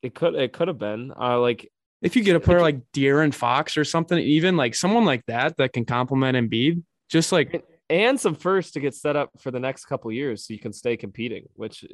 It 0.02 0.14
could 0.14 0.34
it 0.34 0.52
could 0.52 0.68
have 0.68 0.78
been 0.78 1.12
uh 1.18 1.38
like 1.40 1.70
If 2.02 2.16
you 2.16 2.22
get 2.22 2.36
a 2.36 2.40
player 2.40 2.60
like 2.60 2.80
De'Aaron 2.92 3.32
Fox 3.32 3.76
or 3.78 3.84
something, 3.84 4.18
even 4.18 4.56
like 4.58 4.74
someone 4.74 5.04
like 5.06 5.24
that 5.26 5.56
that 5.56 5.72
can 5.72 5.84
complement 5.86 6.36
Embiid, 6.36 6.82
just 7.08 7.32
like 7.32 7.64
and 7.88 8.20
some 8.20 8.34
first 8.34 8.74
to 8.74 8.80
get 8.80 8.94
set 8.94 9.16
up 9.16 9.30
for 9.40 9.50
the 9.50 9.60
next 9.60 9.86
couple 9.86 10.12
years 10.12 10.46
so 10.46 10.52
you 10.52 10.60
can 10.60 10.72
stay 10.74 10.96
competing, 10.98 11.44
which 11.54 11.84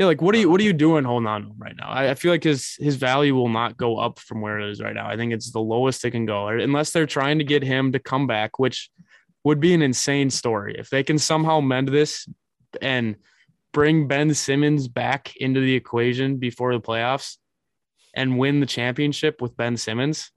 yeah, 0.00 0.06
like 0.06 0.22
what 0.22 0.34
are 0.34 0.38
you 0.38 0.48
what 0.48 0.62
are 0.62 0.64
you 0.64 0.70
uh-huh. 0.70 0.78
doing 0.78 1.04
holding 1.04 1.26
on 1.26 1.42
to 1.42 1.48
him 1.48 1.56
right 1.58 1.76
now? 1.76 1.86
I, 1.86 2.12
I 2.12 2.14
feel 2.14 2.32
like 2.32 2.42
his 2.42 2.74
his 2.80 2.96
value 2.96 3.34
will 3.34 3.50
not 3.50 3.76
go 3.76 3.98
up 3.98 4.18
from 4.18 4.40
where 4.40 4.58
it 4.58 4.70
is 4.70 4.80
right 4.80 4.94
now. 4.94 5.06
I 5.06 5.14
think 5.14 5.30
it's 5.30 5.52
the 5.52 5.60
lowest 5.60 6.02
it 6.06 6.12
can 6.12 6.24
go, 6.24 6.48
unless 6.48 6.90
they're 6.90 7.04
trying 7.04 7.36
to 7.36 7.44
get 7.44 7.62
him 7.62 7.92
to 7.92 7.98
come 7.98 8.26
back, 8.26 8.58
which 8.58 8.90
would 9.44 9.60
be 9.60 9.74
an 9.74 9.82
insane 9.82 10.30
story 10.30 10.74
if 10.78 10.88
they 10.88 11.02
can 11.02 11.18
somehow 11.18 11.60
mend 11.60 11.88
this 11.88 12.26
and 12.80 13.16
bring 13.72 14.08
Ben 14.08 14.32
Simmons 14.32 14.88
back 14.88 15.36
into 15.36 15.60
the 15.60 15.74
equation 15.74 16.38
before 16.38 16.72
the 16.72 16.80
playoffs 16.80 17.36
and 18.14 18.38
win 18.38 18.60
the 18.60 18.66
championship 18.66 19.42
with 19.42 19.54
Ben 19.54 19.76
Simmons. 19.76 20.30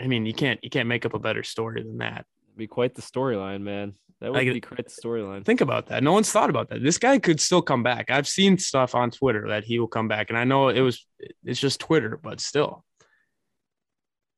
I 0.00 0.06
mean, 0.06 0.26
you 0.26 0.32
can't 0.32 0.60
you 0.62 0.70
can't 0.70 0.88
make 0.88 1.04
up 1.04 1.14
a 1.14 1.18
better 1.18 1.42
story 1.42 1.82
than 1.82 1.98
that. 1.98 2.24
be 2.56 2.68
quite 2.68 2.94
the 2.94 3.02
storyline, 3.02 3.62
man. 3.62 3.94
That 4.20 4.32
would 4.32 4.38
Like- 4.44 4.52
be 4.52 4.60
the 4.82 4.82
storyline. 4.90 5.44
Think 5.44 5.60
about 5.60 5.86
that. 5.86 6.02
No 6.02 6.12
one's 6.12 6.30
thought 6.32 6.50
about 6.50 6.70
that. 6.70 6.82
This 6.82 6.98
guy 6.98 7.18
could 7.20 7.40
still 7.40 7.62
come 7.62 7.82
back. 7.84 8.10
I've 8.10 8.26
seen 8.26 8.58
stuff 8.58 8.94
on 8.94 9.10
Twitter 9.12 9.46
that 9.48 9.64
he 9.64 9.78
will 9.78 9.86
come 9.86 10.08
back, 10.08 10.28
and 10.30 10.38
I 10.38 10.44
know 10.44 10.68
it 10.68 10.80
was 10.80 11.06
it's 11.44 11.60
just 11.60 11.78
Twitter, 11.80 12.18
but 12.20 12.40
still. 12.40 12.84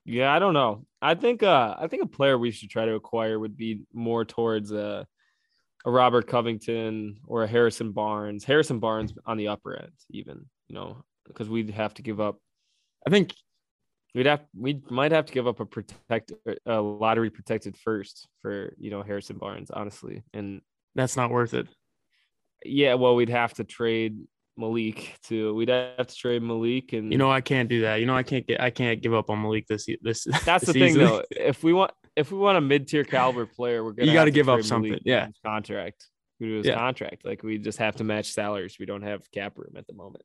Yeah, 0.05 0.33
I 0.33 0.39
don't 0.39 0.55
know. 0.55 0.87
I 1.01 1.15
think 1.15 1.43
uh 1.43 1.77
I 1.79 1.87
think 1.87 2.03
a 2.03 2.07
player 2.07 2.37
we 2.37 2.51
should 2.51 2.71
try 2.71 2.85
to 2.85 2.95
acquire 2.95 3.39
would 3.39 3.57
be 3.57 3.83
more 3.93 4.25
towards 4.25 4.73
a 4.73 5.07
a 5.87 5.91
Robert 5.91 6.27
Covington 6.27 7.21
or 7.27 7.43
a 7.45 7.47
Harrison 7.49 7.93
Barnes. 7.93 8.45
Harrison 8.45 8.81
Barnes 8.81 9.15
on 9.25 9.39
the 9.39 9.49
upper 9.49 9.77
end, 9.77 9.93
even, 10.11 10.45
you 10.69 10.75
know, 10.75 11.05
because 11.27 11.49
we'd 11.49 11.71
have 11.71 11.95
to 11.95 12.03
give 12.03 12.21
up 12.21 12.39
I 13.07 13.11
think 13.11 13.35
we'd 14.15 14.27
have 14.27 14.41
we 14.57 14.81
might 14.91 15.13
have 15.13 15.27
to 15.27 15.33
give 15.33 15.47
up 15.47 15.61
a 15.61 15.67
protect 15.67 16.33
a 16.67 16.81
lottery 16.81 17.31
protected 17.31 17.77
first 17.77 18.29
for 18.43 18.75
you 18.79 18.91
know 18.91 19.03
Harrison 19.03 19.39
Barnes, 19.39 19.71
honestly. 19.71 20.23
And 20.35 20.61
that's 20.95 21.17
not 21.17 21.31
worth 21.31 21.55
it. 21.55 21.67
yeah, 22.65 22.95
well, 22.95 23.15
we'd 23.15 23.29
have 23.31 23.55
to 23.55 23.65
trade 23.65 24.19
Malik 24.57 25.17
too. 25.23 25.55
We'd 25.55 25.69
have 25.69 26.07
to 26.07 26.15
trade 26.15 26.43
Malik 26.43 26.93
and 26.93 27.13
You 27.13 27.19
know, 27.19 27.31
I 27.31 27.41
can't 27.41 27.69
do 27.69 27.83
that. 27.83 28.01
You 28.01 28.07
know, 28.07 28.17
I 28.17 28.23
can't 28.23 28.47
get 28.47 28.61
I 28.61 28.71
can't 28.71 29.01
give 29.01 29.15
up 29.15 29.31
on 29.31 29.41
Malik 29.43 29.67
this 29.69 29.87
this. 30.03 30.27
That's 30.45 30.67
the 30.67 30.73
thing, 30.73 30.99
though. 30.99 31.23
If 31.31 31.63
we 31.63 31.73
want, 31.73 31.93
if 32.17 32.33
we 32.33 32.39
want 32.39 32.59
a 32.59 32.61
mid-tier 32.61 33.05
caliber 33.05 33.47
player, 33.47 33.83
we're 33.85 33.93
gonna 33.97 34.09
You 34.09 34.15
gotta 34.15 34.31
give 34.31 34.49
up 34.49 34.63
something, 34.63 34.91
Malik 34.91 35.03
yeah. 35.07 35.27
his 35.27 35.39
contract. 35.45 36.07
Who 36.41 36.47
to 36.47 36.57
his 36.59 36.67
Yeah. 36.67 36.77
contract? 36.77 37.25
Like 37.25 37.43
we 37.43 37.59
just 37.59 37.79
have 37.79 37.97
to 37.97 38.05
match 38.05 38.33
salaries. 38.33 38.77
We 38.81 38.87
don't 38.87 39.03
have 39.03 39.31
cap 39.31 39.57
room 39.57 39.75
at 39.77 39.87
the 39.87 39.93
moment. 39.95 40.25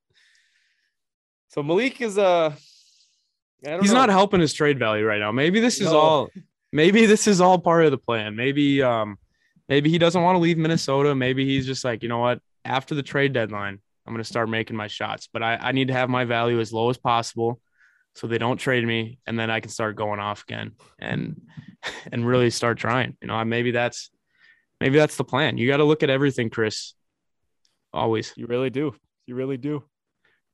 So 1.50 1.62
Malik 1.64 2.02
is 2.02 2.18
uh, 2.18 2.48
I 2.48 2.54
don't 2.54 2.60
He's 3.64 3.92
know. 3.92 4.00
not 4.00 4.10
helping 4.10 4.42
his 4.42 4.54
trade 4.54 4.78
value 4.78 5.06
right 5.06 5.20
now. 5.20 5.32
Maybe 5.32 5.60
this 5.60 5.82
is 5.82 5.92
No. 5.92 5.98
all. 5.98 6.30
Maybe 6.72 7.06
this 7.06 7.28
is 7.28 7.42
all 7.42 7.58
part 7.58 7.86
of 7.86 7.92
the 7.92 7.98
plan. 7.98 8.36
Maybe 8.36 8.84
um, 8.84 9.18
maybe 9.70 9.90
he 9.90 9.98
doesn't 9.98 10.22
want 10.22 10.36
to 10.36 10.40
leave 10.40 10.58
Minnesota. 10.58 11.16
Maybe 11.16 11.46
he's 11.46 11.66
just 11.66 11.84
like, 11.84 12.04
you 12.04 12.10
know 12.10 12.20
what? 12.20 12.42
After 12.64 12.96
the 12.96 13.04
trade 13.04 13.34
deadline, 13.34 13.80
I'm 14.06 14.14
going 14.14 14.24
to 14.24 14.28
start 14.28 14.50
making 14.50 14.76
my 14.76 14.88
shots. 14.88 15.30
But 15.32 15.42
I, 15.42 15.56
I 15.56 15.72
need 15.72 15.88
to 15.88 15.94
have 15.94 16.10
my 16.10 16.26
value 16.26 16.60
as 16.60 16.74
low 16.74 16.90
as 16.90 16.98
possible 16.98 17.60
so 18.16 18.28
they 18.28 18.38
don't 18.38 18.58
trade 18.58 18.86
me 18.86 19.20
and 19.28 19.38
then 19.38 19.50
I 19.52 19.60
can 19.60 19.70
start 19.70 19.96
going 19.96 20.20
off 20.20 20.44
again 20.44 20.72
and 21.00 21.42
and 22.12 22.28
really 22.28 22.50
start 22.50 22.78
trying. 22.78 23.18
You 23.22 23.28
know, 23.28 23.44
maybe 23.46 23.72
that's 23.72 24.10
maybe 24.80 24.98
that's 24.98 25.18
the 25.18 25.24
plan. 25.24 25.58
You 25.58 25.68
got 25.68 25.78
to 25.78 25.84
look 25.84 26.04
at 26.04 26.10
everything, 26.10 26.50
Chris. 26.50 26.94
Always. 27.94 28.34
You 28.36 28.48
really 28.48 28.70
do. 28.70 28.94
You 29.26 29.36
really 29.36 29.58
do. 29.58 29.84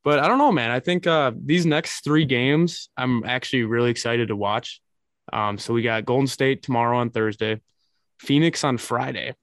But 0.04 0.18
I 0.18 0.28
don't 0.28 0.38
know, 0.38 0.52
man. 0.52 0.70
I 0.70 0.80
think 0.80 1.06
uh, 1.06 1.32
these 1.36 1.64
next 1.64 2.02
three 2.02 2.24
games, 2.24 2.88
I'm 2.96 3.24
actually 3.24 3.64
really 3.64 3.90
excited 3.90 4.28
to 4.28 4.36
watch. 4.36 4.80
Um, 5.32 5.58
so 5.58 5.72
we 5.72 5.82
got 5.82 6.04
Golden 6.04 6.26
State 6.26 6.62
tomorrow 6.62 6.98
on 6.98 7.10
Thursday, 7.10 7.60
Phoenix 8.18 8.64
on 8.64 8.78
Friday, 8.78 9.34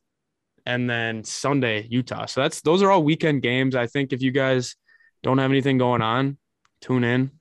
and 0.66 0.90
then 0.90 1.24
Sunday 1.24 1.88
Utah. 1.90 2.26
So 2.26 2.42
that's 2.42 2.62
those 2.62 2.82
are 2.82 2.92
all 2.92 3.04
weekend 3.04 3.42
games. 3.42 3.76
I 3.76 3.88
think 3.88 4.12
if 4.12 4.22
you 4.22 4.32
guys 4.32 4.76
don't 5.24 5.38
have 5.38 5.52
anything 5.52 5.78
going 5.78 6.02
on, 6.02 6.38
tune 6.82 7.04
in. 7.06 7.32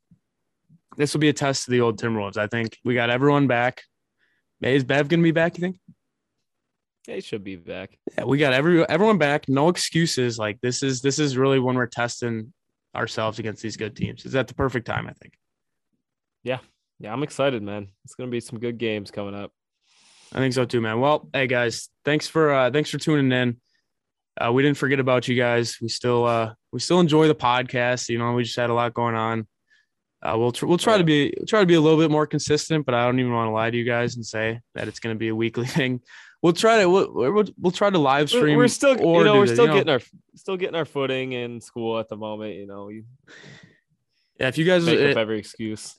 This 0.96 1.12
will 1.12 1.20
be 1.20 1.28
a 1.28 1.32
test 1.32 1.64
to 1.64 1.70
the 1.70 1.80
old 1.80 2.00
Timberwolves. 2.00 2.36
I 2.36 2.46
think 2.46 2.78
we 2.84 2.94
got 2.94 3.10
everyone 3.10 3.46
back. 3.48 3.82
Is 4.62 4.84
Bev 4.84 5.08
gonna 5.08 5.22
be 5.22 5.30
back? 5.32 5.56
You 5.58 5.62
think? 5.62 5.78
He 7.06 7.20
should 7.20 7.42
be 7.42 7.56
back. 7.56 7.96
Yeah, 8.16 8.24
we 8.24 8.38
got 8.38 8.52
every 8.52 8.86
everyone 8.88 9.18
back. 9.18 9.48
No 9.48 9.68
excuses. 9.68 10.38
Like 10.38 10.60
this 10.60 10.82
is 10.82 11.00
this 11.00 11.18
is 11.18 11.36
really 11.36 11.58
when 11.58 11.76
we're 11.76 11.86
testing 11.86 12.52
ourselves 12.94 13.38
against 13.38 13.62
these 13.62 13.76
good 13.76 13.96
teams. 13.96 14.24
Is 14.24 14.34
at 14.34 14.48
the 14.48 14.54
perfect 14.54 14.86
time, 14.86 15.06
I 15.06 15.12
think. 15.12 15.34
Yeah, 16.42 16.58
yeah, 16.98 17.12
I'm 17.12 17.22
excited, 17.22 17.62
man. 17.62 17.88
It's 18.04 18.14
gonna 18.14 18.30
be 18.30 18.40
some 18.40 18.58
good 18.58 18.78
games 18.78 19.10
coming 19.10 19.34
up. 19.34 19.52
I 20.32 20.38
think 20.38 20.54
so 20.54 20.64
too, 20.64 20.80
man. 20.80 21.00
Well, 21.00 21.28
hey 21.32 21.46
guys, 21.46 21.88
thanks 22.04 22.28
for 22.28 22.52
uh 22.52 22.70
thanks 22.70 22.90
for 22.90 22.98
tuning 22.98 23.32
in. 23.32 23.56
Uh, 24.40 24.52
we 24.52 24.62
didn't 24.62 24.76
forget 24.76 25.00
about 25.00 25.26
you 25.26 25.36
guys. 25.36 25.78
We 25.80 25.88
still 25.88 26.24
uh 26.26 26.54
we 26.72 26.80
still 26.80 27.00
enjoy 27.00 27.28
the 27.28 27.34
podcast. 27.34 28.08
You 28.08 28.18
know, 28.18 28.32
we 28.32 28.44
just 28.44 28.56
had 28.56 28.70
a 28.70 28.74
lot 28.74 28.94
going 28.94 29.14
on. 29.14 29.46
Uh, 30.20 30.36
we'll 30.36 30.52
tr- 30.52 30.66
we'll 30.66 30.78
try 30.78 30.98
to 30.98 31.04
be 31.04 31.32
try 31.46 31.60
to 31.60 31.66
be 31.66 31.74
a 31.74 31.80
little 31.80 31.98
bit 31.98 32.10
more 32.10 32.26
consistent, 32.26 32.84
but 32.84 32.94
I 32.94 33.04
don't 33.04 33.20
even 33.20 33.32
want 33.32 33.48
to 33.48 33.52
lie 33.52 33.70
to 33.70 33.76
you 33.76 33.84
guys 33.84 34.16
and 34.16 34.26
say 34.26 34.60
that 34.74 34.88
it's 34.88 34.98
going 34.98 35.14
to 35.14 35.18
be 35.18 35.28
a 35.28 35.34
weekly 35.34 35.66
thing. 35.78 36.00
We'll 36.42 36.52
try 36.52 36.80
to 36.80 36.88
we'll, 36.88 37.12
we'll, 37.12 37.44
we'll 37.58 37.72
try 37.72 37.90
to 37.90 37.98
live 37.98 38.28
stream. 38.30 38.56
We're 38.56 38.68
still 38.68 38.96
you 38.96 39.24
know 39.24 39.38
we're 39.38 39.46
still 39.46 39.66
know. 39.66 39.74
getting 39.74 39.90
our 39.92 40.00
still 40.36 40.56
getting 40.56 40.76
our 40.76 40.84
footing 40.84 41.32
in 41.32 41.60
school 41.60 41.98
at 41.98 42.08
the 42.08 42.16
moment. 42.16 42.54
You 42.54 42.66
know, 42.66 42.84
we 42.84 43.02
yeah. 44.38 44.48
If 44.48 44.56
you 44.56 44.64
guys 44.64 44.84
make 44.86 45.00
uh, 45.00 45.10
up 45.10 45.16
every 45.16 45.38
excuse. 45.38 45.96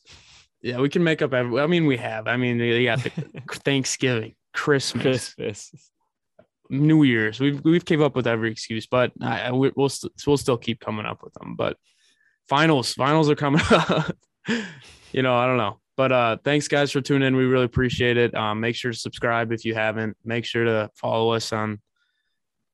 yeah, 0.62 0.80
we 0.80 0.88
can 0.88 1.04
make 1.04 1.22
up 1.22 1.34
every. 1.34 1.60
I 1.60 1.68
mean, 1.68 1.86
we 1.86 1.98
have. 1.98 2.28
I 2.28 2.38
mean, 2.38 2.58
you 2.60 2.86
got 2.86 3.04
the 3.04 3.10
Thanksgiving, 3.66 4.36
Christmas, 4.54 5.34
Christmas. 5.34 5.92
New 6.70 7.04
Year's. 7.04 7.42
We've 7.42 7.62
we've 7.66 7.84
came 7.84 8.02
up 8.02 8.16
with 8.16 8.28
every 8.28 8.52
excuse, 8.52 8.88
but 8.88 9.12
I, 9.22 9.42
I- 9.42 9.52
we- 9.52 9.74
we'll 9.76 9.90
st- 9.90 10.14
we'll 10.26 10.38
still 10.38 10.58
keep 10.58 10.80
coming 10.80 11.06
up 11.06 11.22
with 11.22 11.34
them. 11.34 11.56
But 11.58 11.76
finals, 12.48 12.94
finals 12.94 13.30
are 13.30 13.36
coming 13.36 13.62
up. 13.72 14.16
you 15.12 15.22
know, 15.22 15.36
I 15.36 15.48
don't 15.48 15.58
know. 15.58 15.80
But 16.00 16.14
uh, 16.14 16.38
thanks 16.46 16.70
guys 16.70 16.94
for 16.94 17.02
tuning 17.02 17.28
in. 17.28 17.36
We 17.36 17.44
really 17.44 17.66
appreciate 17.66 18.16
it. 18.16 18.34
Um, 18.34 18.62
make 18.62 18.78
sure 18.78 18.90
to 18.90 18.98
subscribe 18.98 19.52
if 19.52 19.66
you 19.66 19.76
haven't. 19.76 20.16
Make 20.24 20.46
sure 20.46 20.64
to 20.64 20.90
follow 20.96 21.34
us 21.34 21.52
on 21.52 21.82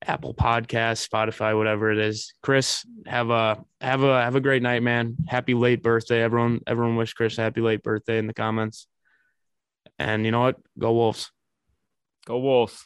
Apple 0.05 0.35
Podcasts, 0.35 1.09
Spotify, 1.09 1.57
whatever 1.57 1.91
it 1.91 1.97
is. 1.97 2.35
Chris, 2.43 2.85
have 3.07 3.31
a 3.31 3.65
have 3.81 4.03
a 4.03 4.21
have 4.21 4.35
a 4.35 4.41
great 4.41 4.61
night, 4.61 4.83
man. 4.83 5.15
Happy 5.27 5.55
late 5.55 5.81
birthday, 5.81 6.21
everyone. 6.21 6.61
Everyone 6.67 6.97
wish 6.97 7.13
Chris 7.13 7.39
a 7.39 7.41
happy 7.41 7.61
late 7.61 7.81
birthday 7.81 8.19
in 8.19 8.27
the 8.27 8.33
comments. 8.35 8.85
And 9.97 10.23
you 10.23 10.29
know 10.29 10.41
what? 10.41 10.57
Go 10.77 10.93
Wolves. 10.93 11.31
Go 12.27 12.37
Wolves. 12.37 12.85